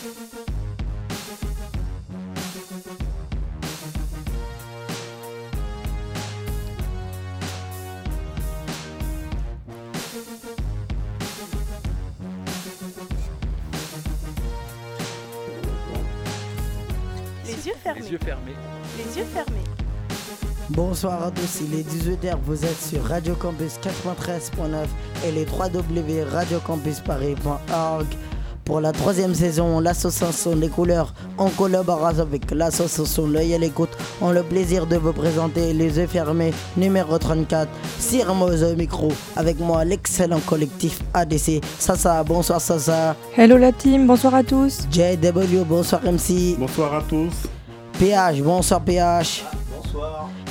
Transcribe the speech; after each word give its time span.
Les 0.00 0.06
yeux 17.66 17.74
fermés. 17.82 18.00
Les 18.00 18.12
yeux 18.12 18.18
fermés. 18.18 18.54
Les 18.96 19.18
yeux 19.18 19.24
fermés. 19.24 19.64
Bonsoir 20.70 21.24
à 21.24 21.30
tous, 21.32 21.62
il 21.62 21.74
est 21.74 21.82
18h, 21.82 22.36
vous 22.44 22.64
êtes 22.64 22.80
sur 22.80 23.02
Radio 23.02 23.34
Campus 23.34 23.78
93.9 23.82 24.86
et 25.26 25.32
les 25.32 25.44
3W 25.44 26.22
radiocampusparis.org. 26.30 28.06
Pour 28.68 28.82
la 28.82 28.92
troisième 28.92 29.32
saison, 29.32 29.80
l'association 29.80 30.54
des 30.54 30.68
couleurs, 30.68 31.14
en 31.38 31.48
collaboration 31.48 32.20
avec 32.20 32.50
l'association 32.50 33.26
L'œil 33.26 33.54
à 33.54 33.58
l'écoute, 33.58 33.88
ont 34.20 34.30
le 34.30 34.42
plaisir 34.42 34.86
de 34.86 34.96
vous 34.96 35.14
présenter 35.14 35.72
Les 35.72 35.96
yeux 35.96 36.06
fermés, 36.06 36.52
numéro 36.76 37.16
34, 37.16 37.66
Sir 37.98 38.34
Moz 38.34 38.62
au 38.62 38.76
micro, 38.76 39.08
avec 39.36 39.58
moi 39.58 39.86
l'excellent 39.86 40.40
collectif 40.40 41.00
ADC. 41.14 41.64
Sasa, 41.78 42.22
bonsoir 42.22 42.60
Sasa. 42.60 43.16
Hello 43.38 43.56
la 43.56 43.72
team, 43.72 44.06
bonsoir 44.06 44.34
à 44.34 44.42
tous. 44.42 44.80
JW, 44.92 45.64
bonsoir 45.66 46.02
MC. 46.04 46.58
Bonsoir 46.58 46.94
à 46.94 47.02
tous. 47.08 47.32
PH, 47.98 48.42
bonsoir 48.42 48.82
PH. 48.82 49.46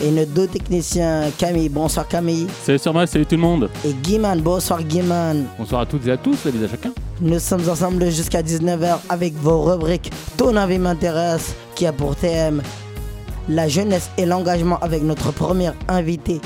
Et 0.03 0.09
nos 0.09 0.25
deux 0.25 0.47
techniciens, 0.47 1.25
Camille, 1.37 1.69
bonsoir 1.69 2.07
Camille. 2.07 2.47
Salut 2.63 2.79
sur 2.79 2.93
moi, 2.93 3.05
salut 3.05 3.27
tout 3.27 3.35
le 3.35 3.41
monde. 3.41 3.69
Et 3.85 3.93
Guiman, 3.93 4.41
bonsoir 4.41 4.81
Guiman. 4.81 5.45
Bonsoir 5.59 5.81
à 5.81 5.85
toutes 5.85 6.07
et 6.07 6.11
à 6.11 6.17
tous, 6.17 6.45
la 6.45 6.49
vie 6.49 6.65
à 6.65 6.67
chacun. 6.67 6.91
Nous 7.19 7.39
sommes 7.39 7.67
ensemble 7.67 8.11
jusqu'à 8.11 8.43
19h 8.43 8.99
avec 9.09 9.33
vos 9.33 9.63
rubriques 9.63 10.11
Ton 10.37 10.55
avis 10.55 10.77
m'intéresse, 10.77 11.55
qui 11.73 11.87
a 11.87 11.91
pour 11.91 12.15
thème 12.15 12.61
la 13.49 13.67
jeunesse 13.67 14.11
et 14.17 14.25
l'engagement 14.25 14.77
avec 14.81 15.01
notre 15.03 15.31
premier 15.31 15.71
invité, 15.87 16.41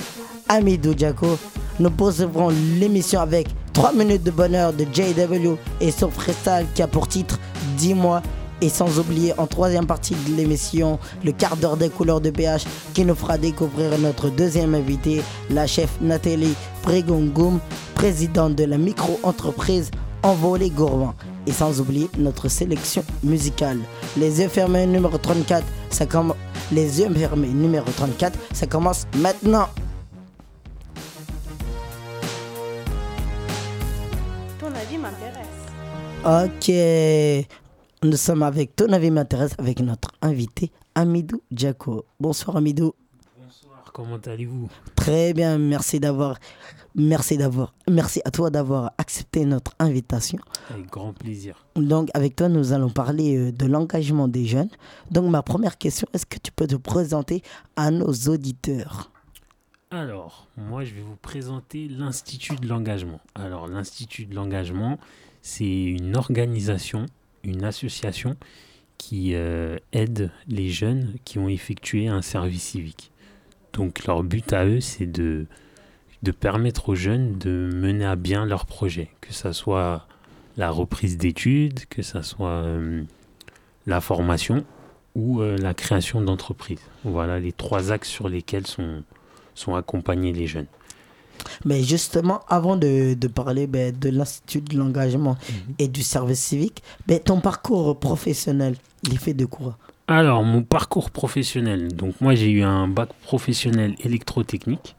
Amidou 0.47 0.93
Diako. 0.93 1.37
Nous 1.79 1.89
poursuivrons 1.89 2.49
l'émission 2.79 3.19
avec 3.19 3.47
3 3.73 3.93
minutes 3.93 4.23
de 4.23 4.31
bonheur 4.31 4.71
de 4.71 4.85
JW 4.85 5.55
et 5.81 5.91
son 5.91 6.09
freestyle 6.09 6.67
qui 6.73 6.81
a 6.81 6.87
pour 6.87 7.07
titre 7.07 7.39
10 7.77 7.95
mois. 7.95 8.21
Et 8.61 8.69
sans 8.69 8.99
oublier 8.99 9.33
en 9.39 9.47
troisième 9.47 9.87
partie 9.87 10.15
de 10.29 10.35
l'émission, 10.35 10.99
le 11.25 11.31
quart 11.31 11.57
d'heure 11.57 11.77
des 11.77 11.89
couleurs 11.89 12.21
de 12.21 12.29
PH 12.29 12.65
qui 12.93 13.03
nous 13.03 13.15
fera 13.15 13.39
découvrir 13.39 13.97
notre 13.97 14.29
deuxième 14.29 14.75
invité, 14.75 15.23
la 15.49 15.65
chef 15.65 15.89
Nathalie 15.99 16.53
Pregongoum, 16.83 17.59
présidente 17.95 18.53
de 18.53 18.65
la 18.65 18.77
micro-entreprise 18.77 19.89
Envolé 20.23 20.69
Gourmand. 20.69 21.15
Et 21.47 21.51
sans 21.51 21.81
oublier 21.81 22.09
notre 22.17 22.47
sélection 22.47 23.03
musicale. 23.23 23.79
Les 24.17 24.41
yeux 24.41 24.47
fermés 24.47 24.85
numéro 24.85 25.17
34, 25.17 25.65
ça 25.89 26.05
commence. 26.05 26.37
Les 26.71 26.99
yeux 26.99 27.09
fermés 27.13 27.49
numéro 27.49 27.89
34, 27.89 28.37
ça 28.53 28.67
commence 28.67 29.05
maintenant. 29.17 29.67
Ton 34.59 34.67
avis 34.67 34.97
m'intéresse. 34.97 35.47
Ok. 36.23 37.47
Nous 38.03 38.17
sommes 38.17 38.43
avec 38.43 38.75
Ton 38.75 38.93
avis 38.93 39.11
m'intéresse 39.11 39.53
avec 39.57 39.79
notre 39.79 40.09
invité 40.21 40.71
Amidou 40.95 41.41
Diako. 41.51 42.05
Bonsoir 42.19 42.57
Amidou. 42.57 42.93
Comment 43.93 44.17
allez-vous? 44.25 44.69
Très 44.95 45.33
bien, 45.33 45.57
merci 45.57 45.99
d'avoir 45.99 46.37
merci 46.95 47.37
d'avoir 47.37 47.73
merci 47.89 48.21
à 48.25 48.31
toi 48.31 48.49
d'avoir 48.49 48.93
accepté 48.97 49.43
notre 49.45 49.73
invitation. 49.79 50.39
Avec 50.69 50.89
grand 50.89 51.13
plaisir. 51.13 51.65
Donc 51.75 52.09
avec 52.13 52.35
toi 52.35 52.47
nous 52.47 52.71
allons 52.71 52.89
parler 52.89 53.37
euh, 53.37 53.51
de 53.51 53.65
l'engagement 53.65 54.27
des 54.27 54.45
jeunes. 54.45 54.69
Donc 55.09 55.29
ma 55.29 55.41
première 55.41 55.77
question, 55.77 56.07
est-ce 56.13 56.25
que 56.25 56.37
tu 56.37 56.51
peux 56.51 56.67
te 56.67 56.75
présenter 56.75 57.41
à 57.75 57.91
nos 57.91 58.13
auditeurs? 58.29 59.11
Alors, 59.89 60.47
moi 60.55 60.85
je 60.85 60.93
vais 60.93 61.01
vous 61.01 61.17
présenter 61.17 61.89
l'Institut 61.89 62.55
de 62.55 62.67
l'engagement. 62.67 63.19
Alors, 63.35 63.67
l'Institut 63.67 64.25
de 64.25 64.35
l'engagement, 64.35 64.97
c'est 65.41 65.65
une 65.65 66.15
organisation, 66.15 67.07
une 67.43 67.65
association 67.65 68.37
qui 68.97 69.35
euh, 69.35 69.77
aide 69.91 70.31
les 70.47 70.69
jeunes 70.69 71.15
qui 71.25 71.39
ont 71.39 71.49
effectué 71.49 72.07
un 72.07 72.21
service 72.21 72.63
civique. 72.63 73.11
Donc 73.73 74.05
leur 74.05 74.23
but 74.23 74.51
à 74.53 74.65
eux, 74.65 74.81
c'est 74.81 75.05
de, 75.05 75.45
de 76.23 76.31
permettre 76.31 76.89
aux 76.89 76.95
jeunes 76.95 77.37
de 77.37 77.69
mener 77.73 78.05
à 78.05 78.15
bien 78.15 78.45
leurs 78.45 78.65
projets, 78.65 79.09
que 79.21 79.33
ce 79.33 79.51
soit 79.53 80.07
la 80.57 80.69
reprise 80.69 81.17
d'études, 81.17 81.85
que 81.89 82.01
ce 82.01 82.21
soit 82.21 82.49
euh, 82.49 83.03
la 83.87 84.01
formation 84.01 84.65
ou 85.15 85.41
euh, 85.41 85.57
la 85.57 85.73
création 85.73 86.21
d'entreprises. 86.21 86.81
Voilà 87.03 87.39
les 87.39 87.53
trois 87.53 87.91
axes 87.91 88.09
sur 88.09 88.27
lesquels 88.27 88.67
sont, 88.67 89.03
sont 89.55 89.75
accompagnés 89.75 90.33
les 90.33 90.47
jeunes. 90.47 90.67
Mais 91.65 91.81
justement, 91.83 92.41
avant 92.47 92.75
de, 92.77 93.15
de 93.15 93.27
parler 93.27 93.65
ben, 93.65 93.97
de 93.97 94.09
l'Institut 94.09 94.61
de 94.61 94.77
l'engagement 94.77 95.37
et 95.79 95.87
du 95.87 96.03
service 96.03 96.39
civique, 96.39 96.83
ben, 97.07 97.19
ton 97.19 97.39
parcours 97.39 97.99
professionnel, 97.99 98.75
il 99.03 99.13
est 99.13 99.17
fait 99.17 99.33
de 99.33 99.45
quoi? 99.45 99.77
Alors, 100.11 100.43
mon 100.43 100.61
parcours 100.61 101.09
professionnel. 101.09 101.95
Donc, 101.95 102.19
moi, 102.19 102.35
j'ai 102.35 102.51
eu 102.51 102.63
un 102.63 102.89
bac 102.89 103.07
professionnel 103.23 103.95
électrotechnique. 104.03 104.97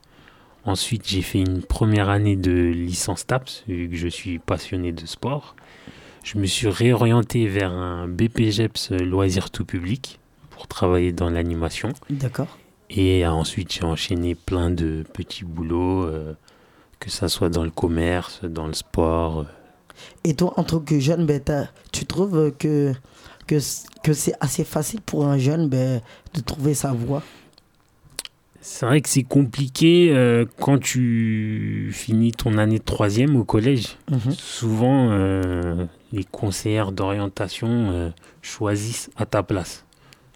Ensuite, 0.65 1.07
j'ai 1.07 1.21
fait 1.21 1.41
une 1.41 1.61
première 1.61 2.09
année 2.09 2.35
de 2.35 2.51
licence 2.51 3.27
TAPS, 3.27 3.63
vu 3.69 3.91
que 3.91 3.97
je 3.97 4.09
suis 4.09 4.39
passionné 4.39 4.91
de 4.91 5.05
sport. 5.05 5.55
Je 6.25 6.39
me 6.39 6.47
suis 6.47 6.67
réorienté 6.69 7.47
vers 7.47 7.73
un 7.73 8.09
BPGEPS 8.09 8.93
loisirs 8.93 9.51
tout 9.51 9.67
public 9.67 10.19
pour 10.49 10.67
travailler 10.67 11.13
dans 11.13 11.29
l'animation. 11.29 11.91
D'accord. 12.09 12.57
Et 12.89 13.27
ensuite, 13.27 13.71
j'ai 13.71 13.85
enchaîné 13.85 14.35
plein 14.35 14.71
de 14.71 15.05
petits 15.13 15.45
boulots, 15.45 16.05
euh, 16.05 16.33
que 17.01 17.11
ça 17.11 17.29
soit 17.29 17.51
dans 17.51 17.65
le 17.65 17.71
commerce, 17.71 18.43
dans 18.45 18.67
le 18.67 18.73
sport. 18.73 19.41
euh. 19.41 19.45
Et 20.25 20.35
toi, 20.35 20.55
en 20.57 20.65
tant 20.65 20.81
que 20.81 20.99
jeune, 20.99 21.27
ben, 21.27 21.69
tu 21.93 22.07
trouves 22.07 22.53
que, 22.59 22.95
que, 24.03 24.13
c'est 24.13 24.35
assez 24.41 24.65
facile 24.65 25.01
pour 25.01 25.27
un 25.27 25.39
jeune 25.39 25.69
ben, 25.69 26.01
de 26.35 26.41
trouver 26.41 26.75
sa 26.75 26.93
voie 26.93 27.23
C'est 28.61 28.87
vrai 28.87 29.01
que 29.01 29.09
c'est 29.09 29.23
compliqué 29.23 30.11
euh, 30.13 30.45
quand 30.61 30.79
tu 30.79 31.91
finis 31.93 32.33
ton 32.33 32.59
année 32.59 32.79
de 32.79 32.85
troisième 32.85 33.37
au 33.37 33.45
collège. 33.45 33.97
Mhm. 34.11 34.33
Souvent, 34.33 35.11
euh, 35.11 35.87
les 36.13 36.25
conseillères 36.25 36.93
d'orientation 36.93 37.69
euh, 37.69 38.11
choisissent 38.41 39.11
à 39.17 39.27
ta 39.27 39.43
place. 39.43 39.85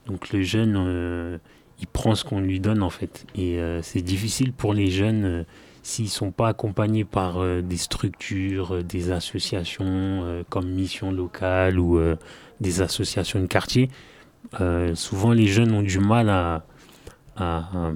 Donc 0.06 0.33
le 0.33 0.43
jeune, 0.43 1.41
il 1.81 1.87
prend 1.88 2.15
ce 2.15 2.22
qu'on 2.22 2.41
lui 2.41 2.60
donne 2.60 2.81
en 2.84 2.91
fait. 2.91 3.27
Et 3.34 3.59
c'est 3.83 4.03
difficile 4.03 4.53
pour 4.53 4.72
les 4.72 4.88
jeunes 4.88 5.44
s'ils 5.87 6.09
sont 6.11 6.33
pas 6.33 6.49
accompagnés 6.49 7.05
par 7.05 7.39
euh, 7.41 7.63
des 7.63 7.77
structures, 7.77 8.75
euh, 8.75 8.83
des 8.83 9.13
associations 9.13 9.85
euh, 9.87 10.43
comme 10.51 10.69
Mission 10.69 11.13
Locale 11.13 11.79
ou 11.79 12.01
des 12.61 12.81
associations 12.81 13.41
de 13.41 13.47
quartier. 13.47 13.89
Souvent, 14.95 15.33
les 15.33 15.47
jeunes 15.47 15.73
ont 15.73 15.83
du 15.83 15.99
mal 15.99 16.29
à, 16.29 16.65
à, 17.37 17.59
à- 17.59 17.93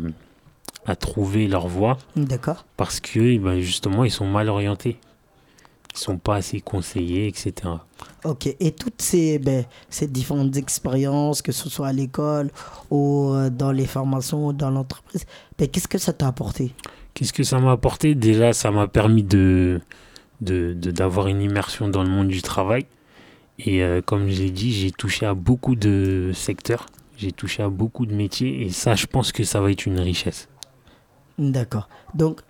à 0.87 0.97
trouver 0.97 1.47
leur 1.47 1.69
voie 1.69 1.99
D'accord. 2.17 2.65
parce 2.77 3.01
que 3.01 3.21
eh 3.21 3.39
ben, 3.39 3.61
justement, 3.61 4.05
ils 4.05 4.11
sont 4.11 4.27
mal 4.27 4.49
orientés. 4.49 4.99
Ils 5.95 5.99
sont 5.99 6.17
pas 6.19 6.37
assez 6.37 6.61
conseillés, 6.61 7.27
etc. 7.27 7.53
Ok. 8.25 8.47
Et 8.61 8.73
toutes 8.73 9.03
ces, 9.03 9.39
ben, 9.39 9.65
ces 9.91 10.07
différentes 10.07 10.57
expériences, 10.57 11.43
que 11.43 11.53
ce 11.53 11.69
soit 11.69 11.89
à 11.89 11.93
l'école 11.93 12.51
ou 12.91 13.33
dans 13.51 13.73
les 13.73 13.87
formations 13.87 14.47
ou 14.49 14.53
dans 14.53 14.71
l'entreprise, 14.71 15.27
ben, 15.59 15.69
qu'est-ce 15.69 15.89
que 15.89 15.99
ça 15.99 16.13
t'a 16.13 16.29
apporté? 16.29 16.73
Qu'est-ce 17.21 17.35
que 17.35 17.43
ça 17.45 17.59
m'a 17.59 17.73
apporté? 17.73 18.15
Déjà, 18.15 18.55
ça 18.55 18.71
m'a 18.71 18.89
permis 18.89 19.23
de 19.23 19.83
de- 20.41 20.73
de- 20.73 20.91
d'avoir 20.91 21.27
une 21.27 21.43
immersion 21.43 21.87
dans 21.89 22.03
le 22.03 22.09
monde 22.09 22.29
du 22.29 22.41
travail. 22.41 22.87
Et 23.59 23.83
euh, 23.83 24.01
comme 24.01 24.31
je 24.31 24.41
l'ai 24.41 24.51
dit, 24.51 24.73
j'ai 24.73 24.91
touché 24.91 25.27
à 25.27 25.35
beaucoup 25.35 25.75
de 25.77 26.31
secteurs, 26.33 26.87
j'ai 27.19 27.31
touché 27.31 27.63
à 27.63 27.69
beaucoup 27.69 28.07
de 28.07 28.15
métiers, 28.15 28.63
et 28.63 28.71
ça, 28.71 28.95
je 28.95 29.05
pense 29.05 29.33
que 29.33 29.45
ça 29.45 29.61
va 29.61 29.71
être 29.71 29.85
une 29.85 30.01
richesse. 30.01 30.49
D'accord. 31.39 31.91
Donc, 32.15 32.41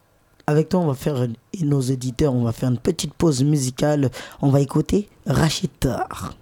avec 0.47 0.69
toi, 0.69 0.79
on 0.79 0.87
va 0.87 0.95
faire, 0.95 1.25
et 1.25 1.65
nos 1.65 1.81
éditeurs, 1.81 2.33
on 2.33 2.45
va 2.45 2.53
faire 2.53 2.69
une 2.69 2.79
petite 2.79 3.13
pause 3.13 3.43
musicale. 3.43 4.13
On 4.41 4.51
va 4.51 4.61
écouter 4.61 5.09
Rachid 5.27 5.71
Tar. 5.81 6.37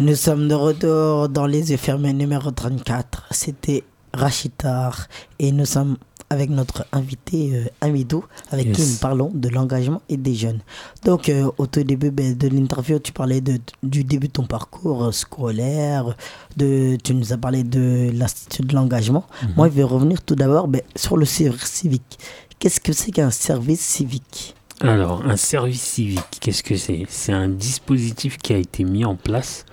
Nous 0.00 0.14
sommes 0.14 0.48
de 0.48 0.54
retour 0.54 1.28
dans 1.28 1.44
les 1.44 1.72
yeux 1.72 1.76
fermés 1.76 2.14
numéro 2.14 2.50
34. 2.50 3.26
C'était 3.32 3.84
Rachitar 4.14 5.08
et 5.38 5.52
nous 5.52 5.66
sommes 5.66 5.98
avec 6.30 6.48
notre 6.48 6.86
invité 6.92 7.50
euh, 7.52 7.64
Amidou, 7.82 8.24
avec 8.50 8.72
qui 8.72 8.80
nous 8.80 8.96
parlons 8.96 9.30
de 9.34 9.50
l'engagement 9.50 10.00
et 10.08 10.16
des 10.16 10.34
jeunes. 10.34 10.60
Donc, 11.04 11.28
euh, 11.28 11.50
au 11.58 11.66
tout 11.66 11.82
début 11.82 12.10
ben, 12.10 12.34
de 12.34 12.48
l'interview, 12.48 12.98
tu 12.98 13.12
parlais 13.12 13.42
de, 13.42 13.58
du 13.82 14.02
début 14.02 14.28
de 14.28 14.32
ton 14.32 14.46
parcours 14.46 15.04
euh, 15.04 15.12
scolaire, 15.12 16.16
de, 16.56 16.96
tu 17.04 17.12
nous 17.12 17.34
as 17.34 17.36
parlé 17.36 17.62
de 17.62 18.10
l'Institut 18.14 18.62
de 18.62 18.74
l'engagement. 18.74 19.26
Moi, 19.54 19.68
je 19.68 19.74
vais 19.74 19.82
revenir 19.82 20.22
tout 20.22 20.34
d'abord 20.34 20.66
ben, 20.66 20.80
sur 20.96 21.18
le 21.18 21.26
service 21.26 21.60
civique. 21.64 22.18
Qu'est-ce 22.58 22.80
que 22.80 22.94
c'est 22.94 23.10
qu'un 23.10 23.30
service 23.30 23.80
civique? 23.80 24.54
Alors, 24.80 25.26
un 25.26 25.36
service 25.36 25.82
civique, 25.82 26.24
qu'est-ce 26.40 26.62
que 26.62 26.78
c'est? 26.78 27.04
C'est 27.10 27.34
un 27.34 27.50
dispositif 27.50 28.38
qui 28.38 28.54
a 28.54 28.56
été 28.56 28.84
mis 28.84 29.04
en 29.04 29.14
place 29.14 29.66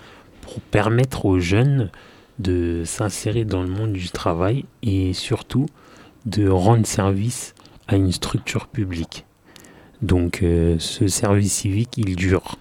pour 0.58 0.70
permettre 0.70 1.24
aux 1.24 1.38
jeunes 1.38 1.90
de 2.38 2.82
s'insérer 2.84 3.44
dans 3.44 3.62
le 3.62 3.68
monde 3.68 3.92
du 3.92 4.10
travail 4.10 4.64
et 4.82 5.12
surtout 5.12 5.66
de 6.26 6.48
rendre 6.48 6.86
service 6.86 7.54
à 7.86 7.96
une 7.96 8.12
structure 8.12 8.66
publique. 8.66 9.24
Donc, 10.02 10.42
euh, 10.42 10.76
ce 10.78 11.06
service 11.08 11.52
civique, 11.52 11.96
il 11.96 12.16
dure 12.16 12.56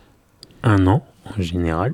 un 0.63 0.85
an 0.87 1.05
en 1.25 1.41
général. 1.41 1.93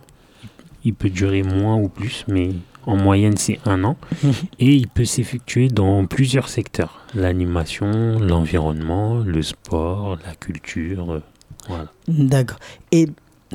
Il 0.85 0.93
peut 0.93 1.09
durer 1.09 1.41
moins 1.43 1.75
ou 1.77 1.87
plus, 1.89 2.25
mais 2.27 2.49
en 2.85 2.97
moyenne, 2.97 3.37
c'est 3.37 3.59
un 3.65 3.83
an. 3.85 3.97
Et 4.59 4.73
il 4.75 4.87
peut 4.87 5.05
s'effectuer 5.05 5.67
dans 5.69 6.05
plusieurs 6.05 6.49
secteurs. 6.49 7.01
L'animation, 7.15 8.19
l'environnement, 8.19 9.19
le 9.19 9.41
sport, 9.41 10.17
la 10.25 10.35
culture. 10.35 11.11
euh, 11.13 11.19
voilà. 11.67 11.91
D'accord. 12.07 12.59
Et 12.91 13.07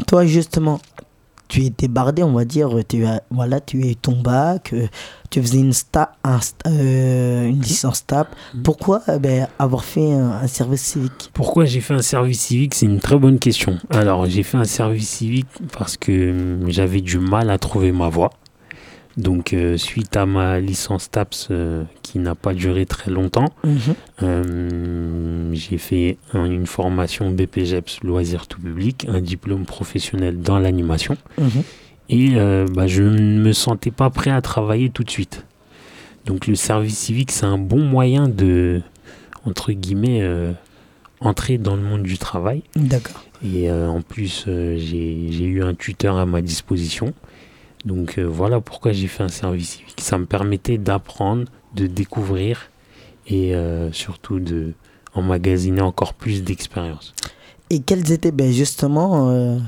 toi, 0.07 0.25
justement, 0.25 0.81
tu 1.49 1.65
étais 1.65 1.89
bardé, 1.89 2.23
on 2.23 2.33
va 2.33 2.45
dire, 2.45 2.71
tu 2.87 3.05
as, 3.05 3.23
voilà, 3.31 3.61
tu 3.61 3.79
eu 3.79 3.97
ton 3.97 4.21
bac, 4.21 4.73
euh, 4.73 4.87
tu 5.31 5.41
faisais 5.41 5.59
une, 5.59 5.73
sta, 5.73 6.13
un 6.23 6.39
euh, 6.67 7.47
une 7.47 7.61
licence 7.61 8.07
TAP. 8.07 8.29
Mhm. 8.55 8.63
Pourquoi 8.63 9.03
euh, 9.09 9.19
ben, 9.19 9.49
avoir 9.59 9.85
fait 9.85 10.13
un, 10.13 10.31
un 10.43 10.47
service 10.47 10.83
civique? 10.83 11.31
Pourquoi 11.33 11.65
j'ai 11.65 11.81
fait 11.81 11.95
un 11.95 12.03
service 12.03 12.41
civique? 12.41 12.75
C'est 12.75 12.87
une 12.87 13.01
très 13.01 13.19
bonne 13.19 13.39
question. 13.39 13.79
Alors, 13.91 14.27
j'ai 14.27 14.43
fait 14.43 14.59
un 14.59 14.65
service 14.65 15.09
civique 15.09 15.49
parce 15.77 15.97
que 15.97 16.31
hum, 16.31 16.71
j'avais 16.71 17.01
du 17.01 17.19
mal 17.19 17.51
à 17.51 17.59
trouver 17.59 17.93
ma 17.93 18.09
voie. 18.09 18.31
Donc, 19.19 19.53
euh, 19.53 19.77
suite 19.77 20.17
à 20.17 20.27
ma 20.27 20.61
licence 20.61 21.11
TAPS 21.11 21.49
euh, 21.51 21.83
qui 22.03 22.21
n'a 22.21 22.35
pas 22.37 22.55
duré 22.55 22.87
très 22.87 23.11
longtemps, 23.11 23.53
euh, 24.23 25.51
j'ai 25.53 25.79
fait 25.79 26.19
un- 26.35 26.45
une 26.47 26.67
formation 26.67 27.31
BPGEPS 27.31 28.01
loisirs 28.05 28.47
tout 28.47 28.61
public, 28.61 29.07
un 29.09 29.21
diplôme 29.21 29.65
professionnel 29.65 30.39
dans 30.41 30.59
l'animation. 30.59 31.17
Mhm. 31.39 31.63
Et 32.11 32.37
bah, 32.73 32.87
je 32.87 33.03
ne 33.03 33.39
me 33.41 33.53
sentais 33.53 33.91
pas 33.91 34.09
prêt 34.09 34.31
à 34.31 34.41
travailler 34.41 34.89
tout 34.89 35.05
de 35.05 35.11
suite. 35.11 35.45
Donc 36.25 36.47
le 36.47 36.55
service 36.55 36.97
civique, 36.97 37.31
c'est 37.31 37.45
un 37.45 37.59
bon 37.59 37.81
moyen 37.85 38.29
de, 38.29 38.81
entre 39.45 39.73
guillemets, 39.73 40.27
entrer 41.21 41.59
dans 41.59 41.77
le 41.77 41.83
monde 41.83 42.05
du 42.05 42.17
travail. 42.17 42.63
D'accord. 42.77 43.23
Et 43.45 43.71
en 43.71 44.01
plus, 44.01 44.45
j'ai 44.47 45.29
j'ai 45.31 45.45
eu 45.45 45.63
un 45.63 45.75
tuteur 45.75 46.17
à 46.17 46.25
ma 46.25 46.41
disposition. 46.41 47.13
Donc 47.89 48.19
euh, 48.19 48.25
voilà 48.25 48.61
pourquoi 48.61 48.93
j'ai 48.93 49.07
fait 49.07 49.23
un 49.23 49.29
service 49.29 49.71
civique. 49.71 50.01
Ça 50.01 50.19
me 50.19 50.27
permettait 50.27 50.77
d'apprendre, 50.77 51.47
de 51.75 51.87
découvrir 51.87 52.71
et 53.27 53.55
euh, 53.55 53.91
surtout 53.93 54.41
de 54.41 54.75
emmagasiner 55.15 55.81
encore 55.81 56.13
plus 56.13 56.45
d'expérience. 56.45 57.15
Et 57.71 57.81
quelles 57.81 58.13
étaient 58.13 58.31
ben, 58.31 58.53
justement 58.53 59.31
euh, 59.31 59.59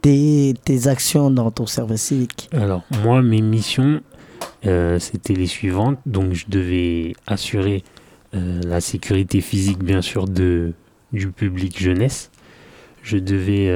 tes, 0.00 0.54
tes 0.64 0.88
actions 0.88 1.30
dans 1.30 1.52
ton 1.52 1.66
service 1.66 2.02
civique? 2.02 2.50
Alors, 2.52 2.82
moi, 3.04 3.22
mes 3.22 3.40
missions, 3.40 4.02
c'était 4.64 5.34
les 5.34 5.46
suivantes. 5.46 5.98
Donc, 6.04 6.34
je 6.34 6.46
devais 6.48 7.14
assurer 7.26 7.82
la 8.32 8.80
sécurité 8.80 9.40
physique, 9.40 9.82
bien 9.82 10.02
sûr, 10.02 10.26
de, 10.26 10.72
du 11.12 11.30
public 11.30 11.80
jeunesse. 11.80 12.30
Je 13.02 13.18
devais 13.18 13.72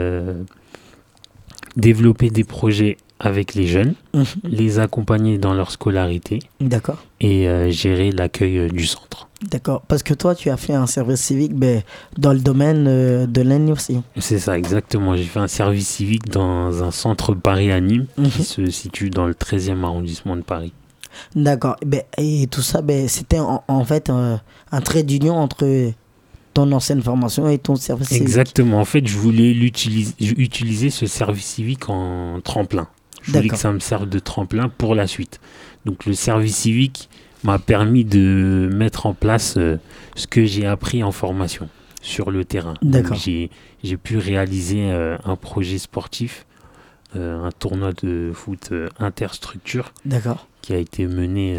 développer 1.77 2.31
des 2.31 2.45
projets 2.45 2.97
avec 3.19 3.55
les 3.55 3.67
jeunes, 3.67 3.95
Mhm. 4.15 4.25
les 4.45 4.79
accompagner 4.79 5.39
dans 5.39 5.55
leur 5.55 5.71
scolarité 5.71 6.41
D'accord. 6.61 6.99
et 7.21 7.49
euh, 7.49 7.71
gérer 7.71 8.11
l'accueil 8.13 8.59
euh, 8.59 8.69
du 8.69 8.87
centre. 8.87 9.29
D'accord. 9.51 9.83
Parce 9.89 10.03
que 10.03 10.15
toi, 10.15 10.35
tu 10.35 10.49
as 10.51 10.57
fait 10.57 10.73
un 10.75 10.87
service 10.87 11.21
civique 11.21 11.55
ben, 11.55 11.83
dans 12.19 12.33
le 12.33 12.39
domaine 12.41 12.87
euh, 12.89 13.27
de 13.27 13.43
l'animation. 13.43 14.03
C'est 14.19 14.39
ça, 14.39 14.57
exactement. 14.59 15.15
J'ai 15.17 15.25
fait 15.25 15.41
un 15.41 15.49
service 15.49 15.89
civique 15.89 16.29
dans 16.31 16.83
un 16.83 16.91
centre 16.91 17.35
Paris 17.35 17.71
à 17.71 17.81
Nîmes 17.81 18.07
Mhm. 18.19 18.29
qui 18.31 18.45
se 18.45 18.67
situe 18.67 19.11
dans 19.11 19.27
le 19.27 19.35
13e 19.35 19.85
arrondissement 19.85 20.37
de 20.37 20.43
Paris. 20.43 20.73
D'accord. 21.35 21.77
Ben, 21.85 22.03
et 22.19 22.47
tout 22.51 22.63
ça, 22.63 22.83
ben, 22.83 23.09
c'était 23.09 23.39
en, 23.39 23.63
en 23.69 23.85
fait 23.85 24.11
un 24.11 24.41
trait 24.83 25.03
d'union 25.03 25.37
entre 25.37 25.93
ton 26.53 26.73
ancienne 26.73 27.03
formation 27.03 27.49
et 27.49 27.59
ton 27.59 27.77
service 27.77 28.09
civique. 28.09 28.23
Exactement. 28.23 28.79
En 28.81 28.85
fait, 28.87 29.07
je 29.07 29.17
voulais 29.19 29.53
l'utiliser, 29.53 30.15
utiliser 30.21 30.89
ce 30.91 31.07
service 31.07 31.45
civique 31.45 31.89
en 31.91 32.41
tremplin. 32.43 32.89
Je 33.27 33.33
voulais 33.33 33.49
que 33.49 33.57
ça 33.57 33.73
me 33.73 33.81
serve 33.81 34.09
de 34.09 34.19
tremplin 34.19 34.69
pour 34.69 34.95
la 34.95 35.07
suite. 35.07 35.41
Donc, 35.85 36.07
le 36.07 36.15
service 36.15 36.57
civique 36.57 37.09
m'a 37.45 37.59
permis 37.59 38.05
de 38.05 38.69
mettre 38.73 39.07
en 39.07 39.15
place 39.15 39.55
euh, 39.57 39.79
ce 40.15 40.27
que 40.27 40.45
j'ai 40.45 40.67
appris 40.67 41.03
en 41.03 41.13
formation 41.13 41.69
sur 42.03 42.31
le 42.31 42.45
terrain. 42.45 42.75
J'ai 43.15 43.97
pu 43.97 44.19
réaliser 44.19 44.91
euh, 44.91 45.17
un 45.25 45.37
projet 45.37 45.79
sportif, 45.79 46.47
euh, 47.15 47.43
un 47.43 47.53
tournoi 47.53 47.93
de 47.93 48.33
foot 48.35 48.73
interstructure 48.99 49.93
D'accord. 50.05 50.47
qui 50.63 50.73
a 50.73 50.79
été 50.79 51.07
mené 51.07 51.59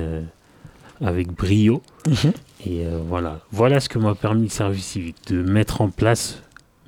avec 1.01 1.31
brio. 1.31 1.81
Mhm. 2.07 2.33
Et 2.65 2.85
voilà. 3.07 3.39
Voilà 3.51 3.79
ce 3.79 3.89
que 3.89 3.99
m'a 3.99 4.15
permis 4.15 4.43
le 4.43 4.49
service 4.49 4.85
civique, 4.85 5.17
de 5.27 5.41
mettre 5.41 5.81
en 5.81 5.89
place 5.89 6.41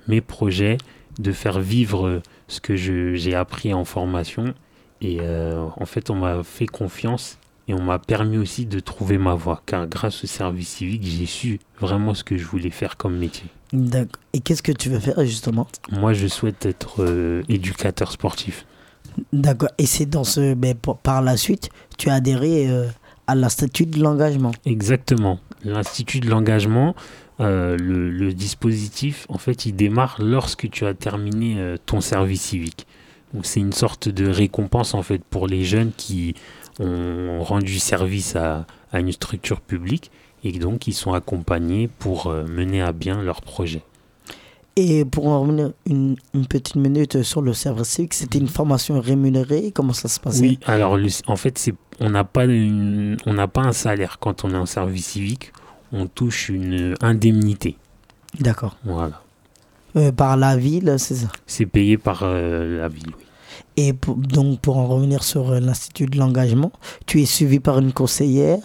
mes 0.07 0.21
projets, 0.21 0.77
de 1.19 1.31
faire 1.31 1.59
vivre 1.59 2.21
ce 2.47 2.59
que 2.59 2.75
j'ai 2.75 3.35
appris 3.35 3.73
en 3.73 3.85
formation. 3.85 4.53
Et 5.01 5.19
euh, 5.21 5.65
en 5.77 5.85
fait, 5.85 6.09
on 6.09 6.15
m'a 6.15 6.43
fait 6.43 6.65
confiance 6.67 7.37
et 7.67 7.73
on 7.73 7.81
m'a 7.81 7.99
permis 7.99 8.37
aussi 8.37 8.65
de 8.65 8.79
trouver 8.79 9.17
ma 9.17 9.33
voie. 9.33 9.61
Car 9.65 9.87
grâce 9.87 10.23
au 10.23 10.27
service 10.27 10.67
civique, 10.69 11.03
j'ai 11.05 11.25
su 11.25 11.59
vraiment 11.79 12.13
ce 12.13 12.23
que 12.23 12.35
je 12.37 12.45
voulais 12.45 12.69
faire 12.71 12.97
comme 12.97 13.17
métier. 13.17 13.45
D'accord. 13.71 14.21
Et 14.33 14.39
qu'est-ce 14.41 14.63
que 14.63 14.71
tu 14.71 14.89
veux 14.89 14.99
faire 14.99 15.19
justement? 15.25 15.67
Moi, 15.91 16.13
je 16.13 16.27
souhaite 16.27 16.65
être 16.65 17.03
euh, 17.03 17.43
éducateur 17.47 18.11
sportif. 18.11 18.65
D'accord. 19.31 19.69
Et 19.77 19.85
c'est 19.85 20.05
dans 20.05 20.23
ce. 20.23 20.53
Ben, 20.53 20.75
pour- 20.75 20.97
par 20.97 21.21
la 21.21 21.37
suite, 21.37 21.69
tu 21.97 22.09
as 22.09 22.15
adhéré 22.15 22.69
euh, 22.69 22.87
à 23.27 23.35
l'Institut 23.35 23.85
de 23.85 24.01
l'engagement. 24.01 24.51
Exactement. 24.65 25.39
L'Institut 25.63 26.19
de 26.19 26.29
l'engagement, 26.29 26.95
euh, 27.39 27.77
le, 27.77 28.09
le 28.09 28.33
dispositif, 28.33 29.25
en 29.29 29.37
fait, 29.37 29.65
il 29.65 29.73
démarre 29.75 30.17
lorsque 30.19 30.69
tu 30.69 30.85
as 30.85 30.93
terminé 30.93 31.75
ton 31.85 32.01
service 32.01 32.41
civique. 32.41 32.87
C'est 33.43 33.59
une 33.59 33.73
sorte 33.73 34.09
de 34.09 34.27
récompense, 34.27 34.93
en 34.93 35.03
fait, 35.03 35.23
pour 35.23 35.47
les 35.47 35.63
jeunes 35.63 35.91
qui 35.95 36.35
ont 36.79 37.43
rendu 37.43 37.77
service 37.79 38.35
à, 38.35 38.65
à 38.91 38.99
une 38.99 39.11
structure 39.11 39.59
publique 39.61 40.11
et 40.43 40.53
donc 40.57 40.87
ils 40.87 40.93
sont 40.93 41.13
accompagnés 41.13 41.89
pour 41.99 42.27
euh, 42.27 42.45
mener 42.47 42.81
à 42.81 42.93
bien 42.93 43.21
leur 43.21 43.41
projet. 43.41 43.81
Et 44.77 45.03
pour 45.03 45.27
en 45.27 45.41
revenir 45.41 45.71
une, 45.85 46.15
une 46.33 46.45
petite 46.47 46.75
minute 46.77 47.21
sur 47.23 47.41
le 47.41 47.53
service 47.53 47.89
civique, 47.89 48.13
c'était 48.13 48.37
une 48.39 48.47
formation 48.47 49.01
rémunérée 49.01 49.71
Comment 49.73 49.91
ça 49.91 50.07
se 50.07 50.19
passait? 50.21 50.41
Oui, 50.41 50.59
alors 50.65 50.95
le- 50.95 51.09
en 51.27 51.35
fait, 51.35 51.69
on 51.99 52.09
n'a 52.09 52.23
pas 52.23 52.45
une- 52.45 53.17
on 53.25 53.33
n'a 53.33 53.49
pas 53.49 53.61
un 53.61 53.73
salaire 53.73 54.17
quand 54.19 54.45
on 54.45 54.51
est 54.51 54.57
en 54.57 54.65
service 54.65 55.07
civique, 55.07 55.51
on 55.91 56.07
touche 56.07 56.47
une 56.47 56.95
indemnité. 57.01 57.75
D'accord. 58.39 58.77
Voilà. 58.85 59.21
Euh, 59.95 60.11
par 60.11 60.37
la 60.37 60.55
ville, 60.57 60.95
c'est 60.97 61.15
ça. 61.15 61.27
C'est 61.47 61.65
payé 61.65 61.97
par 61.97 62.21
euh, 62.23 62.79
la 62.81 62.87
ville. 62.89 63.07
oui. 63.17 63.23
Et 63.77 63.93
pour- 63.93 64.15
donc, 64.15 64.59
pour 64.59 64.77
en 64.77 64.87
revenir 64.87 65.23
sur 65.23 65.51
euh, 65.51 65.59
l'Institut 65.59 66.05
de 66.05 66.17
l'engagement, 66.17 66.71
tu 67.05 67.21
es 67.21 67.25
suivi 67.25 67.59
par 67.59 67.79
une 67.79 67.91
conseillère. 67.93 68.59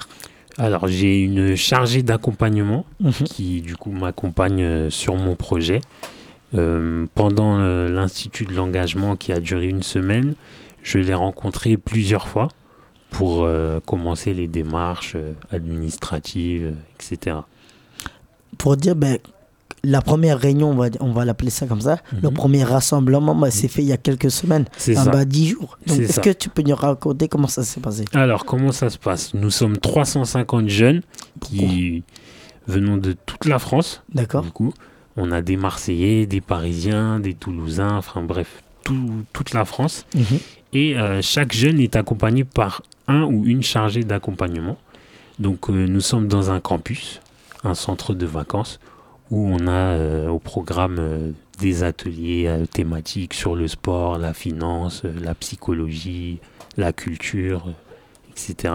Alors, 0.58 0.86
j'ai 0.88 1.20
une 1.20 1.56
chargée 1.56 2.02
d'accompagnement 2.02 2.84
Mhm. 3.00 3.12
qui, 3.12 3.60
du 3.62 3.76
coup, 3.76 3.90
m'accompagne 3.90 4.90
sur 4.90 5.16
mon 5.16 5.34
projet. 5.34 5.80
Euh, 6.54 7.06
pendant 7.14 7.58
l'Institut 7.58 8.44
de 8.44 8.54
l'engagement 8.54 9.16
qui 9.16 9.32
a 9.32 9.40
duré 9.40 9.66
une 9.66 9.82
semaine, 9.82 10.34
je 10.82 10.98
l'ai 10.98 11.14
rencontré 11.14 11.76
plusieurs 11.76 12.28
fois 12.28 12.48
pour 13.10 13.42
euh, 13.44 13.80
commencer 13.84 14.34
les 14.34 14.46
démarches 14.46 15.16
administratives, 15.50 16.74
etc. 16.94 17.38
Pour 18.58 18.76
dire, 18.76 18.94
ben, 18.94 19.18
la 19.84 20.02
première 20.02 20.38
réunion, 20.38 20.70
on 20.70 20.74
va, 20.74 20.88
on 21.00 21.12
va 21.12 21.24
l'appeler 21.24 21.50
ça 21.50 21.66
comme 21.66 21.80
ça, 21.80 21.98
le 22.22 22.28
Mhm. 22.28 22.34
premier 22.34 22.64
rassemblement, 22.64 23.34
ben, 23.34 23.50
c'est 23.50 23.68
fait 23.68 23.82
il 23.82 23.88
y 23.88 23.92
a 23.92 23.96
quelques 23.96 24.30
semaines, 24.30 24.64
C'est 24.76 24.96
en 24.98 25.04
ça. 25.04 25.10
bas 25.10 25.24
10 25.24 25.48
jours. 25.48 25.78
Donc, 25.86 25.98
est-ce 26.00 26.20
que 26.20 26.30
tu 26.30 26.48
peux 26.48 26.62
nous 26.62 26.74
raconter 26.74 27.28
comment 27.28 27.46
ça 27.48 27.62
s'est 27.62 27.80
passé? 27.80 28.04
Alors, 28.14 28.44
comment 28.44 28.72
ça 28.72 28.90
se 28.90 28.98
passe? 28.98 29.34
Nous 29.34 29.50
sommes 29.50 29.76
350 29.78 30.68
jeunes 30.68 31.02
qui 31.40 32.02
venons 32.66 32.96
de 32.96 33.14
toute 33.26 33.44
la 33.46 33.58
France. 33.58 34.02
D'accord 34.12 34.42
Du 34.42 34.50
coup, 34.50 34.72
on 35.16 35.30
a 35.30 35.42
des 35.42 35.56
Marseillais, 35.56 36.26
des 36.26 36.40
Parisiens, 36.40 37.20
des 37.20 37.34
Toulousains, 37.34 37.96
enfin 37.96 38.22
bref, 38.22 38.62
tout- 38.84 39.24
toute 39.32 39.52
la 39.52 39.64
France. 39.64 40.06
Mhm. 40.14 40.24
Et 40.72 40.96
euh, 40.96 41.20
chaque 41.22 41.52
jeune 41.52 41.78
est 41.78 41.94
accompagné 41.96 42.44
par 42.44 42.82
un 43.06 43.22
ou 43.24 43.44
une 43.44 43.62
chargée 43.62 44.02
d'accompagnement. 44.02 44.76
Donc 45.38 45.68
euh, 45.70 45.86
nous 45.86 46.00
sommes 46.00 46.26
dans 46.28 46.50
un 46.50 46.60
campus, 46.60 47.20
un 47.64 47.74
centre 47.74 48.14
de 48.14 48.26
vacances, 48.26 48.80
où 49.30 49.48
on 49.48 49.66
a 49.66 49.96
euh, 49.96 50.28
au 50.28 50.38
programme 50.38 50.96
euh, 50.98 51.30
des 51.58 51.82
ateliers 51.82 52.46
euh, 52.46 52.66
thématiques 52.66 53.34
sur 53.34 53.54
le 53.54 53.68
sport, 53.68 54.18
la 54.18 54.34
finance, 54.34 55.02
la 55.04 55.34
psychologie, 55.34 56.40
la 56.76 56.92
culture, 56.92 57.72
etc. 58.30 58.74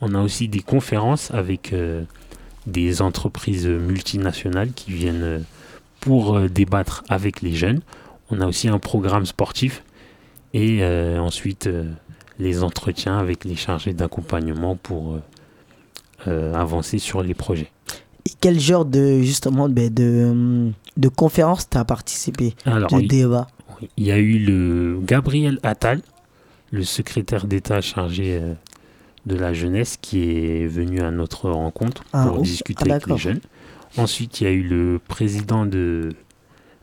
On 0.00 0.14
a 0.14 0.22
aussi 0.22 0.48
des 0.48 0.60
conférences 0.60 1.30
avec 1.32 1.74
des 2.66 3.02
entreprises 3.02 3.66
multinationales 3.66 4.72
qui 4.72 4.92
viennent 4.92 5.44
pour 5.98 6.40
débattre 6.48 7.02
avec 7.08 7.42
les 7.42 7.52
jeunes. 7.52 7.80
On 8.30 8.40
a 8.40 8.46
aussi 8.46 8.68
un 8.68 8.78
programme 8.78 9.26
sportif 9.26 9.82
et 10.54 10.84
ensuite 11.18 11.68
les 12.38 12.62
entretiens 12.62 13.18
avec 13.18 13.44
les 13.44 13.56
chargés 13.56 13.92
d'accompagnement 13.92 14.76
pour 14.76 15.18
avancer 16.26 16.98
sur 17.00 17.24
les 17.24 17.34
projets. 17.34 17.72
Et 18.26 18.30
quel 18.40 18.58
genre 18.60 18.84
de, 18.84 19.20
justement, 19.22 19.68
ben, 19.68 19.92
de, 19.92 20.70
de 20.96 21.08
conférence 21.08 21.68
tu 21.68 21.76
as 21.76 21.84
participé 21.84 22.54
Alors, 22.64 22.90
De 22.90 23.00
il- 23.00 23.08
débat? 23.08 23.48
Il 23.96 24.04
y 24.04 24.12
a 24.12 24.18
eu 24.18 24.38
le 24.38 25.00
Gabriel 25.02 25.58
Attal, 25.64 26.02
le 26.70 26.84
secrétaire 26.84 27.46
d'État 27.48 27.80
chargé 27.80 28.38
euh, 28.40 28.54
de 29.26 29.34
la 29.34 29.52
jeunesse, 29.52 29.98
qui 30.00 30.20
est 30.22 30.66
venu 30.68 31.00
à 31.00 31.10
notre 31.10 31.50
rencontre 31.50 32.04
Ah, 32.12 32.26
pour 32.28 32.42
discuter 32.42 32.84
ah, 32.88 32.92
avec 32.94 33.06
les 33.08 33.16
jeunes. 33.18 33.40
Ensuite, 33.96 34.40
il 34.40 34.44
y 34.44 34.46
a 34.46 34.50
eu 34.52 34.62
le 34.62 35.00
président 35.08 35.66
de 35.66 36.10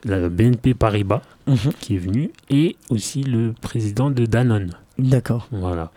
la 0.04 0.28
BNP 0.30 0.74
Paribas 0.74 1.22
Mhm. 1.48 1.58
qui 1.80 1.96
est 1.96 2.00
venu 2.00 2.32
et 2.50 2.76
aussi 2.90 3.24
le 3.24 3.54
président 3.60 4.12
de 4.12 4.26
Danone. 4.26 4.72
D'accord. 5.00 5.48
Voilà. 5.52 5.92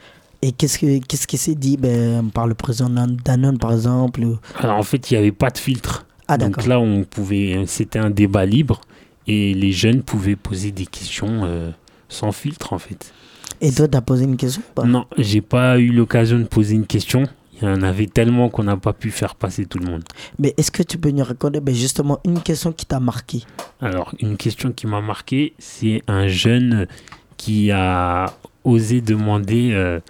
Et 0.44 0.50
qu'est-ce 0.52 0.78
que 0.78 0.98
qu'est-ce 1.06 1.26
qui 1.26 1.38
s'est 1.38 1.54
dit? 1.54 1.76
Ben, 1.76 2.28
par 2.30 2.46
le 2.48 2.54
président 2.54 2.90
Danone, 3.24 3.58
par 3.58 3.72
exemple 3.72 4.22
Alors 4.58 4.76
en 4.76 4.82
fait, 4.82 5.10
il 5.10 5.14
n'y 5.14 5.18
avait 5.18 5.32
pas 5.32 5.50
de 5.50 5.58
filtre. 5.58 6.04
Ah, 6.28 6.36
Donc 6.36 6.66
là, 6.66 6.80
on 6.80 7.04
pouvait, 7.04 7.64
c'était 7.66 7.98
un 7.98 8.10
débat 8.10 8.44
libre 8.44 8.80
et 9.26 9.54
les 9.54 9.72
jeunes 9.72 10.02
pouvaient 10.02 10.36
poser 10.36 10.72
des 10.72 10.86
questions 10.86 11.42
euh, 11.44 11.70
sans 12.08 12.32
filtre 12.32 12.72
en 12.72 12.78
fait. 12.78 13.12
Et 13.60 13.70
toi, 13.70 13.86
tu 13.86 13.96
as 13.96 14.00
posé 14.00 14.24
une 14.24 14.36
question 14.36 14.62
ou 14.68 14.72
pas? 14.74 14.84
Non, 14.84 15.06
j'ai 15.18 15.40
pas 15.40 15.78
eu 15.78 15.90
l'occasion 15.92 16.38
de 16.38 16.44
poser 16.44 16.74
une 16.74 16.86
question. 16.86 17.24
Il 17.60 17.68
y 17.68 17.70
en 17.70 17.82
avait 17.82 18.06
tellement 18.08 18.48
qu'on 18.48 18.64
n'a 18.64 18.76
pas 18.76 18.92
pu 18.92 19.12
faire 19.12 19.36
passer 19.36 19.66
tout 19.66 19.78
le 19.78 19.86
monde. 19.88 20.02
Mais 20.40 20.52
est-ce 20.56 20.72
que 20.72 20.82
tu 20.82 20.98
peux 20.98 21.10
nous 21.10 21.22
raconter 21.22 21.60
ben, 21.60 21.72
justement 21.72 22.18
une 22.24 22.40
question 22.40 22.72
qui 22.72 22.86
t'a 22.86 22.98
marqué? 22.98 23.44
Alors, 23.80 24.12
une 24.18 24.36
question 24.36 24.72
qui 24.72 24.88
m'a 24.88 25.00
marqué, 25.00 25.52
c'est 25.60 26.02
un 26.08 26.26
jeune 26.26 26.88
qui 27.36 27.70
a 27.70 28.32
osé 28.64 29.00
demander 29.00 29.70
euh, 29.72 30.00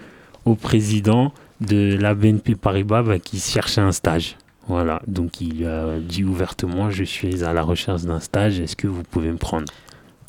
au 0.44 0.54
président 0.54 1.32
de 1.60 1.96
la 1.96 2.14
BNP 2.14 2.54
Paribas 2.56 3.02
bah, 3.02 3.18
qui 3.18 3.38
cherchait 3.38 3.80
un 3.80 3.92
stage. 3.92 4.36
Voilà, 4.68 5.02
donc 5.08 5.40
il 5.40 5.66
a 5.66 5.98
dit 5.98 6.22
ouvertement, 6.24 6.90
je 6.90 7.02
suis 7.04 7.42
à 7.42 7.52
la 7.52 7.62
recherche 7.62 8.02
d'un 8.02 8.20
stage, 8.20 8.60
est-ce 8.60 8.76
que 8.76 8.86
vous 8.86 9.02
pouvez 9.02 9.30
me 9.30 9.36
prendre? 9.36 9.66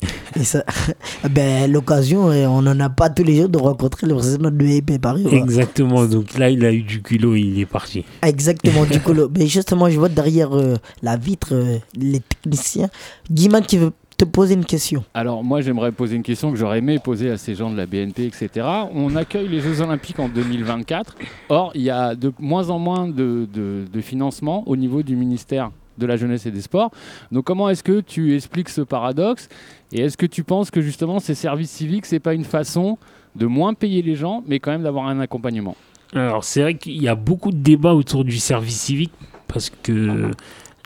Et 0.36 0.44
ça, 0.44 0.64
ben, 1.30 1.70
l'occasion, 1.70 2.24
on 2.26 2.60
n'en 2.62 2.78
a 2.80 2.90
pas 2.90 3.08
tous 3.10 3.22
les 3.22 3.36
jours 3.36 3.48
de 3.48 3.58
rencontrer 3.58 4.06
le 4.06 4.14
président 4.16 4.50
de 4.50 4.64
EP 4.64 4.98
Paris. 4.98 5.24
ouais. 5.24 5.36
Exactement, 5.36 6.04
donc 6.06 6.36
là 6.36 6.50
il 6.50 6.64
a 6.64 6.72
eu 6.72 6.82
du 6.82 7.00
culot, 7.00 7.36
il 7.36 7.58
est 7.60 7.64
parti. 7.66 8.04
Exactement, 8.22 8.84
du 8.84 8.98
le- 9.14 9.30
mais 9.38 9.46
justement, 9.46 9.88
je 9.88 9.98
vois 9.98 10.08
derrière 10.08 10.54
euh, 10.54 10.74
la 11.02 11.16
vitre 11.16 11.50
euh, 11.54 11.78
les 11.96 12.20
techniciens. 12.20 12.90
Guiman 13.30 13.62
qui 13.64 13.78
veut 13.78 13.92
te 14.16 14.24
poser 14.24 14.54
une 14.54 14.64
question. 14.64 15.04
Alors 15.14 15.42
moi 15.42 15.60
j'aimerais 15.60 15.92
poser 15.92 16.16
une 16.16 16.22
question 16.22 16.50
que 16.50 16.56
j'aurais 16.56 16.78
aimé 16.78 16.98
poser 16.98 17.30
à 17.30 17.36
ces 17.36 17.54
gens 17.54 17.70
de 17.70 17.76
la 17.76 17.86
BNP, 17.86 18.26
etc. 18.26 18.66
On 18.94 19.16
accueille 19.16 19.48
les 19.48 19.60
Jeux 19.60 19.80
Olympiques 19.80 20.18
en 20.20 20.28
2024. 20.28 21.16
Or, 21.48 21.72
il 21.74 21.82
y 21.82 21.90
a 21.90 22.14
de 22.14 22.32
moins 22.38 22.70
en 22.70 22.78
moins 22.78 23.08
de, 23.08 23.48
de, 23.52 23.84
de 23.92 24.00
financement 24.00 24.62
au 24.66 24.76
niveau 24.76 25.02
du 25.02 25.16
ministère 25.16 25.70
de 25.98 26.06
la 26.06 26.16
Jeunesse 26.16 26.46
et 26.46 26.50
des 26.50 26.62
Sports. 26.62 26.90
Donc 27.32 27.44
comment 27.44 27.68
est-ce 27.68 27.82
que 27.82 28.00
tu 28.00 28.34
expliques 28.34 28.68
ce 28.68 28.80
paradoxe? 28.80 29.48
Et 29.92 30.00
est-ce 30.00 30.16
que 30.16 30.26
tu 30.26 30.42
penses 30.44 30.70
que 30.70 30.80
justement 30.80 31.20
ces 31.20 31.34
services 31.34 31.70
civiques, 31.70 32.06
c'est 32.06 32.20
pas 32.20 32.34
une 32.34 32.44
façon 32.44 32.98
de 33.36 33.46
moins 33.46 33.74
payer 33.74 34.02
les 34.02 34.14
gens, 34.14 34.42
mais 34.46 34.60
quand 34.60 34.70
même 34.70 34.82
d'avoir 34.82 35.06
un 35.06 35.20
accompagnement? 35.20 35.76
Alors, 36.12 36.44
c'est 36.44 36.62
vrai 36.62 36.74
qu'il 36.74 37.02
y 37.02 37.08
a 37.08 37.16
beaucoup 37.16 37.50
de 37.50 37.56
débats 37.56 37.94
autour 37.94 38.24
du 38.24 38.38
service 38.38 38.80
civique 38.80 39.12
parce 39.48 39.70
que 39.70 40.30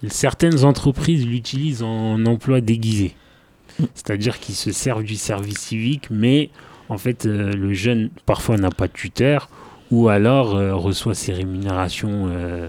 certaines 0.07 0.65
entreprises 0.65 1.27
l'utilisent 1.27 1.83
en 1.83 2.25
emploi 2.25 2.61
déguisé. 2.61 3.15
C'est-à-dire 3.95 4.39
qu'ils 4.39 4.55
se 4.55 4.73
servent 4.73 5.05
du 5.05 5.17
service 5.17 5.59
civique, 5.59 6.09
mais 6.11 6.51
en 6.89 6.99
fait, 6.99 7.27
euh, 7.27 7.53
le 7.53 7.73
jeune 7.73 8.11
parfois 8.27 8.57
n'a 8.57 8.71
pas 8.71 8.89
de 8.89 8.93
tuteur 8.93 9.49
ou 9.91 10.09
alors 10.09 10.57
euh, 10.57 10.75
reçoit 10.75 11.15
ses 11.15 11.33
rémunérations 11.33 12.29
euh, 12.29 12.69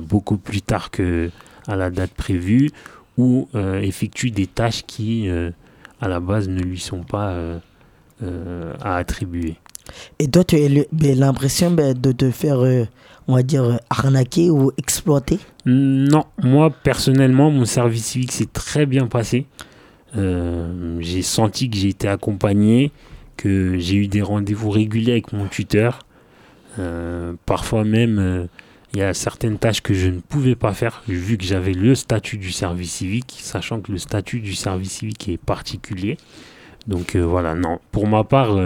beaucoup 0.00 0.36
plus 0.36 0.62
tard 0.62 0.90
que 0.90 1.30
à 1.66 1.76
la 1.76 1.90
date 1.90 2.12
prévue 2.12 2.70
ou 3.16 3.48
effectue 3.54 4.30
des 4.30 4.46
tâches 4.46 4.82
qui, 4.86 5.28
à 6.00 6.08
la 6.08 6.20
base, 6.20 6.48
ne 6.48 6.60
lui 6.60 6.78
sont 6.78 7.02
pas 7.02 7.36
à 8.22 8.96
attribuer. 8.96 9.56
Et 10.18 10.26
ben, 10.26 11.18
l'impression 11.18 11.70
ben, 11.70 11.94
de 11.98 12.12
te 12.12 12.30
faire, 12.30 12.58
on 13.30 13.36
va 13.36 13.42
dire, 13.42 13.62
euh, 13.62 13.76
arnaquer 13.88 14.50
ou 14.50 14.72
exploiter 14.76 15.38
Non, 15.64 16.24
moi 16.42 16.70
personnellement, 16.70 17.50
mon 17.50 17.64
service 17.64 18.04
civique 18.04 18.32
s'est 18.32 18.48
très 18.52 18.86
bien 18.86 19.06
passé. 19.06 19.46
Euh, 20.16 20.96
j'ai 21.00 21.22
senti 21.22 21.70
que 21.70 21.76
j'ai 21.76 21.88
été 21.88 22.08
accompagné, 22.08 22.90
que 23.36 23.78
j'ai 23.78 23.96
eu 23.96 24.08
des 24.08 24.22
rendez-vous 24.22 24.70
réguliers 24.70 25.12
avec 25.12 25.32
mon 25.32 25.46
tuteur. 25.46 26.00
Euh, 26.78 27.34
parfois 27.46 27.84
même, 27.84 28.48
il 28.92 28.98
y 28.98 29.02
a 29.02 29.14
certaines 29.14 29.58
tâches 29.58 29.80
que 29.80 29.94
je 29.94 30.08
ne 30.08 30.18
pouvais 30.18 30.56
pas 30.56 30.72
faire, 30.72 31.02
vu 31.06 31.38
que 31.38 31.44
j'avais 31.44 31.72
le 31.72 31.94
statut 31.94 32.36
du 32.36 32.50
service 32.50 32.94
civique, 32.94 33.38
sachant 33.40 33.80
que 33.80 33.92
le 33.92 33.98
statut 33.98 34.40
du 34.40 34.54
service 34.54 34.90
civique 34.90 35.28
est 35.28 35.38
particulier. 35.38 36.16
Donc 36.88 37.14
voilà, 37.14 37.54
non, 37.54 37.78
pour 37.92 38.08
ma 38.08 38.24
part, 38.24 38.56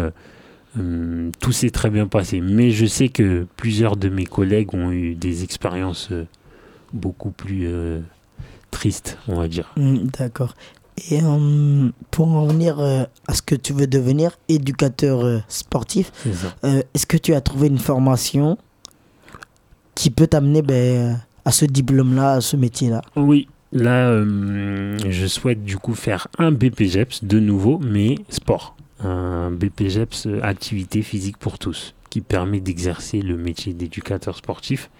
Hum, 0.77 1.31
tout 1.41 1.53
s'est 1.53 1.71
très 1.71 1.91
bien 1.91 2.07
passé. 2.07 2.41
Mais 2.41 2.71
je 2.71 2.87
sais 2.87 3.09
que 3.09 3.47
plusieurs 3.57 3.97
de 3.97 4.09
mes 4.09 4.27
collègues 4.27 4.75
ont 4.75 4.91
eu 4.91 5.15
des 5.15 5.45
expériences 5.45 6.09
euh, 6.11 6.27
beaucoup 6.93 7.31
plus 7.31 7.67
euh, 7.67 8.01
tristes, 8.71 9.19
on 9.29 9.37
va 9.37 9.49
dire. 9.49 9.73
Hmm, 9.77 10.07
D'accord. 10.19 10.55
Et 11.11 11.21
euh, 11.23 11.89
pour 12.11 12.29
en 12.29 12.47
venir 12.47 12.79
euh, 12.79 13.05
à 13.27 13.35
ce 13.35 13.43
que 13.43 13.57
tu 13.57 13.73
veux 13.73 13.87
devenir, 13.89 14.39
éducateur 14.49 15.43
sportif, 15.49 16.13
est-ce 16.63 17.07
que 17.07 17.17
tu 17.17 17.35
as 17.35 17.41
trouvé 17.41 17.67
une 17.67 17.79
formation 17.79 18.57
qui 19.97 20.11
peut 20.11 20.29
t'amener 20.29 20.63
ben, 20.63 21.21
à 21.45 21.51
ce 21.51 21.65
diplôme-là, 21.65 22.35
à 22.35 22.41
ce 22.41 22.57
métier-là? 22.57 23.03
Oui, 23.17 23.49
là, 23.73 24.23
je 24.23 25.27
souhaite 25.27 25.65
du 25.65 25.79
coup 25.79 25.95
faire 25.95 26.29
un 26.39 26.53
BPGEPS 26.53 27.25
de 27.25 27.41
nouveau, 27.41 27.81
mais 27.81 28.15
sport. 28.29 28.77
Un 29.05 29.51
BPGEPS 29.51 30.29
activité 30.43 31.03
physique 31.03 31.37
pour 31.37 31.59
tous, 31.59 31.95
qui 32.11 32.21
permet 32.21 32.61
d'exercer 32.61 33.21
le 33.21 33.37
métier 33.37 33.75
d'éducateur 33.75 34.37
sportif. 34.37 34.91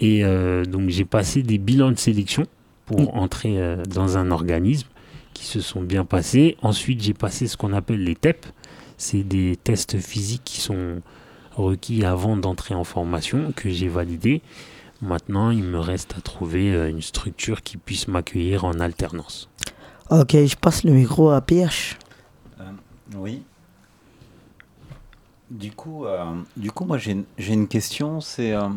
Et 0.00 0.24
euh, 0.24 0.64
donc 0.64 0.88
j'ai 0.88 1.04
passé 1.04 1.42
des 1.42 1.58
bilans 1.58 1.92
de 1.92 1.98
sélection 1.98 2.46
pour 2.86 3.16
entrer 3.16 3.58
euh, 3.58 3.82
dans 3.84 4.18
un 4.18 4.30
organisme 4.30 4.88
qui 5.34 5.44
se 5.44 5.60
sont 5.60 5.82
bien 5.82 6.04
passés. 6.04 6.56
Ensuite, 6.62 7.02
j'ai 7.02 7.14
passé 7.14 7.46
ce 7.46 7.56
qu'on 7.56 7.72
appelle 7.72 8.02
les 8.02 8.16
TEP. 8.16 8.46
C'est 8.98 9.22
des 9.22 9.56
tests 9.56 9.98
physiques 9.98 10.42
qui 10.44 10.60
sont 10.60 11.00
requis 11.52 12.04
avant 12.04 12.36
d'entrer 12.36 12.74
en 12.74 12.84
formation, 12.84 13.52
que 13.54 13.70
j'ai 13.70 13.88
validé. 13.88 14.42
Maintenant, 15.02 15.50
il 15.50 15.62
me 15.62 15.78
reste 15.78 16.14
à 16.18 16.20
trouver 16.20 16.72
euh, 16.72 16.90
une 16.90 17.00
structure 17.00 17.62
qui 17.62 17.76
puisse 17.76 18.08
m'accueillir 18.08 18.64
en 18.64 18.80
alternance. 18.80 19.48
Ok, 20.10 20.32
je 20.32 20.56
passe 20.56 20.84
le 20.84 20.92
micro 20.92 21.30
à 21.30 21.40
PH. 21.40 21.96
Oui. 23.16 23.42
Du 25.50 25.72
coup, 25.72 26.04
euh, 26.06 26.24
du 26.56 26.70
coup 26.70 26.84
moi 26.84 26.96
j'ai 26.98 27.12
une- 27.12 27.24
j'ai 27.38 27.52
une 27.54 27.66
question, 27.66 28.20
c'est 28.20 28.52
euh, 28.52 28.68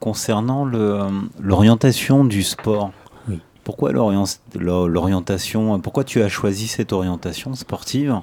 concernant 0.00 0.64
le, 0.66 0.78
euh, 0.78 1.08
l'orientation 1.40 2.24
du 2.26 2.42
sport. 2.42 2.92
Oui. 3.28 3.38
Pourquoi 3.64 3.92
l'orient- 3.92 4.24
l'o- 4.58 4.86
l'orientation 4.86 5.80
Pourquoi 5.80 6.04
tu 6.04 6.22
as 6.22 6.28
choisi 6.28 6.66
cette 6.68 6.92
orientation 6.92 7.54
sportive? 7.54 8.20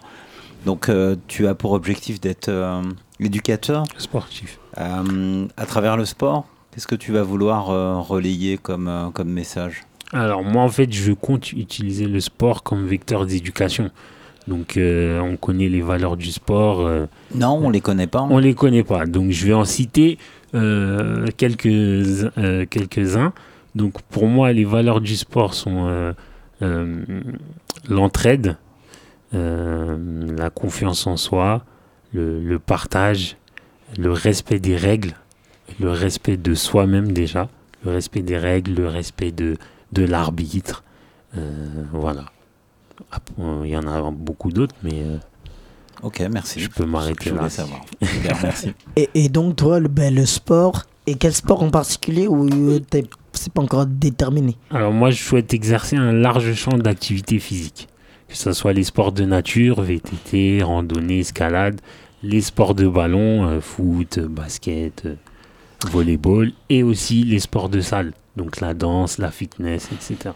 Donc, 0.63 0.89
euh, 0.89 1.15
tu 1.27 1.47
as 1.47 1.55
pour 1.55 1.71
objectif 1.71 2.21
d'être 2.21 2.49
euh, 2.49 2.83
éducateur 3.19 3.83
Sportif. 3.97 4.59
euh, 4.77 5.47
à 5.57 5.65
travers 5.65 5.97
le 5.97 6.05
sport. 6.05 6.45
Qu'est-ce 6.71 6.85
que 6.85 6.93
tu 6.93 7.11
vas 7.11 7.23
vouloir 7.23 7.71
euh, 7.71 7.97
relayer 7.99 8.59
comme, 8.59 8.87
euh, 8.87 9.09
comme 9.09 9.29
message? 9.29 9.85
Alors 10.13 10.43
moi, 10.43 10.61
en 10.61 10.69
fait, 10.69 10.91
je 10.93 11.13
compte 11.13 11.51
utiliser 11.53 12.05
le 12.05 12.19
sport 12.19 12.61
comme 12.61 12.85
vecteur 12.85 13.25
d'éducation. 13.25 13.89
Donc, 14.47 14.75
euh, 14.77 15.19
on 15.21 15.37
connaît 15.37 15.69
les 15.69 15.81
valeurs 15.81 16.17
du 16.17 16.31
sport. 16.31 16.81
euh, 16.81 17.05
Non, 17.35 17.59
on 17.63 17.69
les 17.69 17.81
connaît 17.81 18.07
pas. 18.07 18.21
On 18.29 18.39
les 18.39 18.53
connaît 18.55 18.83
pas, 18.83 19.05
donc 19.05 19.31
je 19.31 19.45
vais 19.45 19.53
en 19.53 19.65
citer 19.65 20.17
euh, 20.55 21.27
quelques, 21.37 21.69
quelques-uns. 22.69 23.33
Donc 23.75 24.01
pour 24.09 24.27
moi, 24.27 24.51
les 24.51 24.65
valeurs 24.65 24.99
du 24.99 25.15
sport 25.15 25.53
sont 25.53 26.13
l'entraide, 27.89 28.57
la 29.31 30.49
confiance 30.53 31.07
en 31.07 31.17
soi, 31.17 31.63
le, 32.13 32.41
le 32.41 32.59
partage, 32.59 33.37
le 33.97 34.11
respect 34.11 34.59
des 34.59 34.75
règles, 34.75 35.13
le 35.79 35.91
respect 35.91 36.35
de 36.37 36.53
soi-même 36.53 37.11
déjà, 37.13 37.47
le 37.85 37.91
respect 37.91 38.21
des 38.21 38.37
règles, 38.37 38.73
le 38.73 38.87
respect 38.87 39.31
de, 39.31 39.55
de 39.93 40.03
l'arbitre. 40.03 40.83
Voilà. 41.93 42.25
Euh, 43.39 43.61
Il 43.65 43.69
y 43.71 43.77
en 43.77 43.87
a 43.87 44.09
beaucoup 44.11 44.51
d'autres, 44.51 44.75
mais 44.83 45.01
euh, 45.03 45.17
Ok, 46.03 46.21
merci. 46.31 46.59
je 46.59 46.69
peux 46.69 46.85
m'arrêter 46.85 47.29
là. 47.29 47.37
voulais 47.37 47.49
savoir. 47.49 47.81
Super, 48.01 48.37
merci. 48.43 48.73
Et, 48.95 49.09
et 49.13 49.29
donc, 49.29 49.55
toi, 49.57 49.79
le, 49.79 49.87
ben, 49.87 50.13
le 50.13 50.25
sport, 50.25 50.83
et 51.07 51.15
quel 51.15 51.33
sport 51.33 51.61
en 51.63 51.69
particulier 51.69 52.27
ou 52.27 52.47
euh, 52.49 52.79
t'es- 52.79 53.05
c'est 53.33 53.51
pas 53.53 53.61
encore 53.61 53.85
déterminé? 53.85 54.55
Alors 54.71 54.91
moi, 54.91 55.09
je 55.11 55.21
souhaite 55.23 55.53
exercer 55.53 55.95
un 55.95 56.11
large 56.11 56.53
champ 56.53 56.77
d'activité 56.77 57.39
physique, 57.39 57.87
que 58.27 58.35
ce 58.35 58.51
soit 58.53 58.73
les 58.73 58.83
sports 58.83 59.11
de 59.11 59.23
nature, 59.25 59.81
VTT, 59.81 60.61
randonnée, 60.63 61.19
escalade, 61.19 61.79
les 62.23 62.41
sports 62.41 62.75
de 62.75 62.87
ballon, 62.87 63.47
euh, 63.47 63.61
foot, 63.61 64.19
basket, 64.19 65.05
euh, 65.05 65.15
volleyball, 65.89 66.51
et 66.69 66.83
aussi 66.83 67.23
les 67.23 67.39
sports 67.39 67.69
de 67.69 67.81
salle, 67.81 68.13
donc 68.35 68.59
la 68.61 68.73
danse, 68.73 69.17
la 69.17 69.31
fitness, 69.31 69.89
etc. 69.91 70.31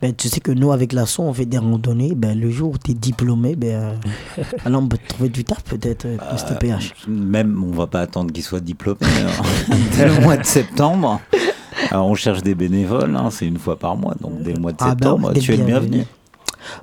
ben, 0.00 0.14
Tu 0.14 0.28
sais 0.28 0.40
que 0.40 0.52
nous, 0.52 0.72
avec 0.72 0.92
la 0.92 1.06
son, 1.06 1.24
on 1.24 1.32
fait 1.32 1.46
des 1.46 1.58
randonnées. 1.58 2.14
Ben, 2.14 2.38
le 2.38 2.50
jour 2.50 2.72
où 2.74 2.78
tu 2.78 2.92
es 2.92 2.94
diplômé, 2.94 3.56
ben, 3.56 3.96
euh, 4.38 4.42
alors 4.64 4.82
on 4.82 4.88
peut 4.88 4.98
te 4.98 5.08
trouver 5.08 5.28
du 5.28 5.44
taf 5.44 5.62
peut-être, 5.64 6.06
euh. 6.06 6.18
PH. 6.60 6.94
Même, 7.08 7.62
on 7.62 7.74
va 7.74 7.86
pas 7.86 8.00
attendre 8.00 8.32
qu'il 8.32 8.42
soit 8.42 8.60
diplômé 8.60 8.98
euh, 9.02 9.74
dès 9.96 10.06
le 10.14 10.20
mois 10.20 10.36
de 10.36 10.44
septembre. 10.44 11.20
Alors, 11.90 12.06
on 12.06 12.14
cherche 12.14 12.42
des 12.42 12.54
bénévoles, 12.54 13.14
hein, 13.16 13.30
c'est 13.30 13.46
une 13.46 13.58
fois 13.58 13.78
par 13.78 13.96
mois, 13.96 14.14
donc 14.20 14.42
dès 14.42 14.52
le 14.52 14.60
mois 14.60 14.72
de 14.72 14.76
Ah 14.80 14.94
ben, 14.94 15.10
septembre, 15.10 15.32
tu 15.34 15.52
es 15.52 15.56
le 15.56 15.64
bienvenu. 15.64 16.04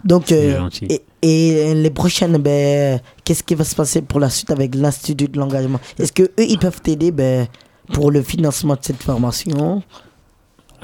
Donc, 0.04 0.32
euh, 0.32 0.70
et, 0.90 1.02
et 1.22 1.74
les 1.76 1.90
prochaines, 1.90 2.38
ben, 2.38 3.00
qu'est-ce 3.24 3.44
qui 3.44 3.56
va 3.56 3.64
se 3.64 3.76
passer 3.76 4.02
pour 4.02 4.20
la 4.20 4.30
suite 4.30 4.52
avec 4.52 4.76
l'Institut 4.76 5.28
de 5.28 5.38
l'engagement? 5.38 5.80
Est-ce 6.00 6.12
que 6.12 6.24
eux, 6.24 6.46
ils 6.48 6.58
peuvent 6.58 6.82
t'aider 6.82 7.12
ben, 7.12 7.48
pour 7.94 8.12
le 8.12 8.22
financement 8.22 8.74
de 8.74 8.80
cette 8.82 9.02
formation? 9.04 9.84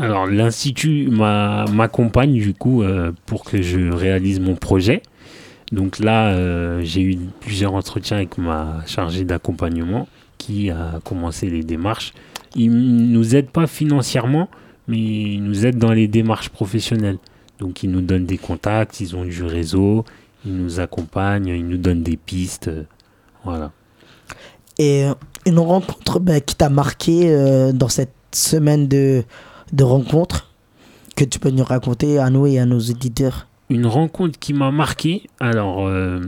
Alors, 0.01 0.25
l'Institut 0.25 1.09
m'a- 1.09 1.65
m'accompagne 1.71 2.33
du 2.33 2.53
coup 2.53 2.81
euh, 2.83 3.11
pour 3.25 3.43
que 3.43 3.61
je 3.61 3.91
réalise 3.91 4.39
mon 4.39 4.55
projet. 4.55 5.01
Donc 5.71 5.99
là, 5.99 6.29
euh, 6.33 6.81
j'ai 6.83 7.01
eu 7.01 7.17
plusieurs 7.39 7.73
entretiens 7.75 8.17
avec 8.17 8.37
ma 8.37 8.79
chargée 8.87 9.23
d'accompagnement 9.23 10.07
qui 10.37 10.69
a 10.71 10.99
commencé 11.03 11.49
les 11.49 11.63
démarches. 11.63 12.13
Ils 12.55 12.71
ne 12.71 13.05
nous 13.13 13.35
aident 13.35 13.51
pas 13.51 13.67
financièrement, 13.67 14.49
mais 14.87 14.97
ils 14.97 15.43
nous 15.43 15.65
aident 15.65 15.77
dans 15.77 15.93
les 15.93 16.07
démarches 16.07 16.49
professionnelles. 16.49 17.19
Donc, 17.59 17.83
ils 17.83 17.91
nous 17.91 18.01
donnent 18.01 18.25
des 18.25 18.39
contacts, 18.39 18.99
ils 19.01 19.15
ont 19.15 19.23
du 19.23 19.43
réseau, 19.43 20.03
ils 20.45 20.55
nous 20.57 20.79
accompagnent, 20.79 21.47
ils 21.47 21.65
nous 21.67 21.77
donnent 21.77 22.01
des 22.03 22.17
pistes. 22.17 22.67
euh, 22.69 22.83
voilà. 23.45 23.71
Et 24.79 25.05
une 25.45 25.59
rencontre 25.59 26.19
ben, 26.19 26.41
qui 26.41 26.55
t'a 26.55 26.69
marqué 26.69 27.71
dans 27.73 27.89
cette 27.89 28.13
semaine 28.33 28.87
de, 28.87 29.23
de 29.73 29.83
rencontres 29.83 30.49
que 31.15 31.23
tu 31.25 31.39
peux 31.39 31.49
nous 31.51 31.63
raconter 31.63 32.19
à 32.19 32.29
nous 32.29 32.45
et 32.47 32.59
à 32.59 32.65
nos 32.65 32.79
auditeurs 32.79 33.47
Une 33.69 33.85
rencontre 33.85 34.37
qui 34.39 34.53
m'a 34.53 34.71
marqué. 34.71 35.23
Alors, 35.39 35.87
euh, 35.87 36.19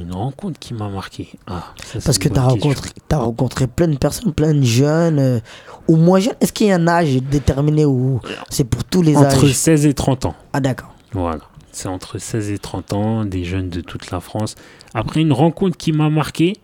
une 0.00 0.12
rencontre 0.12 0.58
qui 0.58 0.74
m'a 0.74 0.88
marqué. 0.88 1.30
Ah, 1.46 1.72
ça, 1.84 1.98
Parce 2.04 2.18
que 2.18 2.28
tu 2.28 2.38
as 2.38 2.42
rencontré, 2.42 2.90
t'as 3.08 3.18
rencontré 3.18 3.66
plein 3.66 3.88
de 3.88 3.96
personnes, 3.96 4.32
plein 4.32 4.54
de 4.54 4.62
jeunes 4.62 5.18
euh, 5.18 5.40
ou 5.88 5.96
moins 5.96 6.20
jeunes. 6.20 6.34
Est-ce 6.40 6.52
qu'il 6.52 6.68
y 6.68 6.72
a 6.72 6.76
un 6.76 6.86
âge 6.88 7.16
déterminé 7.22 7.84
ou 7.84 8.20
c'est 8.50 8.64
pour 8.64 8.84
tous 8.84 9.02
les 9.02 9.16
Entre 9.16 9.44
âges? 9.44 9.52
16 9.52 9.86
et 9.86 9.94
30 9.94 10.26
ans. 10.26 10.34
Ah 10.52 10.60
d'accord. 10.60 10.94
Voilà. 11.12 11.40
C'est 11.72 11.88
entre 11.88 12.18
16 12.18 12.50
et 12.50 12.58
30 12.58 12.92
ans, 12.92 13.24
des 13.24 13.44
jeunes 13.44 13.68
de 13.68 13.80
toute 13.80 14.10
la 14.10 14.20
France. 14.20 14.54
Après, 14.92 15.20
une 15.20 15.32
rencontre 15.32 15.76
qui 15.76 15.92
m'a 15.92 16.10
marqué, 16.10 16.54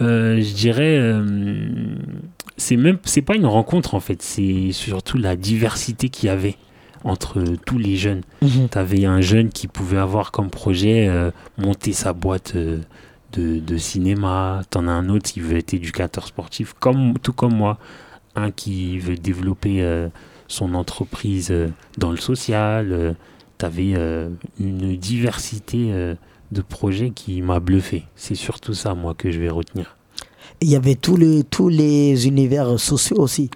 euh, 0.00 0.40
je 0.40 0.54
dirais, 0.54 0.98
c'est 2.56 2.76
même, 2.76 2.98
c'est 3.04 3.22
pas 3.22 3.36
une 3.36 3.46
rencontre 3.46 3.94
en 3.94 4.00
fait, 4.00 4.22
c'est 4.22 4.72
surtout 4.72 5.18
la 5.18 5.36
diversité 5.36 6.08
qu'il 6.08 6.28
y 6.28 6.30
avait 6.30 6.56
entre 7.04 7.42
tous 7.64 7.78
les 7.78 7.96
jeunes. 7.96 8.22
Mhm. 8.42 8.68
Tu 8.70 8.78
avais 8.78 9.04
un 9.04 9.20
jeune 9.20 9.50
qui 9.50 9.68
pouvait 9.68 9.98
avoir 9.98 10.32
comme 10.32 10.50
projet 10.50 11.08
euh, 11.08 11.30
monter 11.58 11.92
sa 11.92 12.12
boîte 12.12 12.54
euh, 12.56 12.80
de, 13.32 13.60
de 13.60 13.76
cinéma. 13.76 14.62
Tu 14.70 14.78
en 14.78 14.88
as 14.88 14.92
un 14.92 15.08
autre 15.08 15.30
qui 15.30 15.40
veut 15.40 15.56
être 15.56 15.74
éducateur 15.74 16.26
sportif, 16.26 16.74
comme, 16.78 17.18
tout 17.18 17.32
comme 17.32 17.54
moi. 17.54 17.78
Un 18.34 18.50
qui 18.50 18.98
veut 18.98 19.16
développer 19.16 19.82
euh, 19.82 20.08
son 20.48 20.74
entreprise 20.74 21.52
dans 21.96 22.10
le 22.10 22.18
social. 22.18 23.16
tu 23.58 23.64
avais 23.64 23.94
une 24.60 24.96
diversité 24.96 26.14
de 26.52 26.62
projets 26.62 27.10
qui 27.10 27.42
m'a 27.42 27.58
bluffé. 27.58 28.04
C'est 28.14 28.34
surtout 28.34 28.74
ça, 28.74 28.94
moi, 28.94 29.14
que 29.14 29.30
je 29.30 29.40
vais 29.40 29.48
retenir. 29.48 29.95
Il 30.60 30.68
y 30.68 30.76
avait 30.76 30.94
tous 30.94 31.16
les, 31.16 31.44
tous 31.44 31.68
les 31.68 32.26
univers 32.26 32.78
sociaux 32.80 33.18
aussi. 33.18 33.50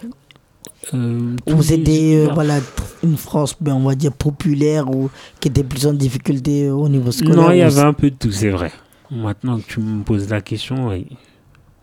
Euh, 0.94 1.36
tous 1.46 1.56
les 1.56 1.62
c'était 1.62 2.26
euh, 2.28 2.32
voilà, 2.34 2.58
une 3.02 3.16
France, 3.16 3.54
ben, 3.60 3.74
on 3.74 3.84
va 3.84 3.94
dire, 3.94 4.12
populaire 4.12 4.90
ou 4.90 5.10
qui 5.38 5.48
était 5.48 5.64
plus 5.64 5.86
en 5.86 5.92
difficulté 5.92 6.70
au 6.70 6.88
niveau 6.88 7.10
scolaire. 7.12 7.36
Non, 7.36 7.50
il 7.50 7.58
y 7.58 7.62
avait 7.62 7.80
un 7.80 7.92
peu 7.92 8.10
de 8.10 8.16
tout, 8.16 8.32
c'est 8.32 8.50
vrai. 8.50 8.72
Maintenant 9.10 9.58
que 9.58 9.66
tu 9.66 9.80
me 9.80 10.02
poses 10.04 10.28
la 10.28 10.40
question, 10.40 10.88
oui, 10.88 11.06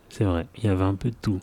c'est 0.08 0.24
vrai, 0.24 0.46
il 0.56 0.64
y 0.64 0.68
avait 0.68 0.84
un 0.84 0.94
peu 0.94 1.10
de 1.10 1.16
tout. 1.20 1.40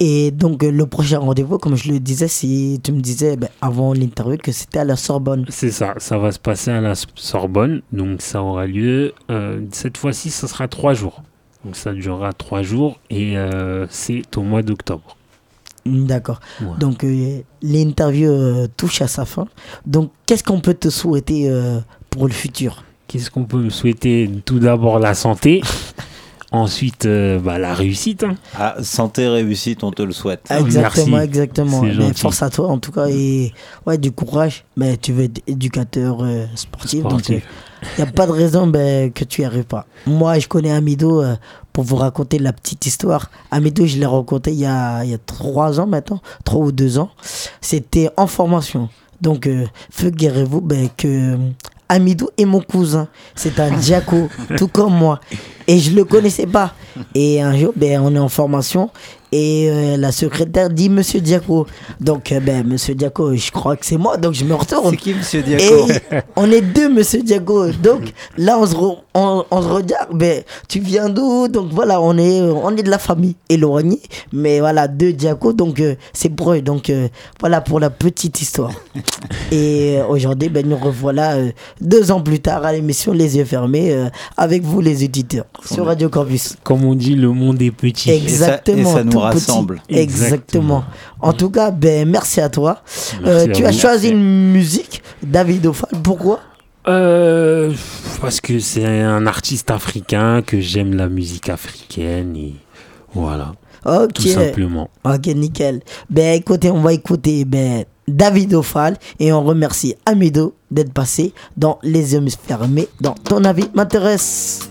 Et 0.00 0.30
donc, 0.30 0.62
euh, 0.62 0.70
le 0.70 0.86
prochain 0.86 1.18
rendez-vous, 1.18 1.58
comme 1.58 1.74
je 1.74 1.90
le 1.90 1.98
disais, 1.98 2.28
si 2.28 2.80
tu 2.84 2.92
me 2.92 3.00
disais 3.00 3.36
ben, 3.36 3.48
avant 3.60 3.92
l'interview 3.92 4.36
que 4.36 4.52
c'était 4.52 4.78
à 4.78 4.84
la 4.84 4.94
Sorbonne. 4.96 5.44
C'est 5.48 5.72
ça, 5.72 5.94
ça 5.98 6.18
va 6.18 6.30
se 6.30 6.38
passer 6.38 6.70
à 6.70 6.80
la 6.80 6.94
Sorbonne, 6.94 7.82
donc 7.92 8.22
ça 8.22 8.42
aura 8.42 8.66
lieu. 8.66 9.12
euh, 9.30 9.60
cette 9.72 9.96
fois-ci, 9.96 10.30
ça 10.30 10.46
sera 10.46 10.68
trois 10.68 10.94
jours. 10.94 11.22
Donc 11.64 11.76
ça 11.76 11.92
durera 11.92 12.32
trois 12.32 12.62
jours 12.62 12.98
et 13.10 13.36
euh, 13.36 13.86
c'est 13.90 14.22
au 14.36 14.42
mois 14.42 14.62
d'octobre. 14.62 15.16
D'accord. 15.86 16.40
Donc, 16.78 17.02
euh, 17.02 17.40
l'interview 17.62 18.28
euh, 18.30 18.66
touche 18.76 19.00
à 19.00 19.08
sa 19.08 19.24
fin. 19.24 19.46
Donc, 19.86 20.10
qu'est-ce 20.26 20.44
qu'on 20.44 20.60
peut 20.60 20.74
te 20.74 20.90
souhaiter 20.90 21.48
euh, 21.48 21.78
pour 22.10 22.26
le 22.26 22.32
futur? 22.34 22.84
Qu'est-ce 23.06 23.30
qu'on 23.30 23.44
peut 23.44 23.56
me 23.56 23.70
souhaiter? 23.70 24.30
Tout 24.44 24.58
d'abord 24.58 24.98
la 24.98 25.14
santé, 25.14 25.62
ensuite 26.52 27.06
euh, 27.06 27.38
bah, 27.38 27.58
la 27.58 27.72
réussite. 27.72 28.22
hein. 28.24 28.34
Ah, 28.54 28.76
santé, 28.82 29.26
réussite, 29.28 29.82
on 29.82 29.90
te 29.90 30.02
le 30.02 30.12
souhaite. 30.12 30.42
Ah, 30.50 30.60
Exactement, 30.60 31.16
merci. 31.16 31.26
exactement. 31.26 31.80
Mais 31.82 31.92
gentil. 31.94 32.20
force 32.20 32.42
à 32.42 32.50
toi, 32.50 32.68
en 32.68 32.78
tout 32.78 32.92
cas, 32.92 33.06
et 33.08 33.54
ouais, 33.86 33.96
du 33.96 34.12
courage. 34.12 34.64
Mais 34.76 34.98
tu 34.98 35.12
veux 35.14 35.24
être 35.24 35.40
éducateur 35.46 36.18
euh, 36.22 36.44
sportif, 36.54 37.02
donc 37.02 37.22
Sportif. 37.22 37.44
Il 37.82 38.04
n'y 38.04 38.08
a 38.08 38.12
pas 38.12 38.26
de 38.26 38.32
raison 38.32 38.66
ben, 38.66 39.12
que 39.12 39.24
tu 39.24 39.40
n'y 39.40 39.46
arrives 39.46 39.64
pas. 39.64 39.86
Moi, 40.06 40.38
je 40.38 40.48
connais 40.48 40.70
Amido, 40.70 41.22
euh, 41.22 41.36
pour 41.72 41.84
vous 41.84 41.96
raconter 41.96 42.38
la 42.38 42.52
petite 42.52 42.86
histoire. 42.86 43.30
Amido, 43.50 43.86
je 43.86 43.98
l'ai 43.98 44.06
rencontré 44.06 44.52
il 44.52 44.58
y 44.58 44.66
a, 44.66 45.04
il 45.04 45.10
y 45.10 45.14
a 45.14 45.18
trois 45.18 45.78
ans 45.80 45.86
maintenant, 45.86 46.20
trois 46.44 46.60
ou 46.60 46.72
deux 46.72 46.98
ans. 46.98 47.10
C'était 47.60 48.10
en 48.16 48.26
formation. 48.26 48.88
Donc, 49.20 49.46
euh, 49.46 49.66
figurez-vous 49.90 50.60
ben, 50.60 50.88
que 50.96 51.34
euh, 51.34 51.36
Amidou 51.88 52.28
est 52.36 52.44
mon 52.44 52.60
cousin. 52.60 53.08
C'est 53.34 53.58
un 53.60 53.70
Diaco, 53.70 54.28
tout 54.56 54.68
comme 54.68 54.94
moi. 54.94 55.20
Et 55.68 55.78
je 55.78 55.94
le 55.94 56.04
connaissais 56.04 56.46
pas. 56.46 56.72
Et 57.14 57.40
un 57.42 57.56
jour, 57.56 57.72
ben, 57.76 58.00
on 58.02 58.14
est 58.14 58.18
en 58.18 58.28
formation. 58.30 58.90
Et 59.30 59.68
euh, 59.70 59.98
la 59.98 60.10
secrétaire 60.10 60.70
dit 60.70 60.88
Monsieur 60.88 61.20
Diaco. 61.20 61.66
Donc, 62.00 62.32
euh, 62.32 62.40
ben, 62.40 62.66
Monsieur 62.66 62.94
Diaco, 62.94 63.34
je 63.36 63.50
crois 63.50 63.76
que 63.76 63.84
c'est 63.84 63.98
moi. 63.98 64.16
Donc, 64.16 64.32
je 64.32 64.42
me 64.46 64.54
retourne. 64.54 64.88
C'est 64.92 64.96
qui, 64.96 65.12
monsieur 65.12 65.42
Diaco 65.42 65.86
Et 65.90 66.20
on 66.34 66.50
est 66.50 66.62
deux, 66.62 66.88
monsieur 66.88 67.20
Diago. 67.22 67.66
Donc 67.72 68.14
là, 68.38 68.58
on 68.58 68.66
se, 68.66 68.74
re- 68.74 68.96
on, 69.12 69.44
on 69.50 69.60
se 69.62 69.68
regarde. 69.68 70.08
Mais 70.14 70.46
tu 70.66 70.80
viens 70.80 71.10
d'où? 71.10 71.48
Donc 71.48 71.68
voilà, 71.72 72.00
on 72.00 72.16
est, 72.16 72.40
on 72.40 72.74
est 72.74 72.82
de 72.82 72.88
la 72.90 72.98
famille 72.98 73.36
éloignée. 73.50 74.00
Mais 74.32 74.60
voilà, 74.60 74.88
deux 74.88 75.12
Diago. 75.12 75.52
Donc 75.52 75.78
euh, 75.80 75.94
c'est 76.14 76.30
proche. 76.30 76.62
Donc 76.62 76.88
euh, 76.88 77.08
voilà 77.38 77.60
pour 77.60 77.80
la 77.80 77.90
petite 77.90 78.40
histoire. 78.40 78.72
Et 79.52 79.98
aujourd'hui, 80.08 80.48
ben, 80.48 80.66
nous 80.66 80.78
revoilà 80.78 81.36
deux 81.82 82.10
ans 82.10 82.22
plus 82.22 82.40
tard 82.40 82.64
à 82.64 82.72
l'émission 82.72 83.12
Les 83.12 83.36
yeux 83.36 83.44
fermés 83.44 83.94
avec 84.38 84.62
vous, 84.62 84.80
les 84.80 85.04
éditeurs, 85.04 85.44
sur 85.64 85.86
Radio 85.86 86.08
Campus. 86.08 86.56
Comme 86.62 86.84
on 86.84 86.94
dit, 86.94 87.14
le 87.14 87.30
monde 87.30 87.60
est 87.62 87.70
petit. 87.70 88.10
Et 88.10 88.14
ça- 88.14 88.18
et 88.20 88.22
Exactement. 88.24 88.92
ça 88.94 89.04
nous 89.04 89.10
petit. 89.12 89.18
rassemble. 89.18 89.82
Exactement. 89.88 90.84
En 91.20 91.32
tout 91.32 91.50
cas, 91.50 91.70
ben, 91.70 92.08
merci 92.08 92.40
à 92.40 92.48
toi. 92.48 92.82
Euh, 93.24 93.46
Merci 93.46 93.50
à 93.50 93.52
tu 93.54 93.64
as 93.66 93.70
vous. 93.70 93.78
choisi 93.78 94.08
une 94.10 94.50
musique, 94.52 95.02
David 95.22 95.66
Ofal. 95.66 95.90
Pourquoi? 96.02 96.40
Euh, 96.86 97.72
parce 98.20 98.40
que 98.40 98.58
c'est 98.60 98.86
un 98.86 99.26
artiste 99.26 99.70
africain, 99.70 100.40
que 100.42 100.60
j'aime 100.60 100.94
la 100.94 101.08
musique 101.08 101.48
africaine 101.50 102.34
et 102.36 102.54
voilà, 103.12 103.52
Ok. 103.84 104.14
tout 104.14 104.22
simplement. 104.22 104.88
Ok, 105.04 105.26
nickel. 105.26 105.80
Ben 106.08 106.34
écoutez, 106.34 106.70
on 106.70 106.80
va 106.80 106.94
écouter 106.94 107.44
ben, 107.44 107.84
David 108.06 108.54
Ofal 108.54 108.96
et 109.20 109.32
on 109.34 109.42
remercie 109.44 109.96
Amido 110.06 110.54
d'être 110.70 110.92
passé 110.94 111.34
dans 111.58 111.78
Les 111.82 112.14
Yeux 112.14 112.24
fermés. 112.46 112.88
Dans 113.02 113.12
ton 113.14 113.44
avis 113.44 113.68
m'intéresse. 113.74 114.70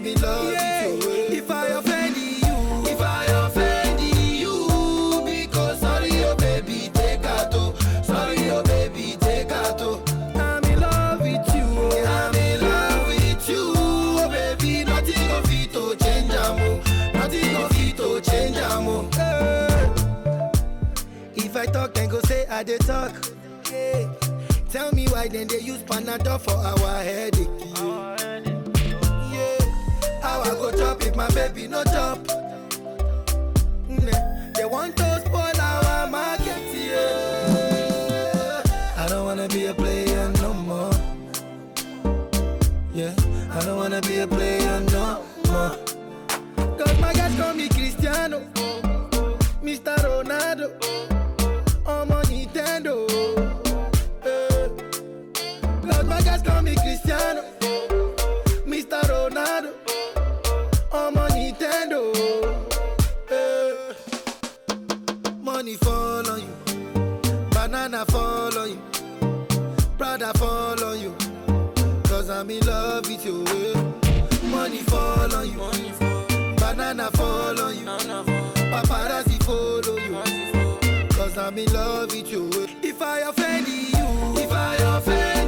I'm 0.00 0.06
in 0.06 0.18
love 0.22 0.46
with 0.46 1.04
you. 1.04 1.36
If 1.36 1.50
I 1.50 1.66
offend 1.66 2.16
you, 2.16 2.90
if 2.90 3.00
I 3.02 3.24
offend 3.26 4.00
you, 4.00 5.22
because 5.26 5.78
sorry, 5.80 6.24
oh 6.24 6.34
baby, 6.36 6.90
take 6.94 7.22
out. 7.26 7.52
Sorry, 8.02 8.50
oh 8.50 8.62
baby, 8.62 9.18
take 9.20 9.50
out. 9.52 9.78
I'm 10.36 10.64
in 10.64 10.80
love 10.80 11.20
with 11.20 11.54
you. 11.54 12.06
I'm 12.06 12.34
in 12.34 12.60
love 12.62 13.08
with 13.08 13.46
you. 13.46 13.74
Oh 13.76 14.26
baby, 14.30 14.84
nothing 14.84 15.30
of 15.32 15.44
it 15.52 15.70
to 15.74 15.94
change 16.02 16.32
amo. 16.32 16.76
Nothing 17.12 17.56
of 17.56 17.70
it 17.76 17.96
to 17.98 18.20
change 18.22 18.56
amo. 18.56 19.06
Eh. 19.18 19.90
If 21.34 21.54
I 21.56 21.66
talk, 21.66 21.92
then 21.92 22.08
go 22.08 22.20
say 22.22 22.46
I 22.46 22.62
dey 22.62 22.78
talk. 22.78 23.12
Yeah. 23.70 24.08
Tell 24.70 24.92
me 24.92 25.08
why 25.08 25.28
then 25.28 25.46
they 25.48 25.60
use 25.60 25.82
Panadol 25.82 26.40
for 26.40 26.52
our 26.56 27.02
headache. 27.02 27.29
If 31.10 31.16
my 31.16 31.28
baby 31.30 31.66
no 31.66 31.82
chop? 31.84 32.18
Mm, 33.88 34.54
They 34.54 34.64
want 34.64 34.96
to 34.96 35.22
spoil 35.26 35.60
our 35.60 36.06
market. 36.06 36.62
Yeah. 36.72 38.62
I 38.96 39.06
don't 39.08 39.24
wanna 39.26 39.48
be 39.48 39.66
a 39.66 39.74
player 39.74 40.30
no 40.40 40.54
more. 40.54 40.92
Yeah. 42.94 43.14
I 43.52 43.60
don't 43.64 43.76
wanna 43.76 44.00
be 44.02 44.18
a 44.20 44.26
player 44.26 44.80
no 44.92 45.22
more. 45.48 45.76
Cause 46.78 46.96
my 47.00 47.12
guys 47.12 47.34
call 47.38 47.54
me 47.54 47.68
Cristiano, 47.68 48.40
Mr. 49.62 49.96
Ronaldo. 50.06 50.66
I'm 51.86 52.08
Nintendo. 52.30 52.94
Cause 55.82 56.06
my 56.06 56.20
guys 56.22 56.42
call 56.42 56.62
me 56.62 56.74
Cristiano, 56.76 57.42
Prada 70.20 70.38
fall 70.38 70.84
on 70.84 71.00
you. 71.00 71.16
Cause 72.02 72.28
I'm 72.28 72.50
in 72.50 72.60
love 72.66 73.08
with 73.08 73.24
you. 73.24 73.42
Money 74.50 74.82
fall 74.82 75.34
on 75.34 75.48
you, 75.48 75.58
banana 76.56 77.10
fall 77.12 77.58
on 77.58 77.74
you, 77.74 77.86
paparazzi 78.70 79.42
follow 79.44 79.96
you. 79.96 81.08
Cause 81.16 81.38
I'm 81.38 81.56
in 81.56 81.72
love 81.72 82.12
with 82.12 82.30
you. 82.30 82.50
If 82.82 83.00
I 83.00 83.20
offend 83.20 83.66
you, 83.66 84.42
if 84.42 84.52
I 84.52 84.76
offend 84.94 85.39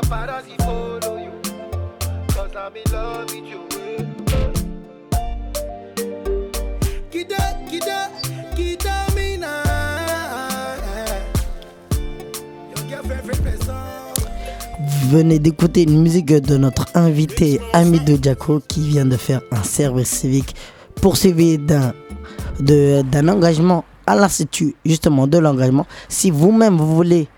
Paparazzi. 0.00 0.56
Venez 15.10 15.38
d'écouter 15.38 15.84
une 15.84 16.02
musique 16.02 16.26
de 16.26 16.56
notre 16.56 16.86
invité 16.94 17.60
Amidou 17.72 18.16
Diako 18.16 18.60
qui 18.66 18.80
vient 18.88 19.06
de 19.06 19.16
faire 19.16 19.40
un 19.52 19.62
service 19.62 20.08
civique 20.08 20.54
poursuivi 21.00 21.58
d'un 21.58 21.92
de- 22.58 23.02
d'un 23.02 23.28
engagement 23.28 23.84
à 24.06 24.16
l'Institut 24.16 24.74
justement 24.84 25.26
de 25.26 25.38
l'engagement. 25.38 25.86
Si 26.08 26.30
vous-même 26.30 26.76
vous 26.76 26.94
voulez 26.96 27.28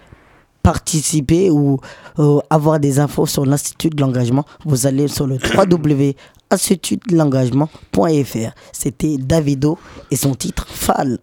participer 0.63 1.51
ou 1.51 1.81
euh, 2.19 2.39
avoir 2.51 2.79
des 2.81 2.99
infos 2.99 3.27
sur 3.27 3.47
l'Institut 3.47 3.91
de 3.91 4.01
l'engagement, 4.01 4.45
vous 4.65 4.87
allez 4.87 5.09
sur 5.09 5.27
le 5.27 5.37
www.institutdelengagement.fr. 5.57 8.55
C'était 8.73 9.19
Davido 9.19 9.79
et 10.11 10.17
son 10.17 10.35
titre 10.35 10.67
Fall. 10.69 11.19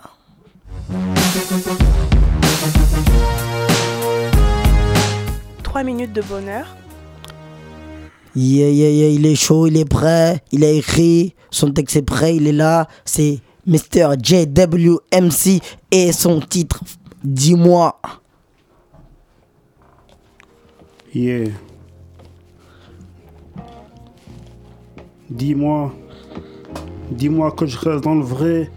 Trois 5.63 5.83
minutes 5.83 6.13
de 6.13 6.21
bonheur. 6.21 6.67
Yeah, 8.35 8.69
yeah, 8.69 8.89
yeah, 8.89 9.09
il 9.09 9.25
est 9.25 9.35
chaud, 9.35 9.67
il 9.67 9.77
est 9.77 9.85
prêt, 9.85 10.43
il 10.51 10.65
a 10.65 10.69
écrit, 10.69 11.35
son 11.51 11.71
texte 11.71 11.95
est 11.95 12.01
prêt, 12.01 12.35
il 12.35 12.47
est 12.47 12.51
là. 12.51 12.87
C'est 13.05 13.39
Mr. 13.65 14.15
JWMC 14.21 15.61
et 15.91 16.11
son 16.11 16.41
titre, 16.41 16.81
dis-moi. 17.23 17.97
Yeah. 21.15 21.45
Dis-moi, 25.29 25.93
dis-moi 27.09 27.51
que 27.53 27.65
je 27.65 27.77
reste 27.77 28.03
dans 28.03 28.15
le 28.15 28.21
vrai 28.25 28.69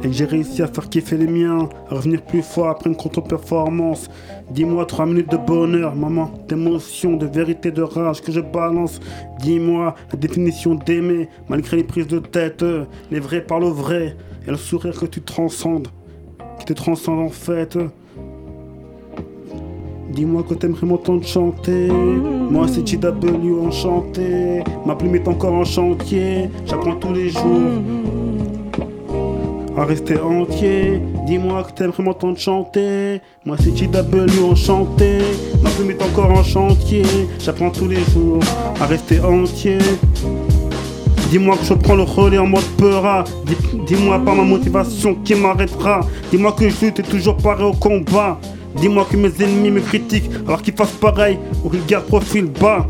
et 0.00 0.06
que 0.06 0.12
j'ai 0.12 0.24
réussi 0.24 0.62
à 0.62 0.68
faire 0.68 0.88
kiffer 0.88 1.16
les 1.16 1.26
miens, 1.26 1.68
à 1.88 1.96
revenir 1.96 2.22
plus 2.22 2.42
fort 2.42 2.68
après 2.68 2.90
une 2.90 2.96
contre-performance. 2.96 4.08
Dis-moi 4.52 4.86
trois 4.86 5.04
minutes 5.04 5.32
de 5.32 5.36
bonheur, 5.36 5.96
maman, 5.96 6.30
d'émotion, 6.46 7.16
de 7.16 7.26
vérité, 7.26 7.72
de 7.72 7.82
rage 7.82 8.22
que 8.22 8.30
je 8.30 8.40
balance. 8.40 9.00
Dis-moi 9.40 9.96
la 10.12 10.16
définition 10.16 10.76
d'aimer, 10.76 11.28
malgré 11.48 11.78
les 11.78 11.84
prises 11.84 12.06
de 12.06 12.20
tête, 12.20 12.64
les 13.10 13.18
vrais 13.18 13.40
parlent 13.40 13.64
au 13.64 13.74
vrai 13.74 14.16
et 14.46 14.50
le 14.52 14.56
sourire 14.56 14.96
que 14.96 15.06
tu 15.06 15.22
transcendes, 15.22 15.88
qui 16.60 16.66
te 16.66 16.72
transcende 16.72 17.18
en 17.18 17.30
fait. 17.30 17.76
Dis-moi 20.10 20.42
que 20.48 20.54
t'aimerais 20.54 20.86
m'entendre 20.86 21.24
chanter. 21.26 21.88
Moi 22.50 22.66
c'est 22.68 22.86
JW 22.86 23.66
enchanté. 23.66 24.62
Ma 24.84 24.94
plume 24.96 25.14
est 25.16 25.28
encore 25.28 25.54
en 25.54 25.64
chantier. 25.64 26.50
J'apprends 26.66 26.96
tous 26.96 27.12
les 27.12 27.30
jours 27.30 27.80
à 29.76 29.84
rester 29.84 30.18
entier. 30.20 31.00
Dis-moi 31.26 31.62
que 31.64 31.72
t'aimerais 31.72 32.02
m'entendre 32.02 32.38
chanter. 32.38 33.20
Moi 33.44 33.56
c'est 33.60 33.76
JW 33.76 34.50
enchanté. 34.50 35.18
Ma 35.62 35.70
plume 35.70 35.90
est 35.92 36.02
encore 36.02 36.30
en 36.32 36.42
chantier. 36.42 37.04
J'apprends 37.38 37.70
tous 37.70 37.86
les 37.88 38.02
jours 38.12 38.40
à 38.80 38.86
rester 38.86 39.20
entier. 39.20 39.78
Dis-moi 41.30 41.56
que 41.56 41.64
je 41.64 41.74
prends 41.74 41.94
le 41.94 42.02
relais 42.02 42.38
en 42.38 42.46
mode 42.48 42.64
peura. 42.76 43.22
Dis- 43.46 43.54
Dis-moi 43.86 44.18
pas 44.18 44.34
ma 44.34 44.42
motivation 44.42 45.14
qui 45.24 45.36
m'arrêtera. 45.36 46.00
Dis-moi 46.32 46.50
que 46.52 46.68
je 46.68 46.86
lutte 46.86 47.08
toujours 47.08 47.36
pareil 47.36 47.64
au 47.66 47.72
combat. 47.72 48.38
Dis-moi 48.76 49.06
que 49.10 49.16
mes 49.16 49.32
ennemis 49.42 49.70
me 49.70 49.80
critiquent 49.80 50.30
alors 50.46 50.62
qu'ils 50.62 50.74
fassent 50.74 50.92
pareil 50.92 51.38
ou 51.64 51.70
qu'ils 51.70 51.84
gardent 51.86 52.06
profil 52.06 52.46
bas. 52.46 52.86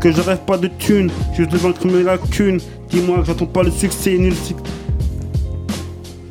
Que 0.00 0.12
je 0.12 0.20
rêve 0.20 0.38
pas 0.46 0.56
de 0.56 0.68
thunes, 0.78 1.10
juste 1.36 1.50
de 1.50 1.56
vaincre 1.56 1.84
mes 1.86 2.04
lacunes. 2.04 2.60
Dis-moi 2.88 3.18
que 3.18 3.26
j'attends 3.26 3.46
pas 3.46 3.64
le 3.64 3.70
succès 3.70 4.16
nul. 4.16 4.34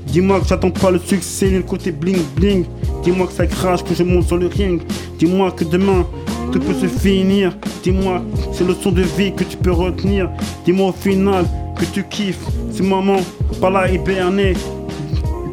Dis-moi 0.08 0.40
que 0.40 0.48
j'attends 0.48 0.72
pas 0.72 0.90
le 0.90 1.00
succès 1.00 1.50
nul 1.50 1.64
côté 1.64 1.92
bling 1.92 2.24
bling. 2.36 2.66
Dis-moi 3.04 3.28
que 3.28 3.34
ça 3.34 3.46
crache, 3.46 3.84
que 3.84 3.94
je 3.94 4.04
monte 4.04 4.28
sur 4.28 4.38
le 4.38 4.48
ring. 4.48 4.82
Dis-moi 5.20 5.52
que 5.52 5.66
demain 5.66 6.06
tout 6.52 6.60
peut 6.60 6.74
se 6.74 6.88
finir. 6.88 7.58
Dis-moi 7.84 8.22
ces 8.54 8.64
leçons 8.64 8.92
de 8.92 9.02
vie 9.02 9.34
que 9.34 9.44
tu 9.44 9.58
peux 9.58 9.72
retenir. 9.72 10.30
Dis-moi 10.66 10.90
au 10.90 10.94
final 10.94 11.46
que 11.78 11.86
tu 11.86 12.04
kiffes 12.04 12.48
ces 12.72 12.84
moments 12.84 13.22
par 13.60 13.72
là 13.72 13.92
hibernés. 13.92 14.54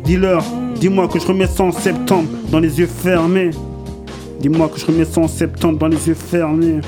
Dis-leur, 0.05 0.45
dis-moi 0.85 1.09
que 1.09 1.19
je 1.19 1.27
remets 1.27 1.47
ça 1.47 1.65
en 1.65 1.73
septembre 1.73 2.29
dans 2.51 2.61
les 2.61 2.79
yeux 2.79 2.87
fermés. 2.87 3.53
Dis-moi 4.39 4.69
que 4.69 4.79
je 4.79 4.85
remets 4.85 5.07
ça 5.07 5.23
en 5.23 5.29
septembre 5.29 5.79
dans 5.79 5.89
les 5.89 6.09
yeux 6.09 6.13
fermés. 6.13 6.81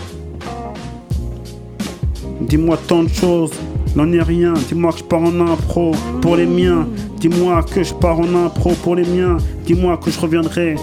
Dis-moi 2.43 2.79
tant 2.87 3.05
de 3.05 3.09
choses, 3.09 3.53
n'en 3.95 4.13
est 4.13 4.21
rien. 4.21 4.53
Dis-moi 4.69 4.93
que 4.93 4.99
je 4.99 5.05
pars 5.05 5.23
en 5.23 5.41
impro 5.41 5.93
pour 6.21 6.37
les 6.37 6.45
miens. 6.45 6.87
Dis-moi 7.21 7.63
que 7.63 7.83
je 7.83 7.95
pars 7.95 8.21
en 8.21 8.45
impro 8.45 8.73
pour 8.83 8.97
les 8.97 9.07
miens. 9.07 9.39
Dis-moi 9.65 9.97
que 9.97 10.11
je 10.11 10.21
reviendrai 10.21 10.77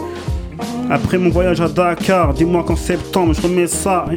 après 0.89 1.19
mon 1.19 1.30
voyage 1.30 1.62
à 1.62 1.67
Dakar. 1.67 2.34
Dis-moi 2.34 2.63
qu'en 2.63 2.76
septembre 2.76 3.36
je 3.36 3.41
remets 3.43 3.67
ça. 3.67 4.08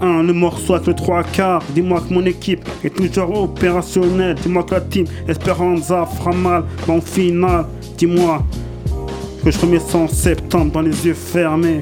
Hein, 0.00 0.24
le 0.24 0.32
morceau 0.32 0.74
avec 0.74 0.88
le 0.88 0.94
trois 0.94 1.22
quarts. 1.22 1.62
Dis-moi 1.76 2.00
que 2.00 2.12
mon 2.12 2.26
équipe 2.26 2.68
est 2.82 2.90
toujours 2.90 3.44
opérationnelle. 3.44 4.34
Dis-moi 4.34 4.64
que 4.64 4.74
la 4.74 4.80
team 4.80 5.06
Esperanza 5.28 6.06
fera 6.06 6.32
mal 6.32 6.64
en 6.88 7.00
finale. 7.00 7.66
Dis-moi 7.96 8.44
que 9.42 9.50
je 9.50 9.58
remets 9.58 9.80
ça 9.80 9.96
en 9.98 10.08
septembre 10.08 10.72
dans 10.72 10.82
les 10.82 11.06
yeux 11.06 11.14
fermés. 11.14 11.80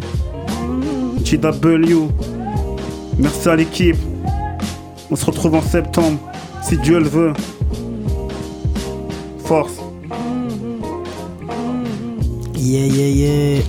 JW, 1.25 2.09
merci 3.19 3.49
à 3.49 3.57
l'équipe. 3.57 3.97
On 5.11 5.17
se 5.17 5.27
retrouve 5.27 5.55
en 5.57 5.63
septembre, 5.63 6.19
si 6.63 6.77
Dieu 6.79 7.01
le 7.01 7.09
veut. 7.09 7.33
Force. 9.45 9.73
Yeah, 12.57 12.87
yeah, 12.87 13.09
yeah. 13.09 13.63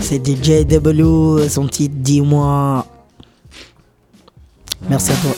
C'est 0.00 0.26
DJ 0.26 0.66
W, 0.66 1.48
son 1.48 1.68
titre 1.68 1.94
Dis-moi. 1.98 2.84
Merci 4.88 5.12
à 5.12 5.14
toi. 5.14 5.30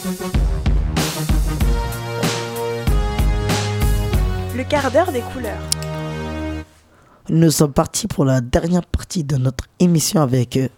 Le 4.56 4.64
quart 4.64 4.90
d'heure 4.90 5.12
des 5.12 5.20
couleurs. 5.20 5.77
Nous 7.30 7.50
sommes 7.50 7.74
partis 7.74 8.06
pour 8.06 8.24
la 8.24 8.40
dernière 8.40 8.86
partie 8.86 9.22
de 9.22 9.36
notre 9.36 9.66
émission 9.80 10.22
avec 10.22 10.56
euh, 10.56 10.68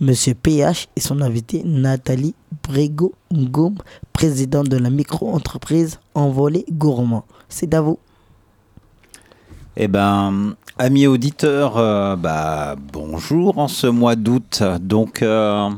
Monsieur 0.00 0.34
PH 0.34 0.88
et 0.96 1.00
son 1.00 1.20
invité 1.20 1.62
Nathalie 1.64 2.34
Brego 2.64 3.14
Ngoum, 3.32 3.76
présidente 4.12 4.68
de 4.68 4.76
la 4.76 4.90
micro-entreprise 4.90 6.00
Envolé 6.16 6.64
Gourmand. 6.72 7.24
C'est 7.48 7.74
à 7.74 7.80
vous. 7.80 8.00
Eh 9.76 9.86
ben, 9.86 10.56
amis 10.78 11.06
auditeurs, 11.06 11.76
euh, 11.76 12.16
bah, 12.16 12.74
bonjour 12.92 13.58
en 13.58 13.68
ce 13.68 13.86
mois 13.86 14.16
d'août. 14.16 14.64
Donc, 14.80 15.22
euh, 15.22 15.70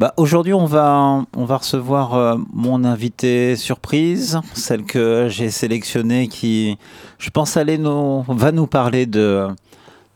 bah, 0.00 0.14
aujourd'hui, 0.16 0.54
on 0.54 0.64
va, 0.64 1.26
on 1.36 1.44
va 1.44 1.58
recevoir 1.58 2.14
euh, 2.14 2.34
mon 2.54 2.84
invité 2.84 3.54
surprise, 3.54 4.40
celle 4.54 4.84
que 4.84 5.26
j'ai 5.28 5.50
sélectionnée 5.50 6.26
qui, 6.28 6.78
je 7.18 7.28
pense, 7.28 7.58
nous, 7.58 8.22
va 8.22 8.50
nous 8.50 8.66
parler 8.66 9.04
de, 9.04 9.48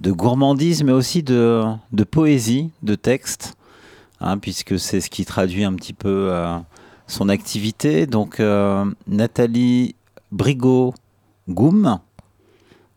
de 0.00 0.10
gourmandise, 0.10 0.82
mais 0.84 0.92
aussi 0.92 1.22
de, 1.22 1.64
de 1.92 2.02
poésie, 2.02 2.70
de 2.82 2.94
texte, 2.94 3.58
hein, 4.22 4.38
puisque 4.38 4.78
c'est 4.78 5.02
ce 5.02 5.10
qui 5.10 5.26
traduit 5.26 5.64
un 5.64 5.74
petit 5.74 5.92
peu 5.92 6.28
euh, 6.30 6.56
son 7.06 7.28
activité. 7.28 8.06
Donc, 8.06 8.40
euh, 8.40 8.86
Nathalie 9.06 9.96
Brigot-Goum 10.32 11.98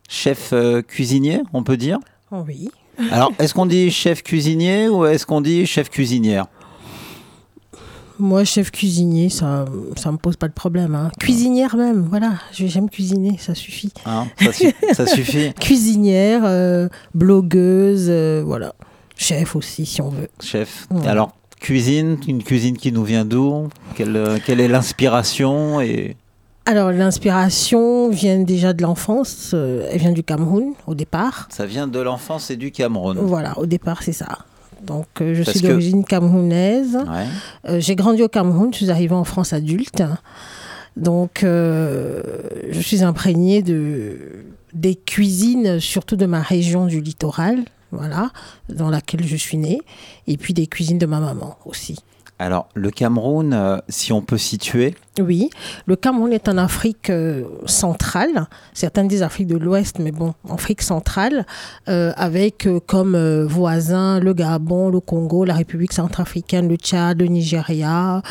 chef 0.08 0.54
cuisinier, 0.88 1.42
on 1.52 1.64
peut 1.64 1.76
dire? 1.76 2.00
Oui. 2.32 2.70
Alors, 3.12 3.34
est-ce 3.40 3.54
qu'on 3.54 3.66
dit 3.66 3.92
chef 3.92 4.24
cuisinier 4.24 4.88
ou 4.88 5.06
est-ce 5.06 5.26
qu'on 5.26 5.42
dit 5.42 5.66
chef 5.66 5.90
cuisinière? 5.90 6.48
Moi, 8.20 8.44
chef 8.44 8.72
cuisinier, 8.72 9.30
ça 9.30 9.66
ça 9.96 10.12
me 10.12 10.18
pose 10.18 10.36
pas 10.36 10.48
de 10.48 10.54
problème. 10.54 10.96
hein. 10.96 11.12
Cuisinière 11.20 11.76
même, 11.76 12.02
voilà. 12.10 12.34
J'aime 12.52 12.90
cuisiner, 12.90 13.38
ça 13.40 13.54
suffit. 13.54 13.92
Hein 14.06 14.28
ça, 14.42 14.52
su- 14.54 14.74
ça 14.94 15.06
suffit, 15.18 15.54
Cuisinière, 15.60 16.42
euh, 16.46 16.88
blogueuse, 17.14 18.08
euh, 18.10 18.44
voilà. 18.46 18.74
Chef 19.16 19.56
aussi, 19.56 19.86
si 19.86 20.02
on 20.02 20.10
veut. 20.10 20.30
chef. 20.42 20.88
Ouais. 20.92 21.08
Alors, 21.08 21.32
cuisine, 21.60 22.18
une 22.28 22.44
cuisine 22.44 22.78
qui 22.78 22.92
nous 22.92 23.04
vient 23.04 23.26
d'où? 23.26 23.68
Quelle, 23.96 24.16
euh, 24.16 24.38
quelle 24.46 24.60
est 24.60 24.68
l'inspiration 24.68 25.82
et 25.82 26.16
Alors, 26.66 26.92
l'inspiration 26.92 28.10
vient 28.10 28.40
déjà 28.40 28.74
de 28.74 28.82
l'enfance. 28.84 29.54
elle 29.54 30.00
vient 30.00 30.12
du 30.12 30.24
Cameroun, 30.24 30.74
au 30.88 30.96
départ. 30.96 31.48
ça 31.52 31.66
vient 31.66 31.88
de 31.88 32.00
l'enfance 32.00 32.50
et 32.52 32.58
du 32.58 32.72
Cameroun. 32.72 33.18
Voilà, 33.22 33.58
au 33.60 33.66
départ, 33.66 34.02
c'est 34.04 34.12
ça. 34.14 34.40
Donc, 34.84 35.08
euh, 35.22 35.34
je 35.36 35.44
Parce 35.44 35.58
suis 35.58 35.66
que- 35.68 35.72
d'origine 35.72 36.04
camerounaise. 36.06 36.96
Ouais. 36.96 37.26
Euh, 37.70 37.80
j'ai 37.80 37.96
grandi 37.96 38.22
au 38.24 38.28
Cameroun, 38.30 38.72
je 38.74 38.78
suis 38.78 38.92
arrivée 38.92 39.16
en 39.16 39.24
France 39.24 39.54
adulte. 39.54 40.04
Donc, 40.96 41.44
euh, 41.44 42.22
je 42.72 42.80
suis 42.80 43.04
imprégnée 43.04 43.62
de, 43.62 44.18
des 44.74 44.96
cuisines, 44.96 45.80
surtout 45.80 46.16
de 46.16 46.26
ma 46.26 46.42
région 46.42 46.86
du 46.88 47.02
littoral, 47.02 47.60
voilà, 47.92 48.32
dans 48.70 48.90
laquelle 48.90 49.26
je 49.26 49.36
suis 49.36 49.58
née, 49.58 49.82
et 50.28 50.38
puis 50.38 50.54
des 50.54 50.68
cuisines 50.68 50.98
de 50.98 51.06
ma 51.06 51.20
maman 51.20 51.58
aussi. 51.66 51.98
Alors, 52.40 52.70
le 52.76 52.92
Cameroun, 52.92 53.82
si 53.90 54.12
on 54.14 54.22
peut 54.22 54.38
situer, 54.38 54.96
Oui, 55.20 55.50
le 55.86 55.96
Cameroun 55.96 56.32
est 56.34 56.48
en 56.48 56.58
Afrique 56.58 57.10
euh, 57.10 57.44
centrale. 57.66 58.48
Certains 58.74 59.04
disent 59.04 59.24
Afrique 59.24 59.48
de 59.48 59.58
l'Ouest, 59.58 60.00
mais 60.00 60.12
bon, 60.12 60.34
Afrique 60.50 60.82
centrale, 60.82 61.46
euh, 61.90 62.12
avec 62.16 62.68
euh, 62.68 62.80
comme 62.86 63.18
voisins 63.46 64.20
le 64.20 64.34
Gabon, 64.34 64.90
le 64.90 65.00
Congo, 65.00 65.46
la 65.46 65.56
République 65.56 65.94
centrafricaine, 65.94 66.68
le 66.68 66.76
Tchad, 66.76 67.20
le 67.20 67.28
Nigeria, 67.28 68.22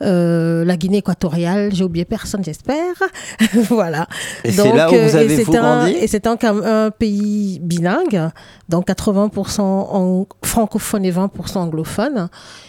la 0.00 0.76
Guinée 0.76 0.98
équatoriale. 0.98 1.74
J'ai 1.74 1.84
oublié 1.84 2.04
personne, 2.04 2.44
j'espère. 2.44 2.94
voilà. 3.68 4.06
et 4.44 4.52
c'est 4.52 4.72
là 4.72 4.90
où 4.90 4.94
vous 4.94 5.16
avez 5.16 5.42
vous 5.42 5.56
un- 5.56 5.60
grandi 5.60 5.92
Et 5.92 6.06
c'est 6.06 6.26
un, 6.26 6.36
pays 6.90 7.58
bilingue, 7.62 8.30
donc 8.68 8.88
80% 8.88 9.60
en 9.60 10.26
francophone 10.42 11.04
et 11.04 11.12
20% 11.12 11.58
anglophone. 11.58 12.28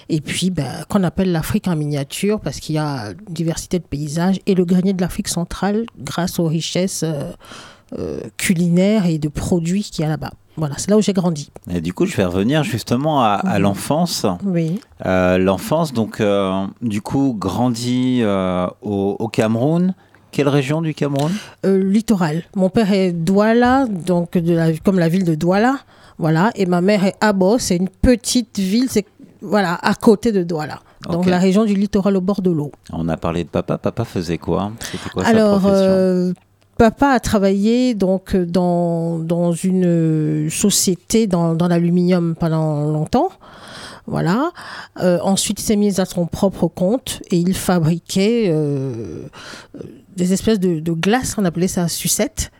Et 0.09 0.21
puis, 0.21 0.51
ben, 0.51 0.85
qu'on 0.89 1.03
appelle 1.03 1.31
l'Afrique 1.31 1.67
en 1.67 1.75
miniature, 1.75 2.39
parce 2.39 2.59
qu'il 2.59 2.75
y 2.75 2.77
a 2.77 3.09
une 3.09 3.33
diversité 3.65 3.79
de 3.79 3.83
paysages, 3.83 4.39
et 4.45 4.55
le 4.55 4.65
grenier 4.65 4.93
de 4.93 5.01
l'Afrique 5.01 5.27
centrale, 5.27 5.85
grâce 5.97 6.39
aux 6.39 6.45
richesses 6.45 7.03
euh, 7.03 7.31
euh, 7.97 8.19
culinaires 8.37 9.05
et 9.05 9.17
de 9.17 9.27
produits 9.29 9.83
qu'il 9.83 10.03
y 10.03 10.05
a 10.05 10.09
là-bas. 10.09 10.31
Voilà, 10.57 10.75
c'est 10.77 10.89
là 10.89 10.97
où 10.97 11.01
j'ai 11.01 11.13
grandi. 11.13 11.51
Et 11.69 11.81
du 11.81 11.93
coup, 11.93 12.05
je 12.05 12.15
vais 12.15 12.23
revenir 12.23 12.63
justement 12.63 13.21
à, 13.21 13.33
à 13.33 13.59
l'enfance. 13.59 14.25
Oui. 14.45 14.79
Euh, 15.05 15.37
l'enfance, 15.37 15.91
donc, 15.91 16.23
du 16.81 17.01
coup, 17.01 17.35
grandi 17.37 18.23
au, 18.23 19.17
au 19.19 19.27
Cameroun. 19.27 19.93
Quelle 20.31 20.47
région 20.47 20.81
du 20.81 20.93
Cameroun? 20.93 21.33
Littoral. 21.65 22.43
Mon 22.55 22.69
père 22.69 22.93
est 22.93 23.11
Douala, 23.11 23.85
donc 23.85 24.37
de 24.37 24.53
la, 24.53 24.71
comme 24.77 24.97
la 24.97 25.09
ville 25.09 25.25
de 25.25 25.35
Douala. 25.35 25.79
Voilà. 26.19 26.51
Et 26.55 26.65
ma 26.65 26.79
mère 26.79 27.03
est 27.03 27.15
Abo, 27.19 27.57
c'est 27.57 27.75
une 27.75 27.89
petite 27.89 28.57
ville, 28.57 28.87
c'est 28.89 29.05
voilà, 29.41 29.75
à 29.81 29.93
côté 29.93 30.31
de 30.31 30.43
Douala. 30.43 30.79
Donc 31.11 31.25
la 31.25 31.39
région 31.39 31.65
du 31.65 31.75
littoral 31.75 32.15
au 32.17 32.21
bord 32.21 32.41
de 32.41 32.51
l'eau. 32.51 32.71
On 32.91 33.07
a 33.09 33.17
parlé 33.17 33.43
de 33.43 33.49
papa. 33.49 33.77
Papa 33.77 34.05
faisait 34.05 34.37
quoi? 34.37 34.71
Alors, 35.23 35.61
sa 35.61 35.67
euh, 35.69 36.33
papa 36.77 37.09
a 37.09 37.19
travaillé 37.19 37.93
donc 37.93 38.35
dans, 38.35 39.19
dans 39.19 39.51
une 39.51 39.85
euh, 39.85 40.49
société 40.49 41.27
dans, 41.27 41.55
dans 41.55 41.67
l'aluminium 41.67 42.35
pendant 42.35 42.85
longtemps. 42.85 43.29
Voilà. 44.07 44.51
Euh, 45.01 45.17
ensuite, 45.23 45.59
il 45.61 45.63
s'est 45.63 45.75
mis 45.75 45.99
à 45.99 46.05
son 46.05 46.27
propre 46.27 46.67
compte 46.67 47.21
et 47.31 47.37
il 47.37 47.55
fabriquait 47.55 48.45
euh, 48.49 49.23
des 50.15 50.31
espèces 50.33 50.59
de, 50.59 50.79
de 50.79 50.91
glaces, 50.91 51.35
on 51.37 51.45
appelait 51.45 51.67
ça 51.67 51.87
sucette, 51.87 52.51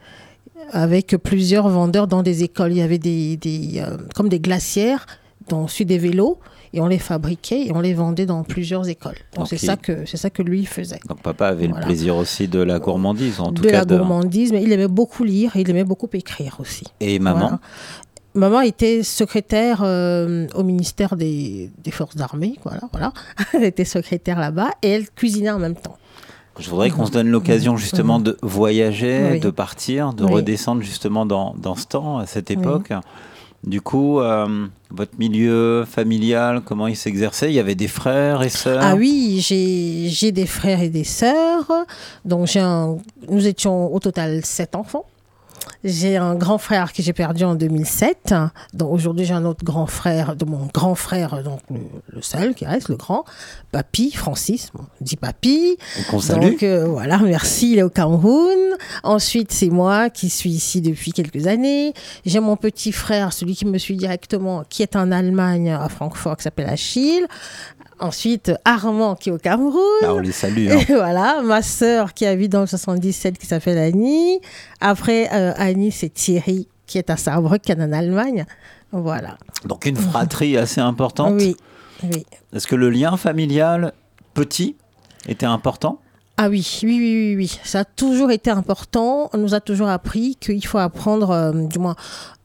avec 0.71 1.15
plusieurs 1.17 1.69
vendeurs 1.69 2.07
dans 2.07 2.23
des 2.23 2.43
écoles. 2.43 2.71
Il 2.71 2.77
y 2.77 2.81
avait 2.81 2.97
des, 2.97 3.37
des, 3.37 3.83
comme 4.15 4.27
des 4.29 4.39
glacières, 4.39 5.05
dont 5.49 5.57
ensuite 5.63 5.87
des 5.87 5.97
vélos, 5.97 6.39
et 6.73 6.81
on 6.81 6.87
les 6.87 6.99
fabriquait 6.99 7.67
et 7.67 7.71
on 7.73 7.79
les 7.79 7.93
vendait 7.93 8.25
dans 8.25 8.43
plusieurs 8.43 8.87
écoles. 8.89 9.15
Donc 9.35 9.47
c'est 9.47 9.57
ça 9.57 9.77
que 9.77 10.05
c'est 10.05 10.17
ça 10.17 10.29
que 10.29 10.41
lui 10.41 10.65
faisait 10.65 10.99
Donc 11.07 11.21
papa 11.21 11.47
avait 11.47 11.67
Voilà. 11.67 11.81
le 11.81 11.85
plaisir 11.85 12.15
aussi 12.17 12.47
de 12.47 12.59
la 12.59 12.79
gourmandise, 12.79 13.39
en 13.39 13.51
tout 13.53 13.61
de 13.63 13.69
cas. 13.69 13.85
la 13.85 13.97
gourmandise, 13.97 14.51
mais 14.51 14.61
il 14.63 14.71
aimait 14.73 14.87
beaucoup 14.89 15.23
lire 15.23 15.55
et 15.55 15.61
il 15.61 15.69
aimait 15.69 15.83
beaucoup 15.85 16.09
écrire 16.13 16.57
aussi. 16.59 16.83
Et 16.99 17.19
maman 17.19 17.39
Voilà. 17.39 17.59
Maman 18.33 18.59
était 18.61 19.01
secrétaire 19.03 19.79
euh, 19.83 20.45
au 20.55 20.63
ministère 20.63 21.15
des, 21.15 21.71
des 21.81 21.91
Forces 21.91 22.19
armées, 22.19 22.55
voilà, 22.65 22.81
voilà. 22.91 23.13
elle 23.53 23.63
était 23.63 23.85
secrétaire 23.85 24.37
là-bas 24.37 24.71
et 24.81 24.89
elle 24.89 25.09
cuisinait 25.09 25.51
en 25.51 25.59
même 25.59 25.75
temps. 25.75 25.95
Je 26.59 26.69
voudrais 26.69 26.89
qu'on 26.89 27.05
se 27.05 27.11
donne 27.11 27.29
l'occasion 27.29 27.77
justement 27.77 28.19
de 28.19 28.37
voyager, 28.41 29.29
Oui. 29.33 29.39
de 29.39 29.49
partir, 29.49 30.13
de 30.13 30.25
Oui. 30.25 30.33
redescendre 30.33 30.81
justement 30.81 31.25
dans, 31.25 31.53
dans 31.57 31.75
ce 31.75 31.85
temps, 31.85 32.17
à 32.17 32.25
cette 32.25 32.49
Oui. 32.49 32.57
Du 33.65 33.81
coup, 33.81 34.19
euh, 34.19 34.67
votre 34.91 35.17
milieu 35.17 35.85
familial, 35.85 36.61
comment 36.63 36.85
il 36.85 36.95
s'exerçait? 36.95 37.49
Il 37.49 37.55
y 37.55 37.59
avait 37.59 37.73
des 37.73 37.87
frères 37.87 38.43
et 38.43 38.49
sœurs? 38.49 38.79
Ah 38.83 38.95
oui, 38.95 39.39
j'ai 39.41 40.31
des 40.31 40.45
frères 40.45 40.81
et 40.81 40.89
des 40.89 41.03
sœurs. 41.03 41.71
Donc, 42.25 42.55
un, 42.55 42.97
nous 43.27 43.47
étions 43.47 43.91
au 43.93 43.99
total 43.99 44.45
sept 44.45 44.75
enfants. 44.75 45.05
J'ai 45.85 46.17
un 46.17 46.33
grand 46.33 46.57
frère 46.57 46.91
que 46.91 47.03
j'ai 47.03 47.13
perdu 47.13 47.43
en 47.43 47.53
2007. 47.53 48.33
Donc, 48.73 48.91
aujourd'hui, 48.91 49.23
j'ai 49.23 49.35
un 49.35 49.45
autre 49.45 49.63
grand 49.63 49.85
frère, 49.85 50.35
de 50.35 50.43
mon 50.43 50.67
grand 50.73 50.95
frère, 50.95 51.43
donc 51.43 51.59
le, 51.69 51.79
le 52.09 52.21
seul 52.23 52.55
qui 52.55 52.65
reste, 52.65 52.89
le 52.89 52.95
grand, 52.95 53.23
Papy, 53.71 54.11
Francis, 54.11 54.71
bon, 54.73 54.85
dit 54.99 55.15
Papy. 55.15 55.77
Salue. 56.19 56.51
Donc 56.51 56.63
euh, 56.63 56.87
voilà, 56.87 57.19
merci, 57.19 57.73
il 57.73 57.77
est 57.77 57.83
au 57.83 57.89
Cameroun. 57.89 58.57
Ensuite, 59.03 59.51
c'est 59.51 59.69
moi 59.69 60.09
qui 60.09 60.29
suis 60.29 60.49
ici 60.49 60.81
depuis 60.81 61.11
quelques 61.11 61.45
années. 61.45 61.93
J'ai 62.25 62.39
mon 62.39 62.55
petit 62.57 62.91
frère, 62.91 63.31
celui 63.31 63.55
qui 63.55 63.65
me 63.65 63.77
suit 63.77 63.95
directement, 63.95 64.63
qui 64.67 64.81
est 64.81 64.95
en 64.95 65.11
Allemagne, 65.11 65.69
à 65.71 65.87
Francfort, 65.89 66.37
qui 66.37 66.43
s'appelle 66.43 66.69
Achille. 66.69 67.27
Ensuite, 67.99 68.51
Armand, 68.65 69.15
qui 69.15 69.29
est 69.29 69.31
au 69.31 69.37
Cameroun. 69.37 69.81
Ah, 70.03 70.13
on 70.13 70.19
les 70.19 70.31
salue. 70.31 70.69
hein. 70.69 70.79
Et 70.89 70.93
voilà, 70.93 71.41
ma 71.43 71.61
sœur 71.61 72.13
qui 72.13 72.25
habite 72.25 72.51
dans 72.51 72.61
le 72.61 72.67
77, 72.67 73.37
qui 73.37 73.45
s'appelle 73.45 73.77
Annie. 73.77 74.39
Après, 74.81 75.29
euh, 75.33 75.53
Annie, 75.57 75.91
c'est 75.91 76.09
Thierry, 76.09 76.67
qui 76.87 76.97
est 76.97 77.09
à 77.09 77.17
Saarbrücken, 77.17 77.81
en 77.81 77.91
Allemagne. 77.93 78.45
Voilà. 78.91 79.37
Donc 79.65 79.85
une 79.85 79.95
fratrie 79.97 80.57
assez 80.57 80.81
importante. 80.81 81.33
Oui, 81.39 81.55
oui. 82.03 82.25
Est-ce 82.53 82.67
que 82.67 82.75
le 82.75 82.89
lien 82.89 83.15
familial 83.17 83.93
petit 84.33 84.75
était 85.27 85.45
important? 85.45 85.99
Ah 86.37 86.49
oui, 86.49 86.67
oui, 86.83 86.97
oui, 86.99 87.27
oui, 87.29 87.35
oui. 87.37 87.59
Ça 87.63 87.79
a 87.79 87.85
toujours 87.85 88.29
été 88.31 88.49
important. 88.51 89.29
On 89.33 89.37
nous 89.37 89.53
a 89.53 89.61
toujours 89.61 89.87
appris 89.87 90.35
qu'il 90.35 90.65
faut 90.65 90.77
apprendre, 90.77 91.31
euh, 91.31 91.51
du 91.53 91.79
moins, 91.79 91.95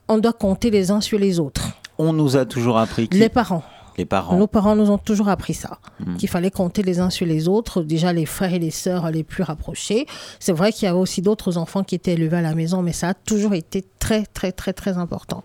on 0.07 0.19
doit 0.19 0.33
compter 0.33 0.71
les 0.71 0.93
uns 0.93 1.01
sur 1.01 1.19
les 1.19 1.41
autres. 1.41 1.69
On 1.99 2.13
nous 2.13 2.37
a 2.37 2.45
toujours 2.47 2.79
appris 2.79 3.09
qui? 3.09 3.19
Les 3.19 3.29
parents. 3.29 3.65
Les 3.99 4.05
parents. 4.07 4.37
Nos 4.37 4.47
parents 4.47 4.77
nous 4.77 4.91
ont 4.91 4.99
toujours 4.99 5.29
appris 5.29 5.55
ça, 5.55 5.79
Mhm. 6.01 6.17
qu'il 6.17 6.29
fallait 6.29 6.51
compter 6.51 6.83
les 6.83 7.01
uns 7.01 7.11
sur 7.11 7.27
les 7.27 7.49
autres, 7.49 7.83
déjà 7.83 8.13
les 8.13 8.27
frères 8.27 8.55
et 8.55 8.59
les 8.59 8.71
sœurs 8.71 9.11
les 9.11 9.25
plus 9.25 9.43
rapprochés. 9.43 10.07
C'est 10.39 10.53
vrai 10.53 10.73
qu'il 10.73 10.85
y 10.87 10.89
avait 10.89 10.99
aussi 10.99 11.23
d'autres 11.23 11.57
enfants 11.59 11.83
qui 11.85 11.95
étaient 11.95 12.13
élevés 12.15 12.39
à 12.39 12.43
la 12.43 12.55
maison, 12.55 12.83
mais 12.83 12.93
ça 12.93 13.09
a 13.11 13.15
toujours 13.15 13.55
été 13.55 13.85
très, 13.99 14.25
très, 14.25 14.53
très, 14.53 14.73
très 14.73 14.97
important. 14.97 15.45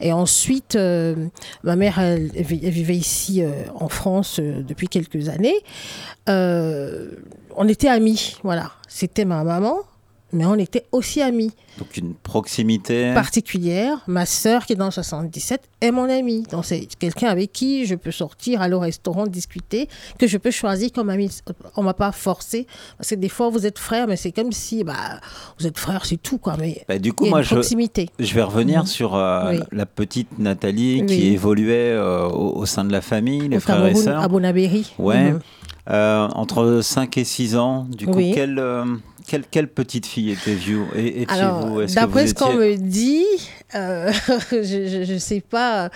Et 0.00 0.12
ensuite, 0.12 0.76
euh, 0.76 1.26
ma 1.64 1.76
mère, 1.76 1.98
elle, 1.98 2.30
elle 2.34 2.44
vi- 2.44 2.60
elle 2.64 2.70
vivait 2.70 2.96
ici 2.96 3.42
euh, 3.42 3.50
en 3.74 3.88
France 3.88 4.38
euh, 4.40 4.62
depuis 4.62 4.88
quelques 4.88 5.28
années. 5.28 5.56
On 7.56 7.68
était 7.68 7.88
amis, 7.88 8.36
voilà. 8.42 8.70
C'était 8.88 9.24
ma 9.24 9.42
maman, 9.44 9.76
mais 10.32 10.44
on 10.46 10.54
était 10.54 10.84
aussi 10.92 11.20
amis 11.22 11.52
Donc 11.78 11.96
une 11.96 12.14
proximité. 12.14 13.12
particulière. 13.14 13.98
Ma 14.06 14.26
sœur, 14.26 14.66
qui 14.66 14.72
est 14.74 14.76
dans 14.76 14.86
le 14.86 14.90
77, 14.90 15.62
est 15.80 15.90
mon 15.90 16.08
amie. 16.08 16.42
Donc, 16.50 16.64
c'est 16.64 16.86
quelqu'un 16.98 17.28
avec 17.28 17.52
qui 17.52 17.86
je 17.86 17.94
peux 17.94 18.10
sortir, 18.10 18.60
aller 18.62 18.74
au 18.74 18.80
restaurant, 18.80 19.26
discuter, 19.26 19.88
que 20.18 20.26
je 20.26 20.36
peux 20.38 20.50
choisir 20.50 20.92
comme 20.92 21.10
ami. 21.10 21.30
On 21.76 21.82
m'a 21.82 21.94
pas 21.94 22.12
forcé. 22.12 22.66
Parce 22.98 23.10
que 23.10 23.14
des 23.14 23.28
fois, 23.28 23.48
vous 23.50 23.66
êtes 23.66 23.78
frères, 23.78 24.06
mais 24.06 24.16
c'est 24.16 24.32
comme 24.32 24.52
si, 24.52 24.84
bah, 24.84 24.94
vous 25.58 25.66
êtes 25.66 25.78
frères, 25.78 26.04
c'est 26.04 26.16
tout, 26.22 26.38
quoi. 26.38 26.56
Mais 26.58 26.84
Bah, 26.88 26.98
du 26.98 27.12
coup, 27.12 27.26
moi, 27.26 27.38
une 27.38 27.44
je, 27.44 27.54
proximité. 27.54 28.10
je 28.18 28.34
vais 28.34 28.42
revenir 28.42 28.80
Mhm. 28.80 28.86
sur 28.86 29.14
euh, 29.14 29.50
Oui. 29.52 29.60
la 29.72 29.86
petite 29.86 30.38
Nathalie 30.38 31.00
Oui. 31.02 31.06
qui 31.06 31.26
évoluait 31.28 31.92
euh, 31.92 32.26
au, 32.28 32.56
au 32.58 32.66
sein 32.66 32.84
de 32.84 32.92
la 32.92 33.00
famille, 33.00 33.48
les 33.48 33.56
Au 33.56 33.60
frères 33.60 33.86
et 33.86 33.94
sœurs. 33.94 34.20
à 34.22 34.28
Bonabéry. 34.28 34.92
Ouais. 34.98 35.32
Mhm. 35.32 35.40
Euh, 35.88 36.28
entre 36.34 36.80
5 36.82 37.16
et 37.18 37.24
6 37.24 37.56
ans, 37.56 37.86
du 37.90 38.06
coup, 38.06 38.12
Oui. 38.18 38.34
euh, 38.36 38.84
quelle, 39.26 39.44
quelle 39.50 39.68
petite 39.68 40.06
fille 40.06 40.30
étiez-vous 40.30 41.86
d'après 41.94 42.26
ce 42.26 42.34
qu'on 42.34 42.54
me 42.54 42.76
dit, 42.76 43.24
euh, 43.74 44.12
je 44.50 45.12
ne 45.12 45.18
sais 45.18 45.40
pas, 45.40 45.90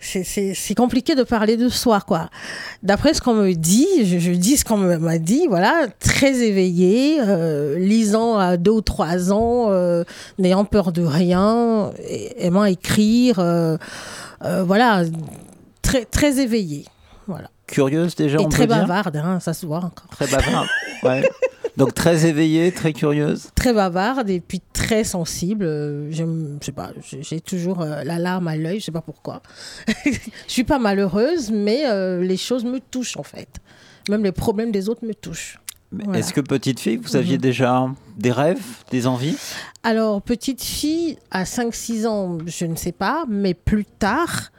c'est- 0.00 0.74
compliqué 0.76 1.14
de 1.14 1.22
parler 1.24 1.56
de 1.56 1.68
soi, 1.68 2.00
quoi. 2.00 2.30
D'après 2.82 3.14
ce 3.14 3.20
qu'on 3.20 3.34
me 3.34 3.52
dit, 3.54 3.86
je, 4.04 4.18
je 4.18 4.32
dis 4.32 4.56
ce 4.56 4.64
qu'on 4.64 4.76
m'a 4.76 5.18
dit, 5.18 5.46
voilà, 5.48 5.86
très 5.98 6.34
éveillée, 6.42 7.18
euh, 7.20 7.78
lisant 7.78 8.38
à 8.38 8.56
deux 8.56 8.70
ou 8.72 8.80
trois 8.80 9.32
ans, 9.32 9.66
euh, 9.70 10.04
n'ayant 10.38 10.64
peur 10.64 10.92
de 10.92 11.02
rien, 11.02 11.90
aimant 12.38 12.64
écrire, 12.64 13.36
voilà, 14.40 15.02
très, 15.82 16.04
très 16.04 16.38
éveillée, 16.40 16.84
voilà. 17.26 17.48
Curieuse 17.66 18.14
déjà, 18.14 18.38
Et 18.38 18.44
on 18.46 18.48
très 18.48 18.66
peut 18.66 18.72
dire 18.74 18.86
bavarde, 18.86 19.16
hein, 19.16 19.40
ça 19.40 19.52
se 19.52 19.66
voit 19.66 19.78
encore. 19.78 20.06
Très 20.12 20.26
bavarde. 20.26 20.68
ouais. 21.02 21.28
Donc 21.78 21.94
très 21.94 22.26
éveillée, 22.26 22.72
très 22.72 22.92
curieuse. 22.92 23.48
très 23.54 23.72
bavarde 23.72 24.28
et 24.30 24.40
puis 24.40 24.60
très 24.72 25.04
sensible. 25.04 25.64
Euh, 25.64 26.08
Je 26.10 26.24
sais 26.64 26.72
pas, 26.72 26.90
j'ai 27.22 27.40
toujours 27.40 27.80
euh, 27.82 28.02
la 28.04 28.18
larme 28.18 28.48
à 28.48 28.56
l'œil, 28.56 28.80
je 28.80 28.86
sais 28.86 28.92
pas 28.92 29.00
pourquoi. 29.00 29.42
je 30.04 30.12
suis 30.46 30.64
pas 30.64 30.78
malheureuse, 30.78 31.50
mais 31.50 31.86
euh, 31.86 32.22
les 32.22 32.36
choses 32.36 32.64
me 32.64 32.80
touchent 32.80 33.16
en 33.16 33.22
fait. 33.22 33.48
Même 34.10 34.24
les 34.24 34.32
problèmes 34.32 34.72
des 34.72 34.88
autres 34.88 35.04
me 35.06 35.14
touchent. 35.14 35.58
Voilà. 35.90 36.18
Est-ce 36.18 36.34
que 36.34 36.42
petite 36.42 36.80
fille, 36.80 36.96
vous 36.98 37.16
aviez 37.16 37.36
Mhm. 37.36 37.40
déjà 37.42 37.86
des 38.18 38.32
rêves, 38.32 38.60
des 38.90 39.06
envies? 39.06 39.36
Alors, 39.82 40.20
petite 40.20 40.62
fille, 40.62 41.16
à 41.30 41.44
5-6 41.44 42.06
ans, 42.06 42.36
je 42.46 42.66
ne 42.66 42.76
sais 42.76 42.92
pas, 42.92 43.24
mais 43.28 43.54
plus 43.54 43.86
tard, 43.86 44.50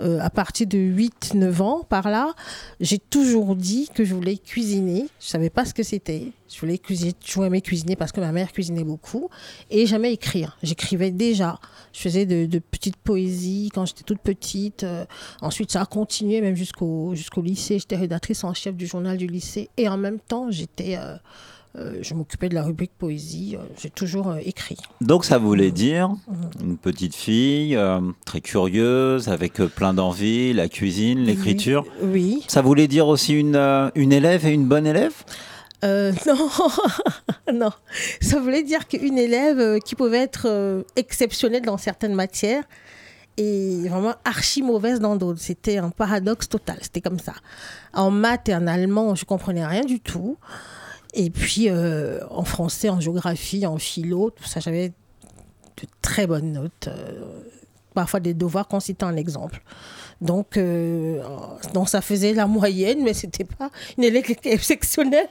euh, 0.00 0.18
à 0.20 0.30
partir 0.30 0.66
de 0.66 0.78
8-9 0.78 1.62
ans, 1.62 1.86
par 1.88 2.08
là, 2.08 2.34
j'ai 2.80 2.98
toujours 2.98 3.56
dit 3.56 3.88
que 3.94 4.04
je 4.04 4.14
voulais 4.14 4.36
cuisiner. 4.36 5.06
Je 5.20 5.26
savais 5.26 5.50
pas 5.50 5.64
ce 5.64 5.74
que 5.74 5.82
c'était. 5.82 6.32
Je 6.48 6.58
voulais 6.60 6.78
cuisiner, 6.78 7.14
je 7.24 7.40
aimais 7.40 7.60
cuisiner 7.60 7.96
parce 7.96 8.12
que 8.12 8.20
ma 8.20 8.32
mère 8.32 8.52
cuisinait 8.52 8.84
beaucoup. 8.84 9.28
Et 9.70 9.86
j'aimais 9.86 10.12
écrire. 10.12 10.56
J'écrivais 10.62 11.10
déjà. 11.10 11.58
Je 11.92 12.00
faisais 12.00 12.26
de, 12.26 12.58
petites 12.58 12.96
poésies 12.96 13.70
quand 13.72 13.86
j'étais 13.86 14.04
toute 14.04 14.20
petite. 14.20 14.84
Euh, 14.84 15.04
ensuite, 15.42 15.72
ça 15.72 15.82
a 15.82 15.86
continué 15.86 16.40
même 16.40 16.56
jusqu'au 16.56 17.14
jusqu'au 17.14 17.42
lycée. 17.42 17.78
J'étais 17.78 17.96
rédactrice 17.96 18.44
en 18.44 18.54
chef 18.54 18.74
du 18.74 18.86
journal 18.86 19.16
du 19.16 19.26
lycée. 19.26 19.70
Et 19.76 19.88
en 19.88 19.96
même 19.96 20.20
temps, 20.20 20.50
j'étais... 20.50 20.96
euh, 20.96 21.16
euh, 21.76 21.98
je 22.02 22.14
m'occupais 22.14 22.48
de 22.48 22.54
la 22.54 22.64
rubrique 22.64 22.90
poésie. 22.98 23.56
Euh, 23.56 23.62
J'ai 23.80 23.90
toujours 23.90 24.28
euh, 24.30 24.38
écrit. 24.44 24.76
Donc 25.00 25.24
ça 25.24 25.38
voulait 25.38 25.70
dire 25.70 26.10
une 26.62 26.76
petite 26.76 27.14
fille 27.14 27.78
très 28.24 28.40
curieuse, 28.40 29.28
avec 29.28 29.54
plein 29.54 29.94
d'envie, 29.94 30.52
la 30.52 30.68
cuisine, 30.68 31.20
l'écriture. 31.20 31.84
Oui. 32.02 32.44
Ça 32.48 32.60
voulait 32.62 32.88
dire 32.88 33.06
aussi 33.06 33.34
une, 33.34 33.56
une 33.94 34.12
élève 34.12 34.46
et 34.46 34.52
une 34.52 34.66
bonne 34.66 34.86
élève? 34.86 35.14
Non, 35.82 36.50
non. 37.54 37.70
Ça 38.20 38.38
voulait 38.38 38.62
dire 38.62 38.86
qu'une 38.86 39.16
élève 39.16 39.78
qui 39.80 39.94
pouvait 39.94 40.18
être 40.18 40.84
exceptionnelle 40.94 41.62
dans 41.62 41.78
certaines 41.78 42.12
matières 42.12 42.64
et 43.38 43.88
vraiment 43.88 44.12
archi 44.26 44.60
mauvaise 44.60 45.00
dans 45.00 45.16
d'autres. 45.16 45.40
C'était 45.40 45.78
un 45.78 45.88
paradoxe 45.88 46.50
total. 46.50 46.76
C'était 46.82 47.00
comme 47.00 47.18
ça. 47.18 47.32
En 47.94 48.10
maths 48.10 48.50
et 48.50 48.54
en 48.54 48.66
allemand, 48.66 49.14
je 49.14 49.24
comprenais 49.24 49.64
rien 49.64 49.80
du 49.80 50.00
tout. 50.00 50.36
Et 51.14 51.30
puis 51.30 51.68
euh, 51.68 52.20
en 52.30 52.44
français, 52.44 52.88
en 52.88 53.00
géographie, 53.00 53.66
en 53.66 53.78
philo, 53.78 54.30
tout 54.30 54.44
ça, 54.44 54.60
j'avais 54.60 54.90
de 54.90 55.86
très 56.02 56.26
bonnes 56.26 56.52
notes. 56.52 56.88
euh, 56.88 57.40
parfois 57.94 58.20
des 58.20 58.34
devoirs 58.34 58.68
qu'on 58.68 58.80
citait 58.80 59.04
en 59.04 59.16
exemple. 59.16 59.62
Donc, 60.20 60.56
euh, 60.56 61.22
donc 61.74 61.88
ça 61.88 62.00
faisait 62.00 62.34
la 62.34 62.46
moyenne, 62.46 63.02
mais 63.02 63.14
c'était 63.14 63.44
pas 63.44 63.70
une 63.96 64.04
élève 64.04 64.24
exceptionnelle. 64.44 65.28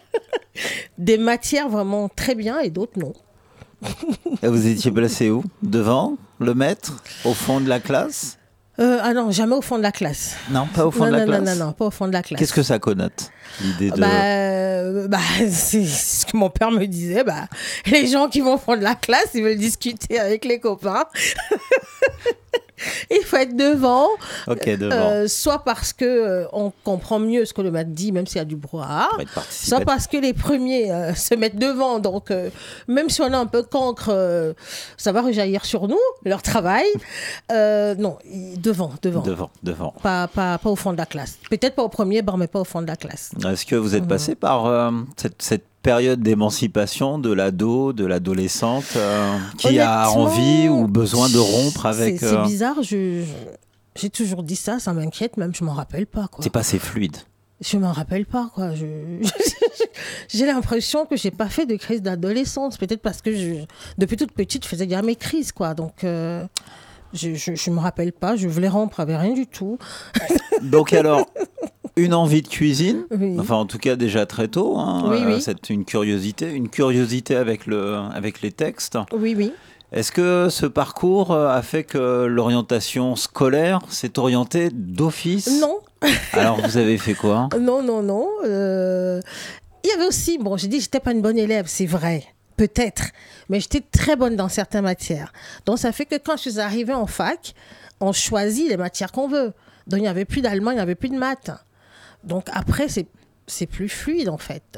Des 0.98 1.18
matières 1.18 1.70
vraiment 1.70 2.10
très 2.10 2.36
bien 2.36 2.60
et 2.60 2.70
d'autres 2.70 2.98
non. 2.98 3.14
Et 4.42 4.48
vous 4.48 4.68
étiez 4.68 4.92
placé 4.92 5.30
où? 5.30 5.44
Devant 5.62 6.18
Le 6.40 6.54
maître? 6.54 7.02
Au 7.24 7.34
fond 7.34 7.62
de 7.62 7.70
la 7.70 7.80
classe? 7.80 8.39
Euh, 8.80 9.00
ah 9.02 9.14
non, 9.14 9.30
jamais 9.32 9.56
au 9.56 9.62
fond 9.62 9.78
de 9.78 9.84
la 9.84 9.92
classe. 9.92 10.36
Non, 10.52 10.66
pas 10.74 10.86
au 10.86 10.92
fond 10.92 11.06
non, 11.06 11.12
de 11.12 11.18
la 11.18 11.26
non, 11.26 11.26
classe 11.26 11.42
non, 11.42 11.56
non, 11.56 11.66
non, 11.68 11.74
pas 11.74 11.86
au 11.86 11.92
fond 11.92 12.08
de 12.08 12.14
la 12.14 12.22
classe. 12.22 12.40
Qu'est-ce 12.40 12.54
que 12.54 12.64
ça 12.64 12.80
connote 12.80 13.32
L'idée 13.62 13.92
de... 13.92 14.00
Bah, 14.00 14.08
euh, 14.08 15.08
bah, 15.08 15.20
c'est 15.50 15.86
ce 15.86 16.26
que 16.26 16.38
mon 16.38 16.50
père 16.50 16.72
me 16.72 16.86
disait. 16.86 17.24
Bah, 17.24 17.48
les 17.88 18.08
gens 18.08 18.30
qui 18.30 18.40
vont 18.40 18.56
au 18.56 18.58
fond 18.58 18.78
de 18.78 18.84
la 18.84 18.96
classe, 18.96 19.30
ils 19.34 19.44
veulent 19.44 19.58
discuter 19.58 20.20
avec 20.20 20.46
les 20.46 20.60
copains. 20.60 21.06
Il 23.12 23.24
faut 23.26 23.36
être 23.36 23.58
devant, 23.58 24.08
Ok, 24.48 24.70
devant. 24.78 24.96
euh, 24.96 25.28
soit 25.28 25.66
parce 25.66 25.92
que 25.92 26.06
euh, 26.06 26.46
on 26.54 26.72
comprend 26.86 27.20
mieux 27.20 27.44
ce 27.44 27.54
que 27.54 27.62
le 27.62 27.72
maître 27.72 27.90
dit, 27.92 28.14
même 28.14 28.26
s'il 28.26 28.38
y 28.38 28.42
a 28.42 28.46
du 28.46 28.56
brouhaha, 28.56 29.10
soit 29.50 29.82
parce 29.82 30.08
que 30.08 30.16
les 30.16 30.34
premiers 30.34 30.90
euh, 30.90 31.14
se 31.16 31.36
mettent 31.36 31.58
devant. 31.58 32.00
Donc, 32.00 32.32
même 32.88 33.10
si 33.10 33.22
on 33.22 33.28
est 33.28 33.34
un 33.36 33.48
peu 33.48 33.64
cancre, 33.64 34.56
ça 34.96 35.12
va 35.12 35.22
rejaillir 35.22 35.66
sur 35.66 35.90
nous, 35.90 36.00
leur 36.24 36.42
travail. 36.42 36.86
Non, 38.00 38.18
devant, 38.56 38.94
devant. 39.02 39.22
Devant, 39.24 39.50
devant. 39.62 39.94
Pas, 40.02 40.28
pas, 40.28 40.58
pas 40.58 40.70
au 40.70 40.76
fond 40.78 40.94
de 40.94 40.98
la 40.98 41.06
classe. 41.06 41.38
Peut-être 41.50 41.76
pas 41.76 41.84
au 41.84 41.90
premier 41.90 42.22
bar, 42.22 42.38
mais 42.38 42.48
pas 42.48 42.62
au 42.62 42.64
fond 42.64 42.82
de 42.82 42.88
la 42.88 42.96
classe. 42.96 43.32
Est-ce 43.46 43.66
que 43.66 43.76
vous 43.76 43.94
êtes 43.96 44.04
Mhm. 44.04 44.08
passé 44.10 44.36
par 44.36 44.92
cette, 45.18 45.42
cette 45.42 45.66
période 45.82 46.22
d'émancipation 46.22 47.20
de 47.20 47.32
l'ado, 47.32 47.94
de 47.94 48.06
l'adolescente, 48.06 48.86
euh, 48.96 49.38
qui 49.58 49.80
a 49.80 50.10
envie 50.12 50.68
ou 50.70 50.88
besoin 50.88 51.30
de 51.30 51.38
rompre 51.38 51.86
avec... 51.86 52.20
C'est 52.20 52.26
euh, 52.34 52.44
bizarre, 52.44 52.82
je, 52.84 53.24
j'ai 53.96 54.10
toujours 54.10 54.44
dit 54.44 54.56
ça, 54.56 54.80
ça 54.80 54.94
m'inquiète, 54.94 55.38
même 55.38 55.54
je 55.56 55.64
m'en 55.64 55.74
rappelle 55.74 56.06
pas. 56.08 56.28
quoi. 56.28 56.44
C'est 56.44 56.50
pas 56.50 56.60
assez 56.62 56.80
fluide. 56.80 57.18
Je 57.62 57.78
m'en 57.78 57.92
rappelle 57.92 58.26
pas, 58.26 58.50
quoi. 58.54 58.74
Je- 58.74 58.86
J'ai 60.30 60.46
l'impression 60.46 61.06
que 61.06 61.18
j'ai 61.18 61.32
pas 61.32 61.50
fait 61.50 61.66
de 61.66 61.76
crise 61.76 62.02
d'adolescence. 62.02 62.78
Peut-être 62.78 63.02
parce 63.02 63.22
que 63.22 63.34
je- 63.36 63.66
depuis 63.98 64.16
toute 64.16 64.32
petite, 64.32 64.64
je 64.64 64.70
faisais 64.70 64.86
déjà 64.86 65.02
mes 65.02 65.16
crises, 65.18 65.52
quoi. 65.52 65.74
Donc, 65.74 66.04
euh, 66.06 66.46
je, 67.14 67.34
je, 67.34 67.56
je 67.56 67.70
me 67.70 67.80
rappelle 67.80 68.14
pas. 68.14 68.38
Je 68.38 68.48
voulais 68.48 68.70
rompre 68.70 69.02
avec 69.02 69.18
rien 69.20 69.34
du 69.34 69.46
tout. 69.48 69.78
Donc 70.62 70.94
alors, 70.94 71.26
une 72.04 72.14
envie 72.14 72.42
de 72.42 72.48
cuisine, 72.48 73.06
Oui. 73.12 73.36
enfin 73.40 73.56
en 73.56 73.66
tout 73.66 73.78
cas 73.78 73.96
déjà 73.96 74.26
très 74.26 74.48
tôt, 74.48 74.78
hein, 74.78 75.04
Oui, 75.08 75.18
euh, 75.24 75.36
oui. 75.36 75.42
c'est 75.42 75.70
une 75.70 75.86
curiosité, 75.86 76.52
une 76.52 76.70
curiosité 76.70 77.36
avec, 77.36 77.66
le, 77.66 77.96
avec 78.14 78.42
les 78.42 78.52
textes. 78.52 78.98
Oui, 79.14 79.36
oui. 79.38 79.52
Est-ce 79.92 80.12
que 80.12 80.48
ce 80.52 80.66
parcours 80.68 81.32
euh, 81.32 81.48
a 81.50 81.62
fait 81.64 81.84
que 81.84 82.26
l'orientation 82.26 83.16
scolaire 83.16 83.80
s'est 83.90 84.20
orientée 84.20 84.70
d'office? 84.72 85.60
Non, 85.60 85.80
Alors 86.34 86.62
vous 86.62 86.78
avez 86.78 86.98
fait 86.98 87.16
quoi? 87.16 87.50
Non, 87.60 87.82
non, 87.82 88.02
non. 88.04 88.28
Euh, 88.46 89.20
Il 89.84 89.90
y 89.90 89.94
avait 89.94 90.06
aussi, 90.06 90.38
bon, 90.38 90.58
j'ai 90.58 90.68
dit 90.68 90.78
que 90.78 90.84
j'étais 90.84 91.00
pas 91.00 91.12
une 91.12 91.22
bonne 91.22 91.38
élève, 91.40 91.66
c'est 91.68 91.86
vrai. 91.88 92.24
Peut-être, 92.56 93.06
mais 93.48 93.60
j'étais 93.62 93.80
très 93.82 94.16
bonne 94.18 94.36
dans 94.36 94.50
certaines 94.50 94.84
matières. 94.84 95.32
Donc 95.66 95.80
ça 95.80 95.92
fait 95.94 96.06
que 96.06 96.16
quand 96.18 96.36
je 96.38 96.50
suis 96.50 96.60
arrivée 96.60 96.94
en 96.94 97.08
fac, 97.08 97.54
on 98.02 98.12
choisit 98.12 98.68
les 98.70 98.76
matières 98.78 99.12
qu'on 99.14 99.28
veut. 99.30 99.54
Donc 99.88 100.00
il 100.00 100.04
n'y 100.04 100.08
avait 100.10 100.26
plus 100.26 100.42
d'allemand, 100.42 100.72
il 100.72 100.76
n'y 100.76 100.82
avait 100.82 100.94
plus 100.96 101.10
de 101.10 101.18
maths. 101.18 101.50
Donc 102.24 102.48
après, 102.52 102.88
c'est 102.90 103.08
c'est 103.48 103.66
plus 103.66 103.90
fluide 103.90 104.30
en 104.30 104.38
fait. 104.38 104.78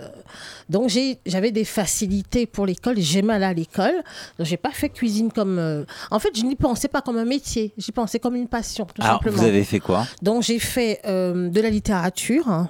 Donc 0.69 0.89
j'avais 1.25 1.51
des 1.51 1.65
facilités 1.65 2.45
pour 2.45 2.65
l'école, 2.65 2.97
j'aimais 2.99 3.33
aller 3.33 3.43
à 3.45 3.53
l'école. 3.53 3.95
Donc 4.37 4.47
j'ai 4.47 4.55
pas 4.55 4.71
fait 4.71 4.87
cuisine 4.87 5.29
comme. 5.29 5.59
euh, 5.59 5.83
En 6.09 6.19
fait, 6.19 6.29
je 6.33 6.43
n'y 6.43 6.55
pensais 6.55 6.87
pas 6.87 7.01
comme 7.01 7.17
un 7.17 7.25
métier, 7.25 7.73
j'y 7.77 7.91
pensais 7.91 8.17
comme 8.19 8.35
une 8.37 8.47
passion, 8.47 8.85
tout 8.85 9.01
Alors 9.01 9.15
simplement. 9.15 9.37
vous 9.37 9.43
avez 9.43 9.65
fait 9.65 9.79
quoi? 9.81 10.07
Donc 10.21 10.43
j'ai 10.43 10.57
fait 10.59 11.01
euh, 11.05 11.49
de 11.49 11.59
la 11.59 11.69
littérature. 11.69 12.47
hein. 12.49 12.69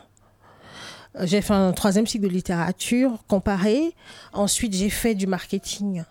J'ai 1.24 1.42
fait 1.42 1.54
un 1.54 1.72
troisième 1.74 2.08
cycle 2.08 2.24
de 2.24 2.30
littérature 2.30 3.12
comparé. 3.28 3.94
Ensuite, 4.34 4.74
j'ai 4.74 4.90
fait 4.90 5.14
du 5.14 5.28
marketing. 5.28 6.04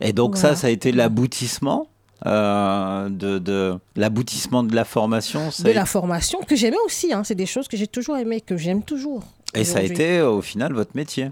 Et 0.00 0.12
donc 0.12 0.36
Voilà. 0.36 0.54
ça, 0.54 0.60
ça 0.62 0.66
a 0.68 0.70
été 0.70 0.92
l'aboutissement? 0.92 1.88
Euh, 2.26 3.08
de, 3.08 3.38
de 3.38 3.74
l'aboutissement 3.96 4.62
de 4.62 4.74
la 4.74 4.84
formation. 4.84 5.50
ça 5.50 5.62
de 5.64 5.70
la 5.72 5.84
formation 5.84 6.40
que 6.40 6.56
j'aimais 6.56 6.76
aussi. 6.86 7.12
hein. 7.12 7.22
C'est 7.24 7.34
des 7.34 7.46
choses 7.46 7.68
que 7.68 7.76
j'ai 7.76 7.86
toujours 7.86 8.16
aimées, 8.16 8.40
que 8.40 8.56
j'aime 8.56 8.82
toujours. 8.82 9.22
Et 9.54 9.62
ça 9.64 9.78
a 9.78 9.82
été 9.82 10.20
au 10.20 10.42
final 10.42 10.72
votre 10.72 10.96
métier, 10.96 11.30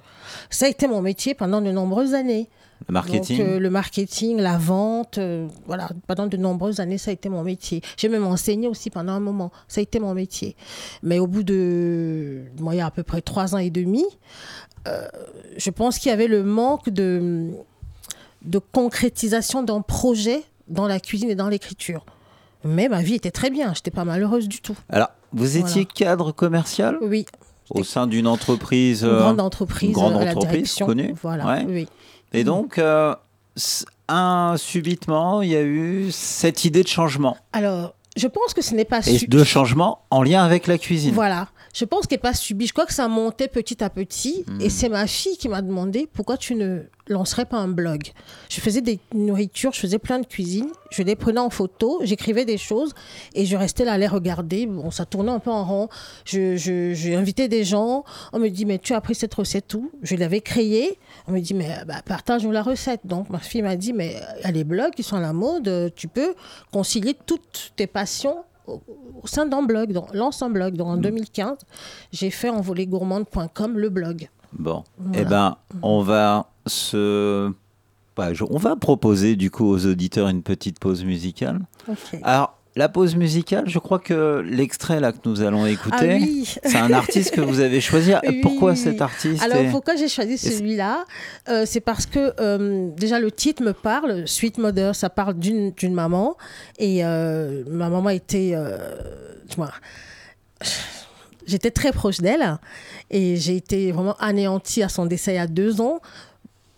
Ça 0.49 0.67
a 0.67 0.69
été 0.69 0.87
mon 0.87 1.03
métier 1.03 1.35
pendant 1.35 1.61
de 1.61 1.73
nombreuses 1.73 2.15
années. 2.15 2.49
le 2.89 2.93
marketing. 2.93 3.39
Donc, 3.39 3.47
euh, 3.49 3.59
le 3.59 3.71
marketing, 3.71 4.39
la 4.39 4.59
vente, 4.59 5.19
euh, 5.19 5.49
voilà, 5.67 5.89
pendant 6.07 6.29
de 6.29 6.37
nombreuses 6.37 6.79
années, 6.79 6.99
ça 6.99 7.11
a 7.11 7.15
été 7.15 7.29
mon 7.29 7.43
métier. 7.43 7.81
J'ai 7.97 8.09
même 8.09 8.25
enseigné 8.25 8.69
aussi 8.69 8.91
pendant 8.91 9.13
un 9.13 9.21
moment, 9.21 9.51
ça 9.67 9.81
a 9.81 9.83
été 9.83 9.99
mon 9.99 10.15
métier. 10.15 10.55
Mais 11.03 11.19
au 11.19 11.27
bout 11.27 11.43
de, 11.43 12.43
moi, 12.61 12.75
il 12.75 12.79
y 12.79 12.81
a 12.81 12.87
à 12.87 12.91
peu 12.93 13.03
près 13.03 13.23
trois 13.23 13.55
ans 13.57 13.59
et 13.59 13.71
demi, 13.71 14.05
euh, 14.87 15.07
je 15.57 15.71
pense 15.71 15.99
qu'il 15.99 16.11
y 16.11 16.13
avait 16.13 16.29
le 16.29 16.45
manque 16.45 16.91
de, 16.91 17.51
de 18.45 18.59
concrétisation 18.59 19.63
d'un 19.65 19.81
projet 19.81 20.43
dans 20.73 20.89
la 20.89 20.99
cuisine 21.01 21.31
et 21.31 21.35
dans 21.35 21.49
l'écriture. 21.49 22.05
Mais 22.65 22.89
ma 22.89 23.03
vie 23.03 23.15
était 23.15 23.31
très 23.31 23.51
bien, 23.51 23.73
je 23.75 23.79
n'étais 23.79 23.91
pas 23.91 24.05
malheureuse 24.05 24.49
du 24.49 24.61
tout. 24.61 24.77
Alors, 24.89 25.09
vous 25.33 25.57
étiez 25.57 25.85
cadre 25.85 26.33
commercial 26.33 26.97
Oui, 27.01 27.27
au 27.71 27.85
sein 27.85 28.07
d'une 28.07 28.27
entreprise, 28.27 29.03
une 29.03 29.09
euh, 29.09 29.19
grande 29.21 29.41
entreprise, 29.41 29.89
une 29.89 29.95
grande 29.95 30.15
euh, 30.15 30.31
entreprise 30.31 30.51
direction. 30.51 30.87
connue. 30.87 31.15
Voilà, 31.23 31.47
Ouais. 31.47 31.65
oui. 31.67 31.89
Et 32.33 32.45
donc, 32.45 32.79
euh, 32.79 33.15
un, 34.09 34.55
subitement, 34.57 35.43
il 35.43 35.51
y 35.51 35.57
a 35.57 35.63
eu 35.63 36.11
cette 36.11 36.65
idée 36.65 36.83
de 36.83 36.89
changement. 36.89 37.37
Alors, 37.53 37.95
je 38.17 38.27
pense 38.27 38.55
que 38.55 38.63
ce 38.63 38.75
n'est 38.75 38.85
pas 38.85 39.01
Et 39.07 39.27
de 39.27 39.45
changement 39.45 40.01
en 40.11 40.23
lien 40.23 40.43
avec 40.45 40.67
la 40.67 40.79
cuisine. 40.79 41.15
Voilà. 41.15 41.49
Je 41.73 41.85
pense 41.87 42.07
qu'elle 42.07 42.19
n'est 42.19 42.23
pas 42.23 42.35
subi. 42.35 42.67
Je 42.67 42.73
crois 42.73 42.85
que 42.87 42.93
ça 42.93 43.09
montait 43.09 43.49
petit 43.49 43.83
à 43.83 43.89
petit. 43.89 44.45
Hmm. 44.47 44.61
Et 44.61 44.69
c'est 44.69 44.89
ma 44.91 45.07
fille 45.07 45.37
qui 45.39 45.49
m'a 45.49 45.63
demandé 45.63 46.07
pourquoi 46.13 46.37
tu 46.37 46.55
ne 46.55 46.83
lancerais 47.09 47.47
pas 47.47 47.57
un 47.57 47.69
blog. 47.69 48.13
Je 48.51 48.61
faisais 48.61 48.81
des 48.83 48.99
nourritures, 49.15 49.73
je 49.73 49.81
faisais 49.81 49.99
plein 49.99 50.19
de 50.19 50.27
cuisine. 50.27 50.69
Je 50.91 51.03
les 51.03 51.17
prenais 51.17 51.41
en 51.41 51.49
photo, 51.51 52.01
j'écrivais 52.05 52.45
des 52.45 52.59
choses 52.59 52.93
et 53.35 53.47
je 53.47 53.57
restais 53.57 53.85
là 53.85 53.93
à 53.95 53.99
les 53.99 54.07
regarder. 54.07 54.67
Bon, 54.67 54.91
ça 54.91 55.07
tournait 55.07 55.33
un 55.33 55.39
peu 55.39 55.51
en 55.51 55.65
rond. 55.65 55.89
Je, 56.27 56.57
je- 56.57 56.93
j'ai 56.95 57.15
invité 57.17 57.49
des 57.49 57.65
gens. 57.65 58.05
On 58.35 58.39
me 58.39 58.49
dit, 58.49 58.67
mais 58.67 58.79
tu 58.79 58.93
as 58.93 58.97
appris 58.99 59.15
cette 59.15 59.33
recette 59.35 59.73
où? 59.75 59.91
Je 60.03 60.15
l'avais 60.17 60.43
créée. 60.43 60.99
On 61.27 61.33
me 61.33 61.41
dit, 61.41 61.55
mais 61.55 61.71
bah, 61.87 62.03
partage-nous 62.05 62.53
la 62.53 62.63
recette. 62.63 63.01
Donc 63.05 63.31
ma 63.31 63.39
fille 63.39 63.63
m'a 63.63 63.77
dit, 63.77 63.93
mais 63.95 64.17
il 64.41 64.43
y 64.45 64.47
a 64.47 64.51
les 64.53 64.65
blogs 64.65 64.93
qui 64.95 65.03
sont 65.03 65.17
à 65.17 65.21
la 65.21 65.33
mode. 65.33 65.69
euh, 65.69 65.89
Tu 65.97 66.07
peux 66.07 66.35
concilier 66.71 67.17
toutes 67.27 67.73
tes 67.77 67.87
passions 67.87 68.45
au, 68.67 68.83
au 69.23 69.27
sein 69.27 69.47
d'un 69.47 69.63
blog, 69.63 69.93
dans, 69.93 70.07
lance 70.13 70.43
un 70.43 70.51
blog. 70.51 70.75
Donc 70.77 70.89
en 70.89 70.97
2015, 70.97 71.59
j'ai 72.13 72.31
fait 72.31 72.49
envolégourmande.com 72.51 73.79
le 73.79 73.89
blog. 73.89 74.29
Bon, 74.53 74.85
Voilà. 74.99 75.21
eh 75.21 75.25
ben, 75.25 75.57
on 75.83 76.03
va 76.03 76.47
se, 76.67 77.51
bah, 78.17 78.35
je- 78.35 78.45
on 78.49 78.59
va 78.59 78.77
proposer 78.77 79.35
du 79.37 79.51
coup 79.51 79.65
aux 79.67 79.87
auditeurs 79.87 80.29
une 80.29 80.43
petite 80.43 80.79
pause 80.79 81.05
musicale. 81.05 81.61
Alors, 82.23 82.59
la 82.75 82.89
pause 82.89 83.17
musicale, 83.17 83.69
je 83.69 83.79
crois 83.79 83.99
que 83.99 84.43
l'extrait 84.49 84.99
là 84.99 85.13
que 85.13 85.19
nous 85.27 85.43
allons 85.43 85.67
écouter, 85.67 86.13
Ah 86.13 86.17
oui. 86.21 86.55
c'est 86.65 86.79
un 86.79 86.93
artiste 86.93 87.33
que 87.33 87.41
vous 87.43 87.61
avez 87.61 87.81
choisi. 87.81 88.13
Oui. 88.27 88.41
Pourquoi 88.41 88.75
cet 88.77 89.03
artiste 89.03 89.43
Alors 89.43 89.71
pourquoi 89.71 89.95
j'ai 89.97 90.09
choisi 90.09 90.39
celui-là 90.39 91.05
Euh, 91.49 91.65
C'est 91.67 91.81
parce 91.81 92.07
que 92.07 92.33
euh, 92.41 92.89
déjà 92.97 93.21
le 93.21 93.31
titre 93.31 93.63
me 93.63 93.73
parle, 93.73 94.27
Sweet 94.27 94.57
Mother, 94.59 94.95
ça 94.95 95.11
parle 95.11 95.35
d'une 95.39 95.75
maman 95.93 96.37
et 96.79 97.05
euh, 97.05 97.63
ma 97.69 97.89
maman 97.91 98.09
était, 98.11 98.55
tu 99.51 99.57
vois, 99.57 99.73
j'étais 101.47 101.71
très 101.71 101.93
proche 101.93 102.19
d'elle 102.19 102.59
et 103.11 103.37
j'ai 103.37 103.57
été 103.57 103.93
vraiment 103.93 104.17
anéantie 104.19 104.83
à 104.83 104.89
son 104.89 105.07
décès 105.07 105.33
il 105.33 105.37
y 105.37 105.39
a 105.39 105.47
deux 105.47 105.81
ans. 105.81 106.01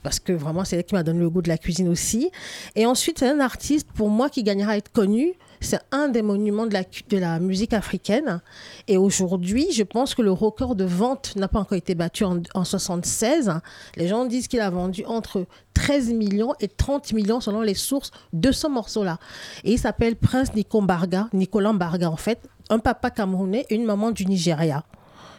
Parce 0.03 0.20
que 0.20 0.34
vraiment, 0.34 0.66
c'est 0.66 0.76
elle 0.76 0.84
qui 0.84 0.95
m'a 0.95 1.03
donné 1.03 1.20
le 1.20 1.30
goût 1.30 1.40
de 1.40 1.49
la 1.49 1.57
cuisine 1.57 1.88
aussi. 1.88 2.30
Et 2.76 2.84
ensuite, 2.84 3.20
c'est 3.20 3.28
un 3.30 3.40
artiste, 3.40 3.88
pour 3.95 4.11
moi, 4.11 4.28
qui 4.28 4.42
gagnera 4.42 4.72
à 4.72 4.76
être 4.76 4.92
connu. 4.92 5.32
C'est 5.64 5.80
un 5.92 6.08
des 6.08 6.22
monuments 6.22 6.66
de 6.66 6.72
la, 6.74 6.84
cu- 6.84 7.02
de 7.08 7.18
la 7.18 7.40
musique 7.40 7.72
africaine. 7.72 8.40
Et 8.88 8.96
aujourd'hui, 8.96 9.66
je 9.72 9.82
pense 9.82 10.14
que 10.14 10.22
le 10.22 10.30
record 10.32 10.74
de 10.76 10.84
vente 10.84 11.34
n'a 11.36 11.48
pas 11.48 11.58
encore 11.60 11.76
été 11.78 11.94
battu 11.94 12.24
en, 12.24 12.40
en 12.54 12.64
76. 12.64 13.52
Les 13.96 14.06
gens 14.08 14.24
disent 14.26 14.46
qu'il 14.48 14.60
a 14.60 14.70
vendu 14.70 15.04
entre 15.06 15.46
13 15.74 16.12
millions 16.12 16.54
et 16.60 16.68
30 16.68 17.12
millions 17.14 17.40
selon 17.40 17.60
les 17.62 17.74
sources 17.74 18.10
de 18.32 18.52
ce 18.52 18.66
morceau-là. 18.66 19.18
Et 19.64 19.72
il 19.72 19.78
s'appelle 19.78 20.16
Prince 20.16 20.54
Nico 20.54 20.80
Mbarga, 20.80 21.28
Nicolas 21.32 21.72
Mbarga 21.72 22.10
en 22.10 22.16
fait, 22.16 22.40
un 22.70 22.78
papa 22.78 23.10
camerounais 23.10 23.66
et 23.70 23.74
une 23.74 23.84
maman 23.84 24.10
du 24.10 24.26
Nigeria. 24.26 24.84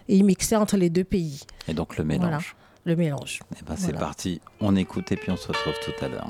Et 0.08 0.18
il 0.18 0.24
mixait 0.26 0.56
entre 0.56 0.78
les 0.78 0.90
deux 0.90 1.04
pays. 1.04 1.42
Et 1.68 1.74
donc 1.74 1.98
le 1.98 2.04
mélange. 2.04 2.26
Voilà, 2.28 2.40
le 2.86 2.96
mélange. 2.96 3.40
Eh 3.56 3.64
ben, 3.66 3.76
c'est 3.76 3.86
Voilà. 3.92 4.00
parti, 4.00 4.42
on 4.60 4.76
écoute 4.76 5.12
et 5.12 5.16
puis 5.16 5.32
on 5.32 5.38
se 5.38 5.48
retrouve 5.48 5.74
tout 5.84 6.06
à 6.06 6.08
l'heure. 6.08 6.30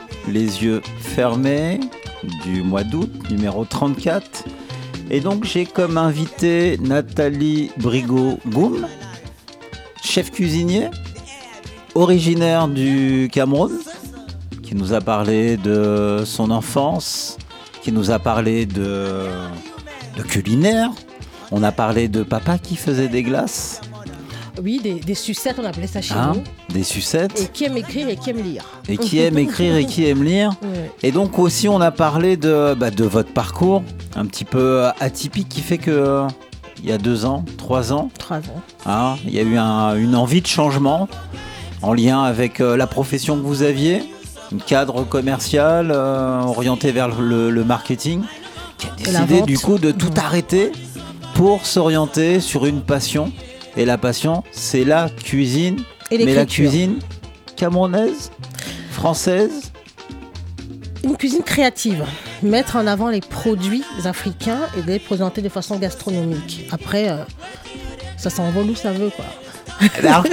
Les 0.31 0.63
yeux 0.63 0.81
fermés 0.99 1.81
du 2.45 2.63
mois 2.63 2.85
d'août, 2.85 3.11
numéro 3.29 3.65
34. 3.65 4.45
Et 5.09 5.19
donc 5.19 5.43
j'ai 5.43 5.65
comme 5.65 5.97
invité 5.97 6.77
Nathalie 6.77 7.69
Brigot-Goum, 7.77 8.87
chef 10.01 10.31
cuisinier, 10.31 10.87
originaire 11.95 12.69
du 12.69 13.29
Cameroun, 13.29 13.77
qui 14.63 14.73
nous 14.73 14.93
a 14.93 15.01
parlé 15.01 15.57
de 15.57 16.23
son 16.25 16.49
enfance, 16.49 17.37
qui 17.81 17.91
nous 17.91 18.09
a 18.09 18.19
parlé 18.19 18.65
de, 18.65 19.25
de 20.15 20.23
culinaire. 20.23 20.91
On 21.51 21.61
a 21.61 21.73
parlé 21.73 22.07
de 22.07 22.23
papa 22.23 22.57
qui 22.57 22.77
faisait 22.77 23.09
des 23.09 23.23
glaces. 23.23 23.81
Oui, 24.63 24.79
des, 24.83 24.93
des 24.95 25.15
sucettes, 25.15 25.57
on 25.61 25.65
appelait 25.65 25.87
ça 25.87 26.01
chez 26.01 26.13
Hein, 26.13 26.33
nous. 26.35 26.73
des 26.73 26.83
sucettes. 26.83 27.39
Et 27.41 27.45
qui 27.47 27.63
aime 27.65 27.77
écrire 27.77 28.07
et 28.09 28.15
qui 28.15 28.29
aime 28.29 28.43
lire. 28.43 28.63
et 28.87 28.97
qui 28.97 29.19
aime 29.19 29.37
écrire 29.37 29.75
et 29.75 29.85
qui 29.85 30.05
aime 30.07 30.23
lire. 30.23 30.51
Et 31.03 31.11
donc 31.11 31.39
aussi 31.39 31.67
on 31.67 31.81
a 31.81 31.91
parlé 31.91 32.37
de, 32.37 32.75
bah, 32.75 32.91
de 32.91 33.03
votre 33.03 33.33
parcours 33.33 33.83
un 34.15 34.25
petit 34.25 34.45
peu 34.45 34.85
atypique 34.99 35.49
qui 35.49 35.61
fait 35.61 35.77
que 35.79 35.89
euh, 35.91 36.27
il 36.83 36.89
y 36.89 36.91
a 36.91 36.97
deux 36.97 37.25
ans, 37.25 37.43
trois 37.57 37.91
ans, 37.93 38.09
Trois 38.19 38.37
ans. 38.37 38.61
hein, 38.85 39.15
il 39.25 39.33
y 39.33 39.39
a 39.39 39.43
eu 39.43 39.57
un- 39.57 39.95
une 39.95 40.15
envie 40.15 40.41
de 40.41 40.47
changement 40.47 41.07
en 41.81 41.93
lien 41.93 42.21
avec 42.23 42.59
euh, 42.61 42.77
la 42.77 42.85
profession 42.87 43.35
que 43.37 43.41
vous 43.45 43.63
aviez, 43.63 44.03
un 44.53 44.57
cadre 44.59 45.03
commercial 45.03 45.91
euh, 45.91 46.41
orienté 46.41 46.91
vers 46.91 47.07
le, 47.19 47.49
le 47.49 47.63
marketing, 47.63 48.21
qui 48.77 48.87
a 48.87 49.21
décidé 49.25 49.41
du 49.41 49.57
coup 49.57 49.77
de 49.79 49.91
tout 49.91 50.11
arrêter 50.17 50.71
pour 51.33 51.65
s'orienter 51.65 52.39
sur 52.39 52.65
une 52.65 52.81
passion. 52.81 53.31
Et 53.77 53.85
la 53.85 53.97
passion, 53.97 54.43
c'est 54.51 54.83
la 54.83 55.09
cuisine. 55.09 55.81
Et 56.09 56.23
Mais 56.23 56.35
la 56.35 56.45
cuisine 56.45 56.99
camerounaise, 57.55 58.31
française, 58.91 59.71
Une 61.03 61.17
cuisine 61.17 61.43
créative. 61.43 62.05
Mettre 62.43 62.75
en 62.75 62.85
avant 62.85 63.09
les 63.09 63.21
produits 63.21 63.83
africains 64.05 64.61
et 64.77 64.81
les 64.83 64.99
présenter 64.99 65.41
de 65.41 65.49
façon 65.49 65.77
gastronomique. 65.77 66.67
Après, 66.71 67.09
euh, 67.09 67.23
ça 68.17 68.29
s'envole 68.29 68.69
où 68.69 68.75
ça 68.75 68.91
veut, 68.91 69.09
quoi. 69.09 69.25
Alors, 70.03 70.25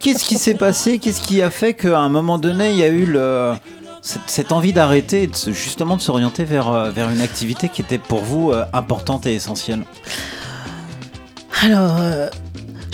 qu'est-ce 0.00 0.24
qui 0.24 0.36
s'est 0.36 0.54
passé? 0.54 0.98
Qu'est-ce 0.98 1.22
qui 1.22 1.40
a 1.40 1.50
fait 1.50 1.74
qu'à 1.74 1.98
un 1.98 2.10
moment 2.10 2.38
donné, 2.38 2.70
il 2.70 2.76
y 2.76 2.82
a 2.82 2.88
eu 2.88 3.06
le, 3.06 3.54
cette, 4.02 4.22
cette 4.26 4.52
envie 4.52 4.72
d'arrêter 4.72 5.24
et 5.24 5.26
de 5.26 5.34
justement 5.52 5.96
de 5.96 6.02
s'orienter 6.02 6.44
vers, 6.44 6.68
euh, 6.68 6.90
vers 6.90 7.10
une 7.10 7.20
activité 7.20 7.68
qui 7.68 7.82
était 7.82 7.98
pour 7.98 8.20
vous 8.20 8.52
euh, 8.52 8.64
importante 8.72 9.26
et 9.26 9.34
essentielle? 9.34 9.82
Alors, 11.62 11.96
euh, 11.98 12.28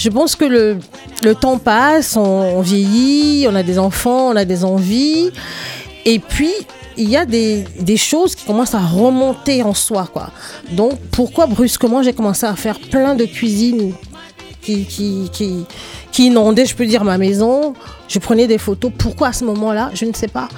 je 0.03 0.09
pense 0.09 0.34
que 0.34 0.44
le, 0.44 0.78
le 1.22 1.34
temps 1.36 1.59
passe, 1.59 2.16
on, 2.16 2.61
vieillit, 2.61 3.46
on 3.48 3.55
a 3.55 3.62
des 3.62 3.78
enfants, 3.78 4.30
on 4.30 4.36
a 4.36 4.44
des 4.44 4.64
envies. 4.64 5.30
Et 6.05 6.18
puis, 6.18 6.50
il 6.96 7.09
y 7.09 7.16
a 7.16 7.24
des, 7.24 7.64
des 7.78 7.96
choses 7.96 8.34
qui 8.34 8.44
commencent 8.44 8.74
à 8.74 8.80
remonter 8.80 9.62
en 9.62 9.74
soi. 9.74 10.09
Quoi. 10.12 10.30
Donc, 10.72 10.98
pourquoi 11.12 11.46
brusquement 11.46 12.03
j'ai 12.03 12.12
commencé 12.12 12.44
à 12.46 12.57
faire 12.57 12.80
plein 12.80 13.14
de 13.14 13.26
cuisine 13.26 13.94
qui, 14.61 14.86
qui, 14.86 15.30
qui, 16.11 16.26
inondaient, 16.26 16.66
je 16.66 16.74
peux 16.74 16.86
dire, 16.86 17.05
ma 17.05 17.16
maison 17.16 17.74
Je 18.09 18.18
prenais 18.18 18.48
des 18.48 18.59
photos. 18.59 18.90
Pourquoi 18.98 19.28
à 19.28 19.32
ce 19.32 19.44
moment-là 19.44 19.90
Je 19.94 20.05
ne 20.05 20.12
sais 20.12 20.26
pas. 20.26 20.48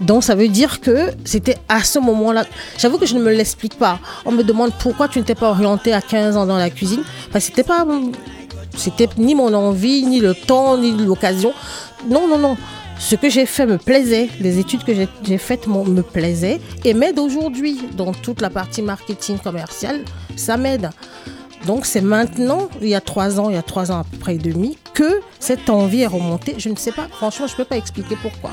Donc 0.00 0.22
ça 0.22 0.34
veut 0.34 0.48
dire 0.48 0.80
que 0.80 1.10
c'était 1.24 1.56
à 1.68 1.82
ce 1.82 1.98
moment-là. 1.98 2.44
J'avoue 2.78 2.98
que 2.98 3.06
je 3.06 3.14
ne 3.16 3.22
me 3.22 3.32
l'explique 3.32 3.76
pas. 3.76 3.98
On 4.24 4.30
me 4.30 4.44
demande 4.44 4.72
pourquoi 4.78 5.08
tu 5.08 5.18
n'étais 5.18 5.34
pas 5.34 5.50
orienté 5.50 5.92
à 5.92 6.00
15 6.00 6.36
ans 6.36 6.46
dans 6.46 6.58
la 6.58 6.70
cuisine. 6.70 7.02
Parce 7.32 7.46
que 7.46 7.50
c'était 7.50 7.66
pas 7.66 7.86
c'était 8.76 9.08
ni 9.18 9.34
mon 9.34 9.52
envie, 9.54 10.04
ni 10.04 10.20
le 10.20 10.34
temps, 10.34 10.76
ni 10.76 10.92
l'occasion. 10.92 11.52
Non, 12.08 12.28
non, 12.28 12.38
non. 12.38 12.56
Ce 12.98 13.14
que 13.14 13.28
j'ai 13.28 13.44
fait 13.46 13.66
me 13.66 13.76
plaisait. 13.76 14.28
Les 14.40 14.58
études 14.58 14.82
que 14.84 14.92
j'ai- 14.94 15.38
faites 15.38 15.66
me 15.66 16.02
plaisaient 16.02 16.60
et 16.84 16.94
m'aident 16.94 17.18
aujourd'hui 17.18 17.78
dans 17.96 18.12
toute 18.12 18.40
la 18.40 18.48
partie 18.50 18.80
marketing 18.82 19.38
commercial. 19.38 20.00
Ça 20.36 20.56
m'aide. 20.56 20.90
Donc 21.66 21.84
c'est 21.84 22.00
maintenant, 22.00 22.68
il 22.80 22.88
y 22.88 22.94
a 22.94 23.00
trois 23.00 23.40
ans, 23.40 23.50
il 23.50 23.54
y 23.56 23.58
a 23.58 23.62
trois 23.62 23.90
ans 23.90 24.00
à 24.00 24.04
peu 24.04 24.16
près 24.18 24.36
et 24.36 24.38
demi, 24.38 24.78
que 24.94 25.20
cette 25.40 25.68
envie 25.68 26.02
est 26.02 26.06
remontée. 26.06 26.54
Je 26.58 26.68
ne 26.68 26.76
sais 26.76 26.92
pas, 26.92 27.08
franchement, 27.10 27.46
je 27.48 27.52
ne 27.52 27.56
peux 27.56 27.64
pas 27.64 27.76
expliquer 27.76 28.16
pourquoi. 28.22 28.50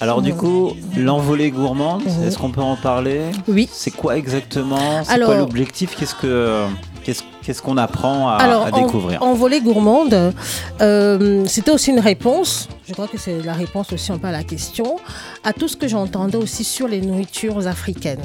Alors 0.00 0.20
du 0.22 0.34
coup, 0.34 0.72
l'envolée 0.96 1.50
gourmande, 1.50 2.02
est-ce 2.26 2.38
qu'on 2.38 2.50
peut 2.50 2.60
en 2.60 2.76
parler? 2.76 3.20
Oui. 3.48 3.68
C'est 3.72 3.90
quoi 3.90 4.16
exactement? 4.16 5.02
C'est 5.04 5.18
quoi 5.20 5.36
l'objectif? 5.36 5.96
Qu'est-ce 5.98 6.14
que 6.14 6.66
qu'est-ce 7.42 7.62
qu'on 7.62 7.76
apprend 7.76 8.28
à, 8.28 8.34
Alors, 8.36 8.66
à 8.66 8.70
en- 8.74 8.86
découvrir? 8.86 9.22
En, 9.22 9.34
volée 9.34 9.60
gourmande, 9.60 10.32
euh, 10.80 11.44
c'était 11.46 11.70
aussi 11.70 11.90
une 11.90 12.00
réponse, 12.00 12.68
je 12.88 12.92
crois 12.92 13.08
que 13.08 13.18
c'est 13.18 13.40
la 13.42 13.52
réponse 13.54 13.92
aussi 13.92 14.12
un 14.12 14.18
peu 14.18 14.28
à 14.28 14.32
la 14.32 14.42
question, 14.44 14.96
à 15.44 15.52
tout 15.52 15.68
ce 15.68 15.76
que 15.76 15.88
j'entendais 15.88 16.36
aussi 16.38 16.64
sur 16.64 16.88
les 16.88 17.00
nourritures 17.00 17.66
africaines. 17.66 18.22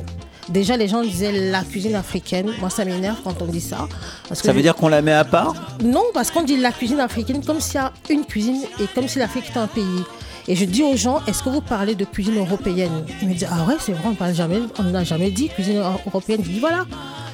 Déjà, 0.49 0.75
les 0.75 0.87
gens 0.87 1.01
disaient 1.01 1.49
la 1.51 1.61
cuisine 1.61 1.95
africaine. 1.95 2.49
Moi, 2.59 2.69
ça 2.69 2.83
m'énerve 2.83 3.17
quand 3.23 3.41
on 3.41 3.45
dit 3.45 3.61
ça. 3.61 3.87
Parce 4.27 4.41
que 4.41 4.47
Ça 4.47 4.51
veut 4.51 4.57
je- 4.57 4.63
dire 4.63 4.75
qu'on 4.75 4.89
la 4.89 5.01
met 5.01 5.13
à 5.13 5.23
part? 5.23 5.53
Non, 5.83 6.03
parce 6.13 6.29
qu'on 6.31 6.41
dit 6.43 6.57
la 6.57 6.71
cuisine 6.71 6.99
africaine 6.99 7.45
comme 7.45 7.61
s'il 7.61 7.75
y 7.75 7.77
a 7.77 7.93
une 8.09 8.25
cuisine 8.25 8.61
et 8.81 8.87
comme 8.93 9.07
si 9.07 9.19
l'Afrique 9.19 9.49
était 9.49 9.59
un 9.59 9.67
pays. 9.67 9.85
Et 10.47 10.55
je 10.55 10.65
dis 10.65 10.81
aux 10.83 10.97
gens, 10.97 11.19
est-ce 11.27 11.43
que 11.43 11.49
vous 11.49 11.61
parlez 11.61 11.93
de 11.95 12.03
cuisine 12.03 12.37
européenne? 12.39 13.05
Ils 13.21 13.29
me 13.29 13.33
disent, 13.33 13.47
ah 13.49 13.63
ouais, 13.67 13.75
c'est 13.79 13.91
vrai, 13.93 14.01
on 14.07 14.15
parle 14.15 14.33
jamais, 14.33 14.57
on 14.79 14.83
n'a 14.83 15.03
jamais 15.03 15.29
dit 15.29 15.47
cuisine 15.49 15.77
euro- 15.77 15.99
européenne. 16.07 16.41
Je 16.43 16.49
dis, 16.49 16.59
voilà. 16.59 16.85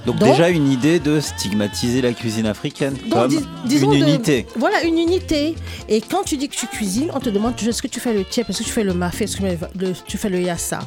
Donc, 0.08 0.20
Donc- 0.20 0.30
déjà 0.30 0.47
une 0.49 0.72
idée 0.72 0.99
de 0.99 1.20
stigmatiser 1.20 2.01
la 2.01 2.14
cuisine 2.14 2.45
africaine 2.45 2.93
Donc, 2.93 3.12
comme 3.12 3.28
dis- 3.30 3.45
disons 3.66 3.91
une 3.91 3.99
de- 4.03 4.08
unité. 4.08 4.47
Voilà, 4.55 4.84
une 4.86 4.97
unité. 4.97 5.53
Et 5.89 5.99
quand 6.01 6.24
tu 6.24 6.38
dis 6.38 6.47
que 6.47 6.55
tu 6.55 6.66
cuisines, 6.66 7.12
on 7.14 7.20
te 7.20 7.30
demande 7.30 7.53
est-ce 7.62 7.82
que 7.82 7.88
tu 7.89 7.99
fais 7.99 8.14
le 8.14 8.24
tiep, 8.24 8.49
est-ce 8.49 8.60
que 8.60 8.64
tu 8.64 8.70
fais 8.72 8.84
le 8.86 8.93
mafé, 8.93 9.26
est-ce 9.26 9.36
que 9.38 9.43
tu 9.43 9.58
fais 9.58 9.68
le, 9.78 9.93
tu 10.08 10.18
fais 10.18 10.30
le 10.30 10.39
yassa? 10.41 10.80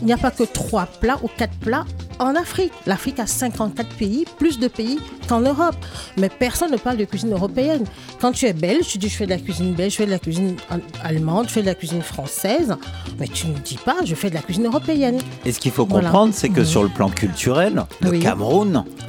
Il 0.00 0.06
n'y 0.06 0.12
a 0.12 0.16
pas 0.18 0.32
que 0.32 0.42
trois 0.42 0.86
plats 0.86 1.18
ou 1.22 1.28
quatre 1.38 1.54
plats 1.60 1.84
en 2.18 2.34
Afrique. 2.34 2.72
L'Afrique 2.86 3.20
a 3.20 3.26
54 3.26 3.88
pays, 3.96 4.24
plus 4.38 4.58
de 4.58 4.66
pays 4.68 4.98
qu'en 5.28 5.40
Europe. 5.40 5.76
Mais 6.16 6.28
personne 6.28 6.70
ne 6.72 6.76
parle 6.76 6.96
de 6.96 7.04
cuisine 7.04 7.32
européenne. 7.32 7.84
Quand 8.20 8.32
tu 8.32 8.46
es 8.46 8.52
belge, 8.52 8.86
tu 8.88 8.98
dis 8.98 9.08
je 9.08 9.16
fais 9.16 9.24
de 9.26 9.30
la 9.30 9.38
cuisine 9.38 9.72
belge, 9.74 9.92
je 9.92 9.96
fais 9.98 10.06
de 10.06 10.10
la 10.10 10.18
cuisine 10.18 10.56
al- 10.70 10.82
allemande, 11.02 11.46
je 11.48 11.52
fais 11.52 11.62
de 11.62 11.66
la 11.66 11.74
cuisine 11.74 12.02
française. 12.02 12.74
Mais 13.20 13.28
tu 13.28 13.46
ne 13.46 13.54
dis 13.58 13.78
pas 13.84 13.96
je 14.04 14.14
fais 14.16 14.30
de 14.30 14.34
la 14.34 14.42
cuisine 14.42 14.66
européenne. 14.66 15.18
Et 15.44 15.52
ce 15.52 15.60
qu'il 15.60 15.70
faut 15.72 15.86
Voilà. 15.86 16.08
comprendre, 16.10 16.34
c'est 16.34 16.48
que 16.48 16.60
Mhm. 16.60 16.66
sur 16.66 16.82
le 16.82 16.88
plan 16.88 17.08
culturel, 17.08 17.84
le 18.00 18.10
Oui. 18.10 18.20
Cameroun 18.20 18.63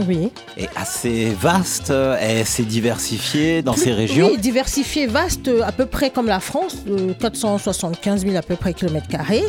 Oui. 0.08 0.32
est 0.58 0.70
assez 0.76 1.30
vaste, 1.39 1.89
euh, 1.89 2.18
est 2.18 2.41
assez 2.41 2.64
diversifié 2.64 3.62
dans 3.62 3.76
ses 3.76 3.93
régions. 3.93 4.30
Oui, 4.32 4.38
diversifié, 4.38 5.08
vaste, 5.08 5.49
à 5.64 5.72
peu 5.72 5.86
près 5.86 6.10
comme 6.10 6.28
la 6.28 6.39
France, 6.39 6.86
de 6.86 7.14
475 7.14 8.26
000 8.26 8.36
à 8.36 8.41
peu 8.41 8.56
près 8.56 8.74
kilomètres 8.74 9.08
carrés. 9.08 9.43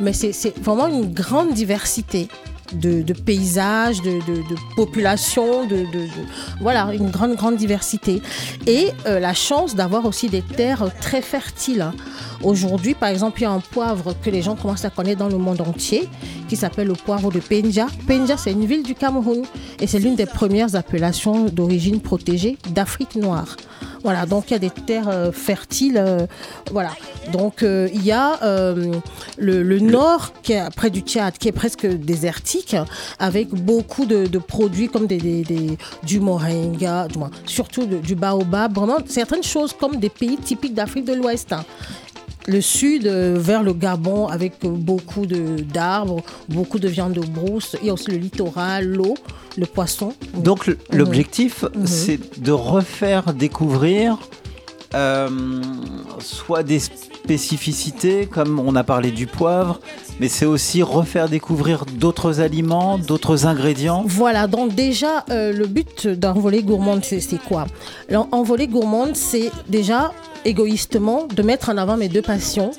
Mais 0.00 0.12
c'est 0.12 0.56
vraiment 0.58 0.86
une 0.88 1.12
grande 1.12 1.52
diversité 1.52 2.28
de, 2.72 3.02
de 3.02 3.12
paysages, 3.12 4.02
de, 4.02 4.12
de, 4.26 4.42
populations, 4.76 5.66
de- 5.66 5.86
voilà, 6.60 6.92
une 6.94 7.10
grande, 7.10 7.34
grande 7.36 7.56
diversité. 7.56 8.20
Et 8.66 8.88
euh, 9.06 9.20
la 9.20 9.34
chance 9.34 9.74
d'avoir 9.74 10.04
aussi 10.06 10.28
des 10.28 10.42
terres 10.42 10.90
très 11.00 11.22
fertiles. 11.22 11.82
hein. 11.82 11.94
Aujourd'hui, 12.42 12.94
par 12.94 13.08
exemple, 13.08 13.40
il 13.40 13.42
y 13.44 13.46
a 13.46 13.50
un 13.50 13.60
poivre 13.60 14.14
que 14.22 14.30
les 14.30 14.42
gens 14.42 14.54
commencent 14.54 14.84
à 14.84 14.90
connaître 14.90 15.18
dans 15.18 15.28
le 15.28 15.38
monde 15.38 15.60
entier, 15.60 16.08
qui 16.48 16.56
s'appelle 16.56 16.86
le 16.86 16.94
poivre 16.94 17.32
de 17.32 17.40
Penja. 17.40 17.86
Penja, 18.06 18.36
c'est 18.36 18.52
une 18.52 18.64
ville 18.64 18.82
du 18.84 18.94
Cameroun 18.94 19.42
et 19.80 19.86
c'est 19.86 19.98
l'une 19.98 20.14
des 20.14 20.26
premières 20.26 20.74
appellations 20.76 21.46
d'origine 21.46 22.00
protégée 22.00 22.56
d'Afrique 22.70 23.16
noire. 23.16 23.56
Voilà, 24.04 24.26
donc 24.26 24.44
il 24.50 24.52
y 24.52 24.56
a 24.56 24.58
des 24.60 24.70
terres 24.70 25.08
euh, 25.08 25.32
fertiles. 25.32 25.96
euh, 25.98 26.26
voilà, 26.70 26.90
donc 27.32 27.62
euh, 27.62 27.88
il 27.92 28.04
y 28.04 28.12
a 28.12 28.38
le, 28.42 29.62
le 29.62 29.78
nord 29.80 30.32
qui 30.42 30.52
est 30.52 30.70
près 30.74 30.90
du 30.90 31.00
Tchad, 31.00 31.36
qui 31.38 31.48
est 31.48 31.52
presque 31.52 31.86
désertique, 31.86 32.76
avec 33.18 33.48
beaucoup 33.50 34.06
de, 34.06 34.26
de 34.26 34.38
produits 34.38 34.88
comme 34.88 35.06
des, 35.06 35.18
des- 35.18 35.42
des- 35.42 35.78
du 36.04 36.20
moringa, 36.20 37.08
du 37.08 37.18
moins, 37.18 37.30
surtout 37.46 37.86
de- 37.86 37.98
du 37.98 38.14
baobab, 38.14 38.74
vraiment 38.74 38.98
certaines 39.06 39.42
choses 39.42 39.72
comme 39.72 39.96
des 39.96 40.08
pays 40.10 40.36
typiques 40.36 40.74
d'Afrique 40.74 41.04
de 41.04 41.14
l'Ouest. 41.14 41.54
Le 42.46 42.60
sud 42.60 43.06
euh, 43.06 43.36
vers 43.38 43.62
le 43.62 43.72
Gabon 43.74 44.26
avec 44.28 44.54
beaucoup 44.64 45.26
de- 45.26 45.60
d'arbres, 45.62 46.22
beaucoup 46.48 46.78
de 46.78 46.88
viande 46.88 47.12
de 47.12 47.20
brousse. 47.20 47.76
Il 47.82 47.88
y 47.88 47.90
a 47.90 47.92
aussi 47.92 48.10
le 48.10 48.16
littoral, 48.18 48.86
l'eau, 48.86 49.14
le 49.56 49.66
poisson. 49.66 50.14
Donc 50.34 50.70
l'objectif, 50.92 51.64
Mhm. 51.74 51.86
c'est 51.86 52.40
de 52.42 52.52
refaire 52.52 53.34
découvrir 53.34 54.16
euh, 54.94 55.28
soit 56.20 56.62
des, 56.62 56.80
comme 58.30 58.58
on 58.58 58.74
a 58.74 58.84
parlé 58.84 59.10
du 59.10 59.26
poivre, 59.26 59.80
mais 60.18 60.28
c'est 60.28 60.46
aussi 60.46 60.82
refaire 60.82 61.28
découvrir 61.28 61.84
d'autres 61.84 62.40
aliments, 62.40 62.98
d'autres 62.98 63.46
ingrédients. 63.46 64.04
Voilà, 64.06 64.46
donc 64.46 64.74
déjà, 64.74 65.24
euh, 65.30 65.52
le 65.52 65.66
but 65.66 66.06
d'Envolée 66.06 66.62
Gourmande, 66.62 67.04
c'est 67.04 67.20
c'est 67.20 67.42
quoi? 67.42 67.66
Alors, 68.08 68.28
Envolée 68.32 68.66
Gourmande, 68.66 69.14
c'est 69.14 69.50
déjà 69.68 70.12
égoïstement 70.44 71.26
de 71.26 71.42
mettre 71.42 71.68
en 71.68 71.76
avant 71.76 71.96
mes 71.96 72.08
deux 72.08 72.22
passions 72.22 72.70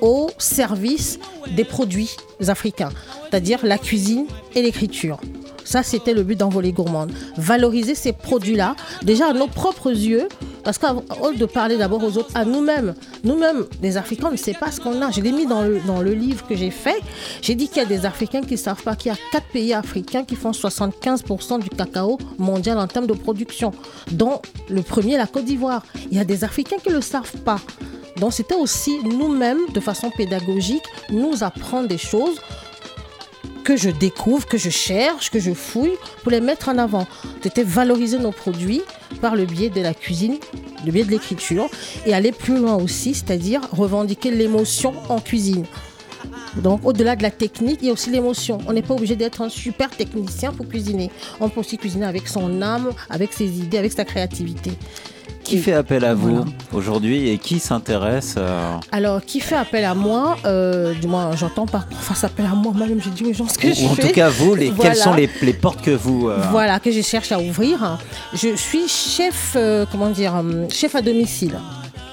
au 0.00 0.30
service 0.38 1.20
des 1.56 1.64
produits 1.64 2.16
africains, 2.48 2.90
c'est-à-dire 3.30 3.60
la 3.62 3.78
cuisine 3.78 4.26
et 4.56 4.62
l'écriture. 4.62 5.18
Ça, 5.64 5.82
c'était 5.82 6.14
le 6.14 6.22
but 6.22 6.36
d'Envolée 6.36 6.72
Gourmande. 6.72 7.12
Valoriser 7.36 7.94
ces 7.94 8.12
produits-là, 8.12 8.76
déjà 9.02 9.28
à 9.28 9.32
nos 9.32 9.46
propres 9.46 9.90
yeux, 9.90 10.28
parce 10.64 10.78
lieu 10.78 11.38
de 11.38 11.46
parler 11.46 11.76
d'abord 11.76 12.02
aux 12.04 12.18
autres, 12.18 12.30
à 12.34 12.44
nous-mêmes, 12.44 12.94
nous-mêmes, 13.24 13.66
les 13.82 13.96
Africains, 13.96 14.28
on 14.28 14.32
ne 14.32 14.36
sait 14.36 14.54
pas 14.54 14.70
ce 14.70 14.80
qu'on 14.80 15.00
a. 15.02 15.10
Je 15.10 15.20
l'ai 15.20 15.32
mis 15.32 15.46
dans 15.46 15.62
le, 15.62 15.80
dans 15.86 16.00
le 16.00 16.12
livre 16.12 16.46
que 16.46 16.54
j'ai 16.54 16.70
fait. 16.70 17.00
J'ai 17.40 17.54
dit 17.54 17.68
qu'il 17.68 17.78
y 17.78 17.84
a 17.84 17.88
des 17.88 18.06
Africains 18.06 18.42
qui 18.42 18.52
ne 18.52 18.58
savent 18.58 18.82
pas 18.82 18.94
qu'il 18.94 19.10
y 19.10 19.14
a 19.14 19.18
quatre 19.32 19.48
pays 19.48 19.72
africains 19.72 20.24
qui 20.24 20.36
font 20.36 20.52
75% 20.52 21.60
du 21.60 21.68
cacao 21.68 22.18
mondial 22.38 22.78
en 22.78 22.86
termes 22.86 23.06
de 23.06 23.14
production, 23.14 23.72
dont 24.10 24.40
le 24.68 24.82
premier, 24.82 25.16
la 25.16 25.26
Côte 25.26 25.44
d'Ivoire. 25.44 25.84
Il 26.10 26.16
y 26.16 26.20
a 26.20 26.24
des 26.24 26.44
Africains 26.44 26.76
qui 26.82 26.90
ne 26.90 26.96
le 26.96 27.00
savent 27.00 27.36
pas. 27.44 27.58
Donc 28.18 28.32
c'était 28.32 28.54
aussi 28.54 28.98
nous-mêmes, 29.02 29.58
de 29.72 29.80
façon 29.80 30.10
pédagogique, 30.10 30.84
nous 31.10 31.42
apprendre 31.42 31.88
des 31.88 31.98
choses 31.98 32.36
que 33.64 33.76
je 33.76 33.90
découvre, 33.90 34.46
que 34.46 34.58
je 34.58 34.70
cherche, 34.70 35.30
que 35.30 35.40
je 35.40 35.52
fouille 35.52 35.96
pour 36.22 36.32
les 36.32 36.40
mettre 36.40 36.68
en 36.68 36.78
avant. 36.78 37.06
C'était 37.42 37.62
valoriser 37.62 38.18
nos 38.18 38.32
produits 38.32 38.82
par 39.20 39.36
le 39.36 39.44
biais 39.44 39.70
de 39.70 39.80
la 39.80 39.94
cuisine, 39.94 40.38
le 40.84 40.92
biais 40.92 41.04
de 41.04 41.10
l'écriture 41.10 41.68
et 42.06 42.14
aller 42.14 42.32
plus 42.32 42.58
loin 42.58 42.76
aussi, 42.76 43.14
c'est-à-dire 43.14 43.60
revendiquer 43.72 44.30
l'émotion 44.30 44.92
en 45.08 45.20
cuisine. 45.20 45.66
Donc 46.56 46.80
au-delà 46.84 47.16
de 47.16 47.22
la 47.22 47.30
technique, 47.30 47.78
il 47.82 47.86
y 47.88 47.90
a 47.90 47.92
aussi 47.92 48.10
l'émotion. 48.10 48.58
On 48.66 48.72
n'est 48.72 48.82
pas 48.82 48.94
obligé 48.94 49.16
d'être 49.16 49.40
un 49.42 49.48
super 49.48 49.90
technicien 49.90 50.52
pour 50.52 50.68
cuisiner. 50.68 51.10
On 51.40 51.48
peut 51.48 51.60
aussi 51.60 51.78
cuisiner 51.78 52.06
avec 52.06 52.28
son 52.28 52.60
âme, 52.62 52.90
avec 53.10 53.32
ses 53.32 53.46
idées, 53.60 53.78
avec 53.78 53.92
sa 53.92 54.04
créativité. 54.04 54.72
Qui 55.44 55.58
fait 55.58 55.72
appel 55.72 56.04
à 56.04 56.14
vous 56.14 56.44
aujourd'hui 56.72 57.28
et 57.30 57.36
qui 57.38 57.58
s'intéresse 57.58 58.36
euh, 58.38 58.76
Alors, 58.92 59.20
qui 59.24 59.40
fait 59.40 59.56
appel 59.56 59.84
à 59.84 59.92
moi 59.92 60.36
euh, 60.44 60.94
Du 60.94 61.08
moins, 61.08 61.34
j'entends 61.34 61.66
par 61.66 61.88
fasse 61.90 62.22
appel 62.22 62.46
à 62.46 62.54
moi. 62.54 62.72
Moi-même, 62.72 63.00
j'ai 63.02 63.10
dit 63.10 63.24
aux 63.24 63.32
gens 63.32 63.48
ce 63.48 63.58
que 63.58 63.66
ou 63.66 63.74
je 63.74 63.84
en 63.86 63.94
fais. 63.94 64.08
tout 64.08 64.14
cas, 64.14 64.28
vous, 64.28 64.54
les, 64.54 64.70
Voilà. 64.70 64.90
quelles 64.92 65.02
sont 65.02 65.14
les, 65.14 65.28
les 65.42 65.52
portes 65.52 65.82
que 65.82 65.90
vous... 65.90 66.28
euh, 66.28 66.38
Voilà, 66.52 66.78
que 66.78 66.92
je 66.92 67.00
cherche 67.00 67.32
à 67.32 67.40
ouvrir. 67.40 67.98
Je 68.34 68.54
suis 68.54 68.86
chef, 68.86 69.54
euh, 69.56 69.84
comment 69.90 70.10
dire, 70.10 70.32
chef 70.70 70.94
à 70.94 71.02
domicile. 71.02 71.58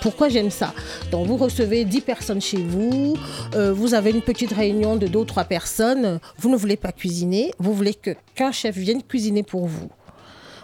Pourquoi 0.01 0.29
j'aime 0.29 0.49
ça 0.49 0.73
Donc, 1.11 1.27
vous 1.27 1.35
recevez 1.37 1.83
10 1.85 2.01
personnes 2.01 2.41
chez 2.41 2.57
vous, 2.57 3.15
euh, 3.55 3.73
vous 3.73 3.93
avez 3.93 4.11
une 4.11 4.21
petite 4.21 4.53
réunion 4.53 4.95
de 4.95 5.07
2 5.07 5.19
ou 5.19 5.25
3 5.25 5.43
personnes, 5.43 6.19
vous 6.37 6.49
ne 6.49 6.55
voulez 6.55 6.77
pas 6.77 6.91
cuisiner, 6.91 7.51
vous 7.59 7.73
voulez 7.73 7.93
que 7.93 8.11
qu'un 8.35 8.51
chef 8.51 8.77
vienne 8.77 9.03
cuisiner 9.03 9.43
pour 9.43 9.65
vous. 9.67 9.89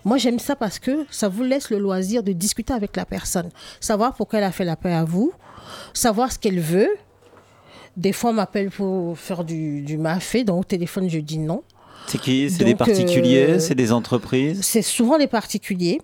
Moi, 0.05 0.17
j'aime 0.17 0.39
ça 0.39 0.55
parce 0.55 0.79
que 0.79 1.05
ça 1.09 1.27
vous 1.27 1.43
laisse 1.43 1.69
le 1.69 1.79
loisir 1.79 2.23
de 2.23 2.31
discuter 2.31 2.73
avec 2.73 2.95
la 2.95 3.05
personne, 3.05 3.49
savoir 3.81 4.13
pourquoi 4.15 4.39
elle 4.39 4.45
a 4.45 4.51
fait 4.51 4.63
l'appel 4.65 4.93
à 4.93 5.03
vous, 5.03 5.33
savoir 5.93 6.31
ce 6.31 6.39
qu'elle 6.39 6.59
veut. 6.59 6.89
Des 7.97 8.11
fois, 8.13 8.29
on 8.29 8.33
m'appelle 8.33 8.69
pour 8.69 9.17
faire 9.17 9.43
du, 9.43 9.81
du 9.81 9.97
mafé, 9.97 10.43
donc 10.43 10.61
au 10.61 10.63
téléphone, 10.63 11.09
je 11.09 11.19
dis 11.19 11.39
non. 11.39 11.63
C'est 12.07 12.19
qui? 12.21 12.49
C'est 12.49 12.63
des 12.63 12.71
Donc, 12.75 12.79
particuliers? 12.79 13.47
Euh, 13.51 13.59
C'est 13.59 13.73
des 13.75 13.91
entreprises? 13.91 14.59
C'est 14.61 14.81
souvent 14.83 15.17
des 15.17 15.27
particuliers. 15.27 15.99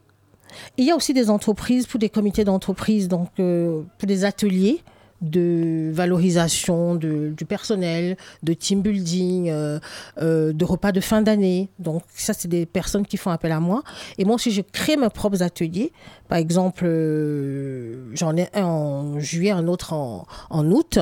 Il 0.78 0.86
y 0.86 0.91
a 0.91 0.95
aussi 0.95 1.14
des 1.14 1.30
entreprises, 1.30 1.88
pour 1.88 1.99
des 1.99 2.10
comités 2.10 2.43
d'entreprise, 2.43 3.08
donc 3.08 3.30
euh, 3.39 3.82
pour 3.97 4.08
des 4.08 4.26
ateliers 4.26 4.82
de 5.22 5.91
valorisation 5.93 6.95
de- 6.95 7.32
du 7.38 7.45
personnel, 7.45 8.18
de 8.41 8.54
team 8.54 8.82
building, 8.82 9.49
euh, 9.49 9.80
euh, 10.20 10.52
de 10.52 10.66
repas 10.66 10.91
de 10.91 10.99
fin 10.99 11.22
d'année. 11.22 11.70
Donc 11.78 12.02
ça, 12.16 12.34
c'est 12.34 12.47
des 12.47 12.66
personnes 12.66 13.06
qui 13.06 13.18
font 13.18 13.30
appel 13.30 13.52
à 13.52 13.60
moi. 13.60 13.84
Et 14.18 14.26
moi 14.26 14.34
aussi, 14.36 14.49
je 14.49 14.62
crée 14.62 14.97
mes 14.97 15.10
propres 15.10 15.43
ateliers. 15.43 15.91
Par 16.32 16.38
exemple, 16.39 16.86
euh, 16.86 18.05
j'en 18.13 18.38
ai 18.38 18.47
un 18.53 18.63
en 18.63 19.19
juillet, 19.19 19.51
un 19.51 19.67
autre 19.67 19.91
en, 19.91 20.25
en 20.49 20.71
août. 20.71 20.97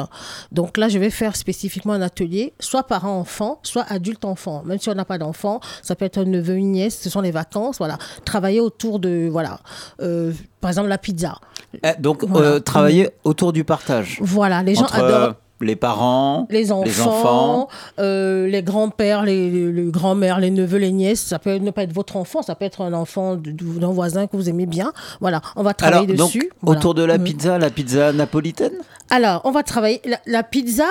Donc 0.51 0.75
là, 0.75 0.89
je 0.89 0.97
vais 0.97 1.11
faire 1.11 1.35
spécifiquement 1.35 1.93
un 1.93 2.01
atelier, 2.01 2.53
soit 2.59 2.81
parent-enfant, 2.81 3.59
soit 3.61 3.85
adulte-enfant. 3.89 4.63
Même 4.65 4.79
si 4.79 4.89
on 4.89 4.95
n'a 4.95 5.05
pas 5.05 5.19
d'enfant, 5.19 5.59
ça 5.83 5.95
peut 5.95 6.05
être 6.05 6.17
un 6.17 6.25
neveu, 6.25 6.55
une 6.55 6.71
nièce, 6.71 6.99
ce 6.99 7.11
sont 7.11 7.21
les 7.21 7.29
vacances. 7.29 7.77
Voilà, 7.77 7.99
travailler 8.25 8.59
autour 8.59 8.97
de, 8.97 9.29
voilà, 9.31 9.59
euh, 10.01 10.33
par 10.61 10.71
exemple 10.71 10.87
la 10.89 10.97
pizza. 10.97 11.35
Eh, 11.83 11.89
Donc, 11.99 12.23
Voilà. 12.23 12.47
euh, 12.47 12.59
travailler 12.59 13.11
autour 13.23 13.53
du 13.53 13.63
partage. 13.63 14.17
Voilà, 14.21 14.63
les 14.63 14.73
gens 14.73 14.85
Entre, 14.85 14.95
adorent. 15.03 15.35
Les 15.61 15.75
parents, 15.75 16.47
Les 16.49 16.71
enfants, 16.71 16.83
les 16.85 17.01
enfants. 17.01 17.67
euh, 17.99 18.47
les 18.47 18.63
grands-pères, 18.63 19.23
les, 19.23 19.49
les- 19.51 19.71
les 19.71 19.91
grands-mères, 19.91 20.39
les 20.39 20.51
neveux, 20.51 20.77
les 20.77 20.91
nièces. 20.91 21.21
Ça 21.21 21.39
peut 21.39 21.55
ne 21.55 21.71
pas 21.71 21.83
être 21.83 21.93
votre 21.93 22.15
enfant, 22.15 22.41
ça 22.41 22.55
peut 22.55 22.65
être 22.65 22.81
un 22.81 22.93
enfant 22.93 23.35
d'un 23.35 23.89
voisin 23.91 24.27
que 24.27 24.37
vous 24.37 24.49
aimez 24.49 24.65
bien. 24.65 24.93
Voilà, 25.19 25.41
on 25.55 25.63
va 25.63 25.71
Alors, 25.71 25.75
travailler 25.75 26.07
donc, 26.15 26.27
dessus. 26.27 26.49
Voilà. 26.61 26.79
autour 26.79 26.93
de 26.93 27.03
la 27.03 27.17
Mhm. 27.17 27.23
pizza, 27.23 27.57
la 27.57 27.69
pizza 27.69 28.11
napolitaine? 28.13 28.73
Alors, 29.09 29.41
on 29.43 29.51
va 29.51 29.63
travailler. 29.63 30.01
La, 30.05 30.19
la 30.25 30.43
pizza, 30.43 30.85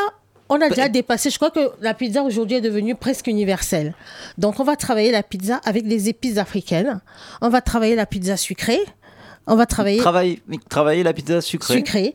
on 0.50 0.58
Bah, 0.58 0.66
a 0.66 0.68
déjà 0.70 0.88
dépassé. 0.88 1.30
Je 1.30 1.36
crois 1.36 1.50
que 1.50 1.70
la 1.80 1.94
pizza 1.94 2.22
aujourd'hui 2.22 2.56
est 2.56 2.60
devenue 2.60 2.94
presque 2.94 3.26
universelle. 3.26 3.94
Donc, 4.38 4.60
on 4.60 4.64
va 4.64 4.76
travailler 4.76 5.12
la 5.12 5.22
pizza 5.22 5.60
avec 5.64 5.86
des 5.86 6.08
épices 6.08 6.36
africaines. 6.38 7.00
On 7.40 7.48
va 7.48 7.60
travailler 7.60 7.94
la 7.94 8.06
pizza 8.06 8.36
sucrée. 8.36 8.80
On 9.46 9.56
va 9.56 9.64
travailler 9.64 9.98
Travailler, 9.98 10.42
travailler 10.68 11.02
la 11.02 11.14
pizza 11.14 11.40
sucrée. 11.40 11.74
sucrée. 11.76 12.14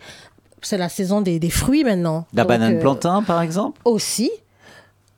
C'est 0.64 0.78
la 0.78 0.90
saison 0.90 1.22
des, 1.22 1.40
des 1.40 1.50
fruits 1.50 1.84
maintenant. 1.84 2.26
La 2.34 2.44
Donc, 2.44 2.50
banane 2.50 2.76
euh, 2.78 2.80
plantain, 2.80 3.22
par 3.24 3.42
exemple? 3.42 3.80
aussi. 3.86 4.32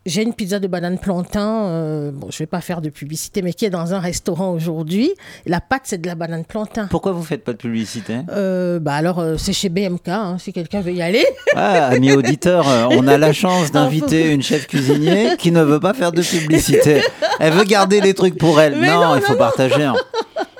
J'ai 0.06 0.22
une 0.22 0.34
pizza 0.36 0.60
de 0.60 0.68
banane 0.68 1.00
plantain, 1.00 1.66
euh, 1.66 2.12
bon, 2.14 2.28
je 2.30 2.38
vais 2.38 2.46
pas 2.46 2.62
faire 2.62 2.80
de 2.80 2.90
publicité, 2.90 3.42
mais 3.42 3.54
qui 3.54 3.66
est 3.66 3.72
dans 3.72 3.96
un 3.96 4.00
restaurant 4.00 4.52
aujourd'hui. 4.52 5.12
La 5.48 5.60
pâte, 5.62 5.82
c'est 5.86 6.00
de 6.00 6.06
la 6.06 6.14
banane 6.14 6.46
plantain. 6.46 6.86
Pourquoi 6.92 7.12
vous 7.12 7.24
faites 7.24 7.44
pas 7.44 7.54
de 7.54 7.58
publicité? 7.58 8.18
Euh, 8.32 8.78
bah 8.80 8.94
alors, 8.94 9.18
euh, 9.18 9.38
c'est 9.38 9.52
chez 9.52 9.70
BMK, 9.70 10.08
hein, 10.10 10.38
si 10.40 10.54
quelqu'un 10.54 10.82
veut 10.82 10.94
y 10.94 11.02
aller. 11.02 11.26
Ah, 11.56 11.88
amis 11.88 12.12
auditeurs, 12.14 12.70
euh, 12.70 12.86
on 12.92 13.08
a 13.08 13.18
la 13.18 13.34
chance 13.34 13.72
d'inviter 13.72 14.30
une 14.32 14.44
chef 14.44 14.68
cuisinier 14.68 15.38
qui 15.40 15.52
ne 15.52 15.64
veut 15.64 15.80
pas 15.80 15.96
faire 15.96 16.12
de 16.12 16.22
publicité. 16.22 17.02
Elle 17.40 17.54
veut 17.54 17.64
garder 17.64 18.00
les 18.00 18.14
trucs 18.14 18.38
pour 18.38 18.62
elle. 18.62 18.80
Non, 18.80 19.04
non, 19.06 19.16
il 19.16 19.22
faut 19.24 19.34
partager. 19.36 19.84
hein. 19.86 19.96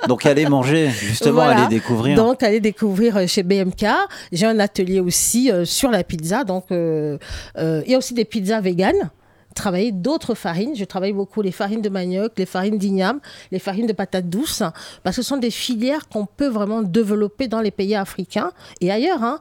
Donc 0.08 0.24
allez 0.26 0.46
manger, 0.46 0.88
justement, 0.90 1.34
Voilà. 1.44 1.62
allez 1.64 1.74
découvrir. 1.76 2.16
Donc, 2.16 2.42
allez 2.44 2.60
découvrir 2.60 3.16
euh, 3.16 3.26
chez 3.26 3.42
BMK. 3.42 3.86
J'ai 4.30 4.46
un 4.46 4.58
atelier 4.60 5.00
aussi 5.00 5.50
euh, 5.50 5.64
sur 5.64 5.90
la 5.90 6.04
pizza. 6.04 6.44
Donc, 6.44 6.66
euh, 6.70 7.18
euh, 7.58 7.82
il 7.86 7.92
y 7.92 7.94
a 7.94 7.98
aussi 7.98 8.14
des 8.14 8.24
pizzas 8.24 8.60
véganes. 8.60 9.10
Travailler 9.56 9.90
d'autres 9.90 10.34
farines. 10.34 10.76
Je 10.76 10.84
travaille 10.84 11.12
beaucoup 11.14 11.40
les 11.42 11.50
farines 11.50 11.82
de 11.82 11.88
manioc, 11.88 12.32
les 12.36 12.46
farines 12.46 12.78
d'igname, 12.78 13.18
les 13.50 13.58
farines 13.58 13.86
de 13.88 13.92
patates 13.94 14.28
douces, 14.28 14.62
parce 15.02 15.16
que 15.16 15.22
ce 15.22 15.28
sont 15.28 15.38
des 15.38 15.50
filières 15.50 16.08
qu'on 16.08 16.26
peut 16.26 16.46
vraiment 16.48 16.82
développer 16.82 17.48
dans 17.48 17.60
les 17.62 17.70
pays 17.72 17.94
africains 17.96 18.52
et 18.80 18.92
ailleurs. 18.92 19.24
hein. 19.24 19.40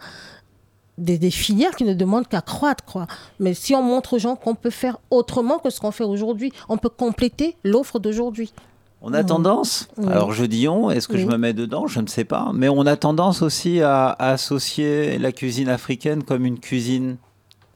Des, 0.98 1.18
des 1.18 1.30
filières 1.32 1.76
qui 1.76 1.84
ne 1.84 1.94
demandent 1.94 2.26
qu'à 2.30 2.40
croître, 2.40 2.86
quoi. 2.86 3.06
Mais 3.42 3.54
si 3.54 3.76
on 3.76 3.84
montre 3.84 4.14
aux 4.14 4.18
gens 4.18 4.38
qu'on 4.38 4.56
peut 4.56 4.70
faire 4.70 4.98
autrement 5.12 5.60
que 5.60 5.70
ce 5.70 5.82
qu'on 5.82 5.92
fait 5.92 6.06
aujourd'hui, 6.06 6.54
on 6.70 6.78
peut 6.78 6.88
compléter 6.88 7.58
l'offre 7.66 8.00
d'aujourd'hui. 8.00 8.54
On 9.02 9.14
a 9.14 9.22
tendance, 9.26 9.90
Oui. 9.98 10.08
alors 10.10 10.32
je 10.32 10.46
dis 10.46 10.70
on, 10.70 10.90
est-ce 10.90 11.10
que 11.10 11.18
je 11.18 11.26
me 11.26 11.38
mets 11.38 11.52
dedans? 11.54 11.86
Je 11.88 12.00
ne 12.00 12.08
sais 12.08 12.24
pas. 12.24 12.52
Mais 12.54 12.70
on 12.70 12.86
a 12.86 12.96
tendance 12.96 13.42
aussi 13.42 13.82
à, 13.82 14.08
à 14.08 14.30
associer 14.32 15.18
la 15.20 15.34
cuisine 15.34 15.68
africaine 15.68 16.24
comme 16.24 16.46
une 16.46 16.60
cuisine 16.60 17.18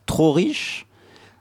trop 0.06 0.32
riche. 0.32 0.88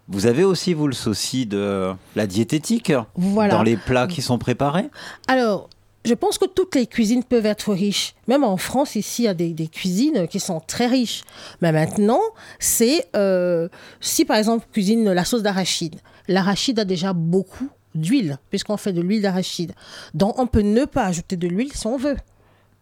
Vous 0.09 0.27
avez 0.27 0.45
aussi, 0.45 0.73
vous, 0.73 0.87
le 0.87 0.95
souci 0.95 1.45
de 1.47 1.93
la 2.17 2.27
diététique 2.27 2.93
Voilà. 3.15 3.55
dans 3.55 3.63
les 3.63 3.77
plats 3.77 4.07
qui 4.07 4.23
sont 4.23 4.39
préparés? 4.39 4.89
Alors, 5.27 5.69
je 6.05 6.15
pense 6.15 6.39
que 6.39 6.47
toutes 6.47 6.75
les 6.75 6.87
cuisines 6.87 7.23
peuvent 7.23 7.45
être 7.45 7.75
riches. 7.75 8.15
Même 8.27 8.43
en 8.43 8.57
France, 8.57 8.97
ici, 8.97 9.23
il 9.23 9.25
y 9.27 9.29
a 9.29 9.35
des, 9.35 9.53
des 9.53 9.69
cuisines 9.69 10.27
qui 10.27 10.41
sont 10.41 10.61
très 10.61 10.87
riches. 10.87 11.25
Mais 11.61 11.73
maintenant, 11.73 12.21
c'est 12.59 13.07
euh, 13.15 13.69
si 14.01 14.25
par 14.25 14.39
exemple 14.39 14.65
on 14.69 14.73
cuisine 14.73 15.13
la 15.13 15.25
sauce 15.27 15.43
d'arachide. 15.43 15.97
L'arachide 16.27 16.79
a 16.79 16.85
déjà 16.85 17.13
beaucoup 17.13 17.69
d'huile, 17.95 18.39
puisqu'on 18.49 18.77
fait 18.79 18.93
de 18.93 19.01
l'huile 19.03 19.23
d'arachide. 19.23 19.73
Donc, 20.15 20.39
on 20.39 20.47
peut 20.47 20.63
ne 20.63 20.85
pas 20.85 21.05
ajouter 21.05 21.37
de 21.37 21.49
l'huile 21.49 21.73
si 21.75 21.87
on 21.87 21.97
veut. 21.99 22.17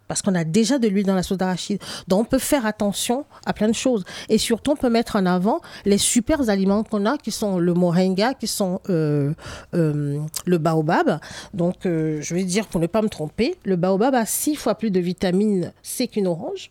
Parce 0.09 0.22
qu'on 0.22 0.34
a 0.34 0.44
déjà 0.44 0.78
de 0.78 0.86
l'huile 0.88 1.07
dans 1.07 1.14
la 1.14 1.22
sauce 1.22 1.38
d'arachide. 1.38 1.80
Donc, 2.07 2.20
on 2.20 2.24
peut 2.24 2.38
faire 2.38 2.64
attention 2.64 3.24
à 3.44 3.52
plein 3.52 3.68
de 3.68 3.74
choses. 3.74 4.04
Et 4.28 4.38
surtout, 4.38 4.72
on 4.72 4.76
peut 4.76 4.88
mettre 4.90 5.16
en 5.16 5.26
avant 5.26 5.61
les 5.84 5.98
super 5.98 6.48
aliments 6.48 6.84
qu'on 6.84 7.07
a, 7.07 7.18
qui 7.18 7.32
sont 7.32 7.59
le 7.59 7.74
moringa, 7.74 8.34
qui 8.34 8.46
sont 8.46 8.80
euh, 8.88 9.32
euh, 9.74 10.20
le 10.44 10.59
baobab. 10.59 11.18
Donc, 11.54 11.86
euh, 11.86 12.20
je 12.22 12.34
vais 12.34 12.44
dire, 12.44 12.66
pour 12.68 12.80
ne 12.80 12.86
pas 12.86 13.02
me 13.02 13.09
tromper, 13.09 13.57
le 13.64 13.76
baobab 13.76 14.14
a 14.14 14.26
six 14.26 14.54
fois 14.54 14.76
plus 14.76 14.90
de 14.90 15.00
vitamine 15.00 15.72
C 15.82 16.07
qu'une 16.07 16.28
orange, 16.28 16.70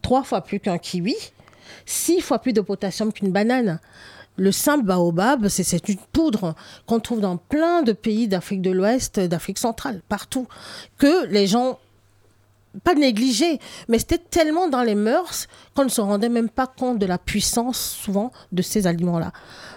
trois 0.00 0.22
fois 0.22 0.40
plus 0.40 0.58
qu'un 0.60 0.78
kiwi, 0.78 1.14
six 1.84 2.20
fois 2.22 2.38
plus 2.38 2.52
de 2.54 2.60
potassium 2.62 3.12
qu'une 3.12 3.30
banane. 3.30 3.78
Le 4.36 4.52
simple 4.52 4.86
baobab, 4.86 5.48
c'est- 5.48 5.64
c'est 5.64 5.86
une 5.90 5.98
poudre 6.12 6.54
qu'on 6.86 7.00
trouve 7.00 7.20
dans 7.20 7.36
plein 7.36 7.82
de 7.82 7.92
pays 7.92 8.26
d'Afrique 8.26 8.62
de 8.62 8.70
l'Ouest, 8.70 9.20
d'Afrique 9.20 9.58
centrale, 9.58 10.00
partout, 10.08 10.46
que 10.96 11.26
les 11.26 11.46
gens 11.46 11.78
pas 12.84 12.94
négligé, 12.94 13.58
mais 13.88 13.98
c'était 13.98 14.18
tellement 14.18 14.68
dans 14.68 14.82
les 14.82 14.94
mœurs 14.94 15.46
qu'on 15.74 15.84
ne 15.84 15.88
se 15.88 16.00
rendait 16.00 16.28
même 16.28 16.48
pas 16.48 16.66
compte 16.68 16.98
de 16.98 17.06
la 17.06 17.18
puissance 17.18 17.78
souvent 17.78 18.30
de 18.52 18.62
ces 18.62 18.86
aliments-là. 18.86 19.32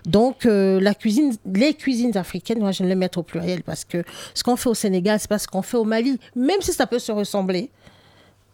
Donc 0.06 0.46
euh, 0.46 0.80
la 0.80 0.94
cuisine, 0.94 1.36
les 1.54 1.74
cuisines 1.74 2.16
africaines, 2.18 2.60
moi 2.60 2.72
je 2.72 2.84
vais 2.84 2.90
les 2.90 2.96
mettre 2.96 3.18
au 3.18 3.24
pluriel 3.24 3.64
parce 3.64 3.84
que 3.84 4.04
ce 4.34 4.44
qu'on 4.44 4.56
fait 4.56 4.70
au 4.70 4.74
Sénégal, 4.76 5.20
c'est 5.20 5.30
pas 5.30 5.40
ce 5.40 5.48
qu'on 5.48 5.62
fait 5.64 5.78
au 5.78 5.86
Mali, 5.86 6.20
même 6.36 6.62
si 6.62 6.72
ça 6.74 6.86
peut 6.86 7.00
se 7.00 7.12
ressembler. 7.12 7.70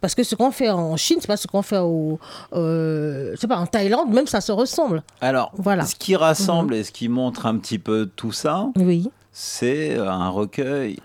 Parce 0.01 0.15
que 0.15 0.23
ce 0.23 0.33
qu'on 0.35 0.51
fait 0.51 0.69
en 0.69 0.95
Chine, 0.95 1.17
c'est 1.19 1.27
pas 1.27 1.35
ce 1.35 1.45
qu'on 1.45 1.61
fait 1.61 1.79
au, 1.79 2.19
euh, 2.53 3.31
je 3.35 3.39
sais 3.41 3.47
pas, 3.47 3.57
en 3.57 3.65
Thaïlande, 3.67 4.09
même 4.13 4.27
ça 4.27 4.39
se 4.39 4.53
ressemble. 4.53 5.03
Alors, 5.19 5.51
Voilà. 5.57 5.85
ce 5.85 5.95
qui 5.95 6.15
rassemble 6.15 6.73
et 6.75 6.85
ce 6.85 6.91
qui 6.93 7.09
montre 7.09 7.45
un 7.45 7.57
petit 7.57 7.79
peu 7.79 8.09
tout 8.15 8.31
ça, 8.31 8.69
Oui. 8.77 9.09
c'est 9.33 9.97
un 9.97 10.29
recueil 10.29 10.99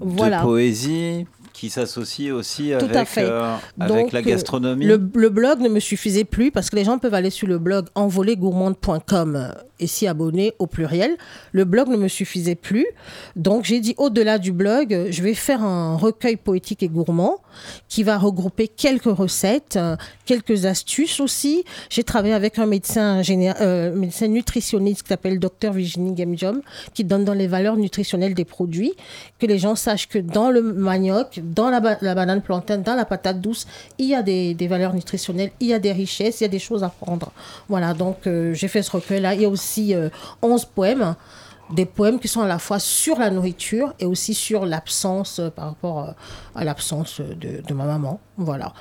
Voilà. 0.00 0.38
de 0.38 0.42
poésie 0.42 1.26
qui 1.60 1.68
s'associe 1.68 2.32
aussi 2.32 2.72
Tout 2.78 2.86
avec, 2.86 2.96
à 2.96 3.04
fait. 3.04 3.22
euh, 3.24 3.54
avec 3.78 3.94
Donc, 4.04 4.12
la 4.12 4.20
euh, 4.20 4.22
gastronomie. 4.22 4.86
Le, 4.86 4.98
le 5.14 5.28
blog 5.28 5.60
ne 5.60 5.68
me 5.68 5.78
suffisait 5.78 6.24
plus 6.24 6.50
parce 6.50 6.70
que 6.70 6.76
les 6.76 6.84
gens 6.84 6.98
peuvent 6.98 7.12
aller 7.12 7.28
sur 7.28 7.46
le 7.46 7.58
blog 7.58 7.86
envolégourmande.com 7.94 9.36
euh, 9.36 9.48
et 9.80 9.86
s'y 9.86 10.06
abonner 10.06 10.52
au 10.58 10.66
pluriel. 10.66 11.16
Le 11.52 11.64
blog 11.64 11.88
ne 11.88 11.96
me 11.96 12.08
suffisait 12.08 12.54
plus. 12.54 12.86
Donc 13.34 13.64
j'ai 13.64 13.80
dit 13.80 13.94
au-delà 13.98 14.38
du 14.38 14.52
blog, 14.52 15.06
je 15.10 15.22
vais 15.22 15.34
faire 15.34 15.62
un 15.62 15.96
recueil 15.96 16.36
poétique 16.36 16.82
et 16.82 16.88
gourmand 16.88 17.38
qui 17.88 18.02
va 18.04 18.16
regrouper 18.18 18.68
quelques 18.68 19.04
recettes, 19.04 19.78
quelques 20.24 20.66
astuces 20.66 21.18
aussi. 21.20 21.64
J'ai 21.88 22.04
travaillé 22.04 22.34
avec 22.34 22.58
un 22.58 22.66
médecin, 22.66 23.22
euh, 23.60 23.94
nutritionniste 24.28 25.02
qui 25.02 25.08
s'appelle 25.08 25.38
Dr 25.38 25.72
Virginie 25.72 26.16
Gemjom 26.16 26.60
qui 26.94 27.04
donne 27.04 27.24
dans 27.24 27.34
les 27.34 27.46
valeurs 27.46 27.76
nutritionnelles 27.76 28.34
des 28.34 28.44
produits, 28.44 28.92
que 29.38 29.46
les 29.46 29.58
gens 29.58 29.74
sachent 29.74 30.08
que 30.08 30.18
dans 30.18 30.50
le 30.50 30.62
manioc, 30.62 31.40
dans 31.42 31.70
la, 31.70 31.80
ba- 31.80 31.98
la 32.00 32.14
banane 32.14 32.42
plantain, 32.42 32.78
dans 32.78 32.94
la 32.94 33.04
patate 33.04 33.40
douce, 33.40 33.66
il 33.98 34.08
y 34.08 34.14
a 34.14 34.22
des, 34.22 34.54
des 34.54 34.68
valeurs 34.68 34.94
nutritionnelles, 34.94 35.50
il 35.60 35.68
y 35.68 35.74
a 35.74 35.78
des 35.78 35.92
richesses, 35.92 36.40
il 36.40 36.44
y 36.44 36.46
a 36.46 36.48
des 36.48 36.58
choses 36.58 36.84
à 36.84 36.88
prendre. 36.88 37.32
Voilà, 37.68 37.94
donc 37.94 38.26
euh, 38.26 38.54
j'ai 38.54 38.68
fait 38.68 38.82
ce 38.82 38.90
recueil-là. 38.90 39.34
Il 39.34 39.42
y 39.42 39.44
a 39.44 39.48
aussi 39.48 39.69
euh, 39.78 40.10
11 40.42 40.64
poèmes 40.66 41.14
des 41.72 41.86
poèmes 41.86 42.18
qui 42.18 42.28
sont 42.28 42.40
à 42.40 42.48
la 42.48 42.58
fois 42.58 42.78
sur 42.78 43.18
la 43.18 43.30
nourriture 43.30 43.94
et 43.98 44.06
aussi 44.06 44.34
sur 44.34 44.66
l'absence 44.66 45.38
euh, 45.38 45.50
par 45.50 45.66
rapport 45.66 46.00
euh, 46.00 46.12
à 46.54 46.64
l'absence 46.64 47.20
de 47.20 47.74
ma 47.74 47.84
maman. 47.84 48.20
Voilà. 48.36 48.72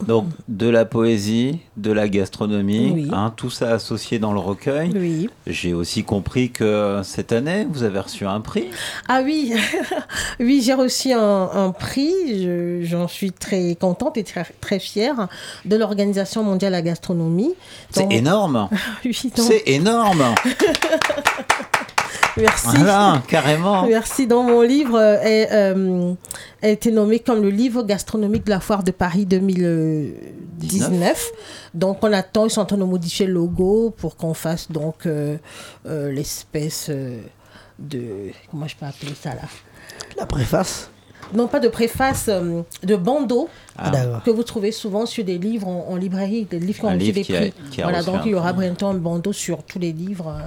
Donc, 0.06 0.26
de 0.48 0.68
la 0.68 0.84
poésie, 0.84 1.60
de 1.76 1.92
la 1.92 2.08
gastronomie, 2.08 2.90
Oui. 2.92 3.08
hein, 3.12 3.32
tout 3.36 3.48
ça 3.50 3.70
associé 3.70 4.18
dans 4.18 4.32
le 4.32 4.40
recueil. 4.40 4.90
Oui. 4.94 5.30
J'ai 5.46 5.72
aussi 5.72 6.02
compris 6.04 6.50
que 6.50 7.00
cette 7.04 7.32
année, 7.32 7.66
vous 7.70 7.84
avez 7.84 8.00
reçu 8.00 8.26
un 8.26 8.40
prix. 8.40 8.66
Ah 9.08 9.22
oui, 9.24 9.52
oui, 10.40 10.62
j'ai 10.64 10.74
reçu 10.74 11.12
un, 11.12 11.48
un 11.52 11.70
prix. 11.70 12.12
Je- 12.42 12.80
J'en 12.82 13.08
suis 13.08 13.32
très 13.32 13.76
contente 13.76 14.16
et 14.18 14.24
très, 14.24 14.44
très 14.60 14.78
fière 14.78 15.28
de 15.64 15.76
l'Organisation 15.76 16.42
mondiale 16.42 16.72
de 16.72 16.76
la 16.76 16.82
gastronomie. 16.82 17.54
C'est 17.90 18.12
énorme. 18.12 18.68
Oui, 19.04 19.16
C'est 19.36 19.62
énorme. 19.66 20.34
Merci. 22.36 22.76
Voilà, 22.78 23.22
carrément. 23.28 23.86
Merci. 23.86 24.26
Dans 24.26 24.42
mon 24.42 24.62
livre, 24.62 24.98
euh, 24.98 25.20
est, 25.22 25.48
euh, 25.52 26.14
a 26.62 26.68
été 26.68 26.90
nommé 26.90 27.20
comme 27.20 27.42
le 27.42 27.50
livre 27.50 27.82
gastronomique 27.84 28.44
de 28.44 28.50
la 28.50 28.58
foire 28.60 28.82
de 28.82 28.90
Paris 28.90 29.24
2019. 29.26 31.30
Donc, 31.74 31.98
on 32.02 32.12
attend, 32.12 32.46
ils 32.46 32.50
sont 32.50 32.60
en 32.60 32.64
train 32.66 32.76
de 32.76 32.84
modifier 32.84 33.26
le 33.26 33.32
logo 33.34 33.90
pour 33.96 34.16
qu'on 34.16 34.34
fasse 34.34 34.70
donc 34.70 35.06
euh, 35.06 35.36
euh, 35.86 36.10
l'espèce 36.12 36.90
de. 37.78 38.02
Comment 38.50 38.66
je 38.68 38.76
peux 38.76 38.86
appeler 38.86 39.12
ça 39.20 39.30
là? 39.30 39.42
La 40.16 40.26
préface 40.26 40.90
Non, 41.34 41.46
pas 41.48 41.60
de 41.60 41.68
préface, 41.68 42.26
euh, 42.28 42.62
de 42.82 42.96
bandeau. 42.96 43.48
Ah. 43.76 43.90
Que 44.24 44.30
vous 44.30 44.44
trouvez 44.44 44.70
souvent 44.72 45.04
sur 45.06 45.24
des 45.24 45.36
livres 45.38 45.66
en, 45.66 45.86
en 45.90 45.96
librairie, 45.96 46.44
des 46.44 46.60
livres 46.60 46.78
qui 46.80 46.84
ont 46.84 46.88
reçu 46.88 46.98
livre 46.98 47.14
des 47.16 47.22
qui 47.22 47.36
a- 47.36 47.40
prix. 47.40 47.52
qui 47.72 47.80
a 47.82 47.84
voilà, 47.84 48.02
donc 48.04 48.20
il 48.24 48.30
y 48.30 48.34
aura 48.34 48.52
bientôt 48.52 48.86
un 48.86 48.94
bandeau 48.94 49.32
sur 49.32 49.62
tous 49.64 49.80
les 49.80 49.92
livres, 49.92 50.28
euh, 50.28 50.46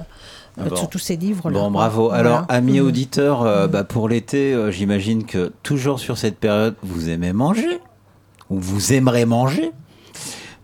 bon. 0.56 0.76
sur 0.76 0.88
tous 0.88 0.98
ces 0.98 1.16
livres-là. 1.16 1.58
Bon, 1.58 1.70
bravo. 1.70 2.08
Voilà. 2.08 2.18
Alors, 2.18 2.44
amis 2.48 2.80
Mhm. 2.80 2.86
auditeurs, 2.86 3.42
euh, 3.42 3.66
bah, 3.68 3.84
pour 3.84 4.08
l'été, 4.08 4.52
euh, 4.54 4.70
j'imagine 4.70 5.24
que 5.24 5.52
toujours 5.62 6.00
sur 6.00 6.18
cette 6.18 6.38
période, 6.38 6.74
vous 6.82 7.08
aimez 7.08 7.32
manger 7.32 7.78
ou 8.50 8.58
vous 8.58 8.92
aimerez 8.92 9.24
manger. 9.26 9.70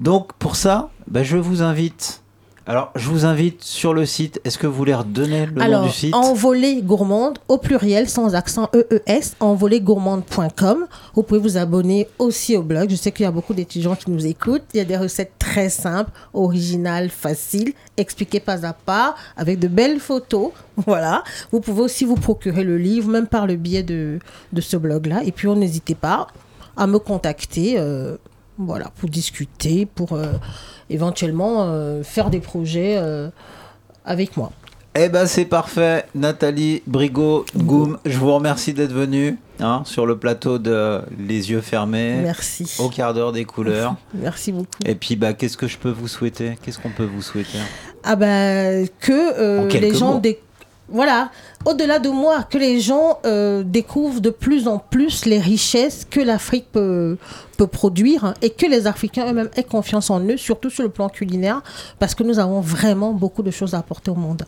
Donc, 0.01 0.32
pour 0.35 0.57
ça, 0.57 0.91
bah, 1.07 1.22
je 1.22 1.37
vous 1.37 1.62
invite. 1.62 2.22
Alors, 2.66 2.92
je 2.96 3.10
vous 3.10 3.26
invite 3.26 3.62
sur 3.62 3.92
le 3.92 4.06
site. 4.06 4.40
Est-ce 4.44 4.56
que 4.56 4.66
vous 4.66 4.72
voulez 4.72 4.94
redonner 4.94 5.44
le 5.44 5.60
Alors, 5.60 5.82
nom 5.82 5.86
du 5.88 5.92
site 5.92 6.14
envolée 6.14 6.80
gourmande, 6.82 7.38
au 7.48 7.58
pluriel, 7.58 8.08
sans 8.08 8.34
accent 8.34 8.70
EES, 8.72 9.34
envolégourmande.com. 9.40 10.86
Vous 11.14 11.22
pouvez 11.22 11.40
vous 11.40 11.58
abonner 11.58 12.08
aussi 12.18 12.56
au 12.56 12.62
blog. 12.62 12.88
Je 12.88 12.96
sais 12.96 13.12
qu'il 13.12 13.24
y 13.24 13.26
a 13.26 13.30
beaucoup 13.30 13.52
d'étudiants 13.52 13.94
qui 13.96 14.10
nous 14.10 14.24
écoutent. 14.24 14.64
Il 14.72 14.78
y 14.78 14.80
a 14.80 14.86
des 14.86 14.96
recettes 14.96 15.32
très 15.38 15.68
simples, 15.68 16.10
originales, 16.32 17.10
faciles, 17.10 17.74
expliquées 17.98 18.40
pas 18.40 18.64
à 18.64 18.72
pas, 18.72 19.14
avec 19.36 19.58
de 19.58 19.68
belles 19.68 20.00
photos. 20.00 20.52
Voilà. 20.86 21.22
Vous 21.52 21.60
pouvez 21.60 21.82
aussi 21.82 22.04
vous 22.04 22.16
procurer 22.16 22.64
le 22.64 22.78
livre, 22.78 23.08
même 23.08 23.28
par 23.28 23.46
le 23.46 23.54
biais 23.54 23.84
de, 23.84 24.18
de 24.52 24.60
ce 24.60 24.76
blog-là. 24.76 25.22
Et 25.24 25.30
puis, 25.32 25.46
on 25.48 25.54
n'hésitez 25.54 25.94
pas 25.94 26.26
à 26.76 26.86
me 26.86 26.98
contacter. 26.98 27.74
euh, 27.78 28.16
voilà, 28.58 28.90
pour 28.98 29.08
discuter, 29.08 29.86
pour 29.86 30.12
euh, 30.12 30.32
éventuellement 30.91 31.64
euh, 31.64 32.03
faire 32.03 32.30
des 32.30 32.41
projets 32.41 32.97
euh, 32.97 33.28
avec 34.05 34.37
moi. 34.37 34.53
Eh 34.97 35.09
ben, 35.09 35.26
c'est 35.26 35.45
parfait. 35.47 36.05
Nathalie 36.14 36.82
Brigot, 36.87 37.45
Goum, 37.57 37.99
je 38.07 38.16
vous 38.16 38.32
remercie 38.32 38.74
d'être 38.74 38.93
venue 38.93 39.37
hein, 39.59 39.82
sur 39.85 40.07
le 40.07 40.16
plateau 40.16 40.59
de 40.59 41.01
Les 41.18 41.51
Yeux 41.51 41.62
Fermés. 41.62 42.20
Merci. 42.22 42.76
Au 42.78 42.89
quart 42.89 43.12
d'heure 43.12 43.32
des 43.32 43.45
couleurs. 43.45 43.97
Merci 44.14 44.53
beaucoup. 44.53 44.68
Et 44.87 44.95
puis, 44.95 45.16
bah, 45.16 45.32
qu'est-ce 45.32 45.57
que 45.57 45.66
je 45.66 45.78
peux 45.78 45.91
vous 45.91 46.07
souhaiter? 46.07 46.57
Qu'est-ce 46.62 46.78
qu'on 46.78 46.91
peut 46.91 47.09
vous 47.12 47.22
souhaiter? 47.22 47.59
Ah 48.05 48.14
ben 48.14 48.87
que 49.01 49.41
euh, 49.41 49.68
les 49.68 49.95
gens 49.95 50.14
mots. 50.14 50.20
déc- 50.20 50.39
voilà, 50.89 51.30
au-delà 51.64 51.99
de 51.99 52.11
moi, 52.11 52.43
que 52.43 52.59
les 52.59 52.80
gens 52.80 53.18
euh, 53.24 53.62
découvrent 53.62 54.20
de 54.20 54.30
plus 54.30 54.68
en 54.68 54.78
plus 54.78 55.24
les 55.24 55.39
richesses 55.39 56.07
que 56.09 56.20
l'Afrique 56.20 56.66
peut, 56.72 57.16
peut 57.57 57.66
produire 57.66 58.24
hein, 58.24 58.35
et 58.43 58.51
que 58.51 58.66
les 58.66 58.87
Africains 58.87 59.30
eux-mêmes 59.30 59.51
aient 59.57 59.64
confiance 59.64 60.11
en 60.11 60.20
eux, 60.20 60.37
surtout 60.37 60.70
sur 60.70 60.82
le 60.82 60.91
plan 60.91 61.09
culinaire, 61.09 61.62
parce 61.99 62.14
que 62.14 62.22
nous 62.22 62.39
avons 62.39 62.61
vraiment 62.61 63.12
beaucoup 63.12 63.43
de 63.43 63.51
choses 63.51 63.74
à 63.74 63.78
apporter 63.78 64.11
au 64.11 64.14
monde. 64.14 64.45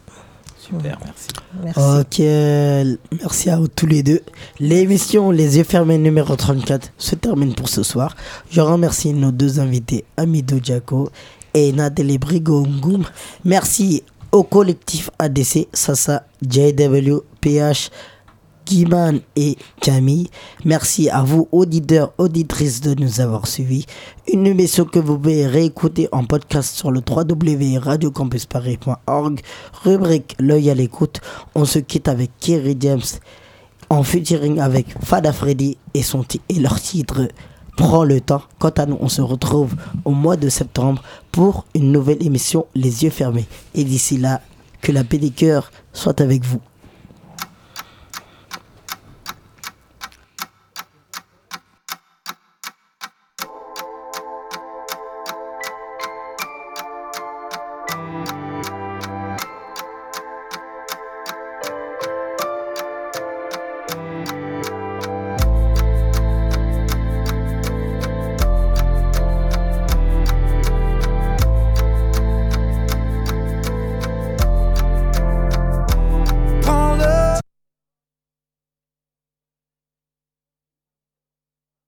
Super, 0.59 0.99
merci. 1.05 1.29
Merci. 1.63 1.81
Ok, 2.01 3.21
merci 3.21 3.51
à 3.51 3.57
vous 3.57 3.69
tous 3.69 3.87
les 3.87 4.03
deux. 4.03 4.21
L'émission 4.59 5.31
Les 5.31 5.59
yeux 5.59 5.65
fermés 5.65 5.97
numéro 5.97 6.35
34 6.35 6.93
se 6.99 7.15
termine 7.15 7.55
pour 7.55 7.69
ce 7.69 7.83
soir. 7.85 8.17
Je 8.51 8.61
remercie 8.61 9.13
nos 9.13 9.31
deux 9.31 9.61
invités, 9.61 10.05
Amidou 10.17 10.59
Diako 10.59 11.11
et 11.55 11.73
Nathalie 11.73 12.19
Brigongoum. 12.19 13.05
Merci 13.45 14.03
au 14.33 14.43
collectif 14.43 15.11
ADC, 15.19 15.69
Sasa, 15.73 16.27
JW, 16.43 17.21
PH, 17.41 17.91
Guiman 18.67 19.21
et 19.37 19.57
Camille. 19.81 20.29
Merci 20.65 21.09
à 21.09 21.23
vous, 21.23 21.47
auditeurs, 21.53 22.13
auditrices, 22.19 22.81
de 22.81 23.01
nous 23.01 23.21
avoir 23.21 23.47
suivis. 23.47 23.87
Une 24.33 24.45
émission 24.47 24.85
que 24.85 24.99
vous 24.99 25.17
pouvez 25.19 25.47
réécouter 25.47 26.09
en 26.11 26.25
podcast 26.25 26.75
sur 26.75 26.91
le 26.91 27.01
www.radiocampusparis.org. 27.09 29.41
Rubrique 29.85 30.35
L'œil 30.41 30.71
à 30.71 30.75
l'écoute. 30.75 31.21
On 31.55 31.65
se 31.65 31.79
quitte 31.79 32.09
avec 32.09 32.33
Kerry 32.41 32.77
James 32.81 32.99
en 33.89 34.03
featuring 34.03 34.59
avec 34.59 34.89
Fada 35.01 35.33
Freddy 35.33 35.79
et, 35.95 36.03
son 36.03 36.25
et 36.49 36.59
leur 36.59 36.81
titre 36.81 37.29
Prends 37.77 38.05
le 38.05 38.23
temps. 38.23 38.43
Quant 38.59 38.71
à 38.71 38.87
nous, 38.87 38.97
on 39.01 39.09
se 39.09 39.21
retrouve 39.21 39.75
au 40.07 40.11
mois 40.11 40.37
de 40.37 40.49
septembre 40.49 41.03
pour 41.31 41.67
une 41.75 41.93
nouvelle 41.93 42.25
émission 42.25 42.67
Les 42.75 43.05
yeux 43.05 43.11
fermés. 43.11 43.47
Et 43.75 43.85
d'ici 43.85 44.17
là, 44.17 44.41
que 44.81 44.93
la 44.93 45.05
pédicure 45.05 45.71
soit 45.93 46.21
avec 46.21 46.43
vous. 46.45 46.61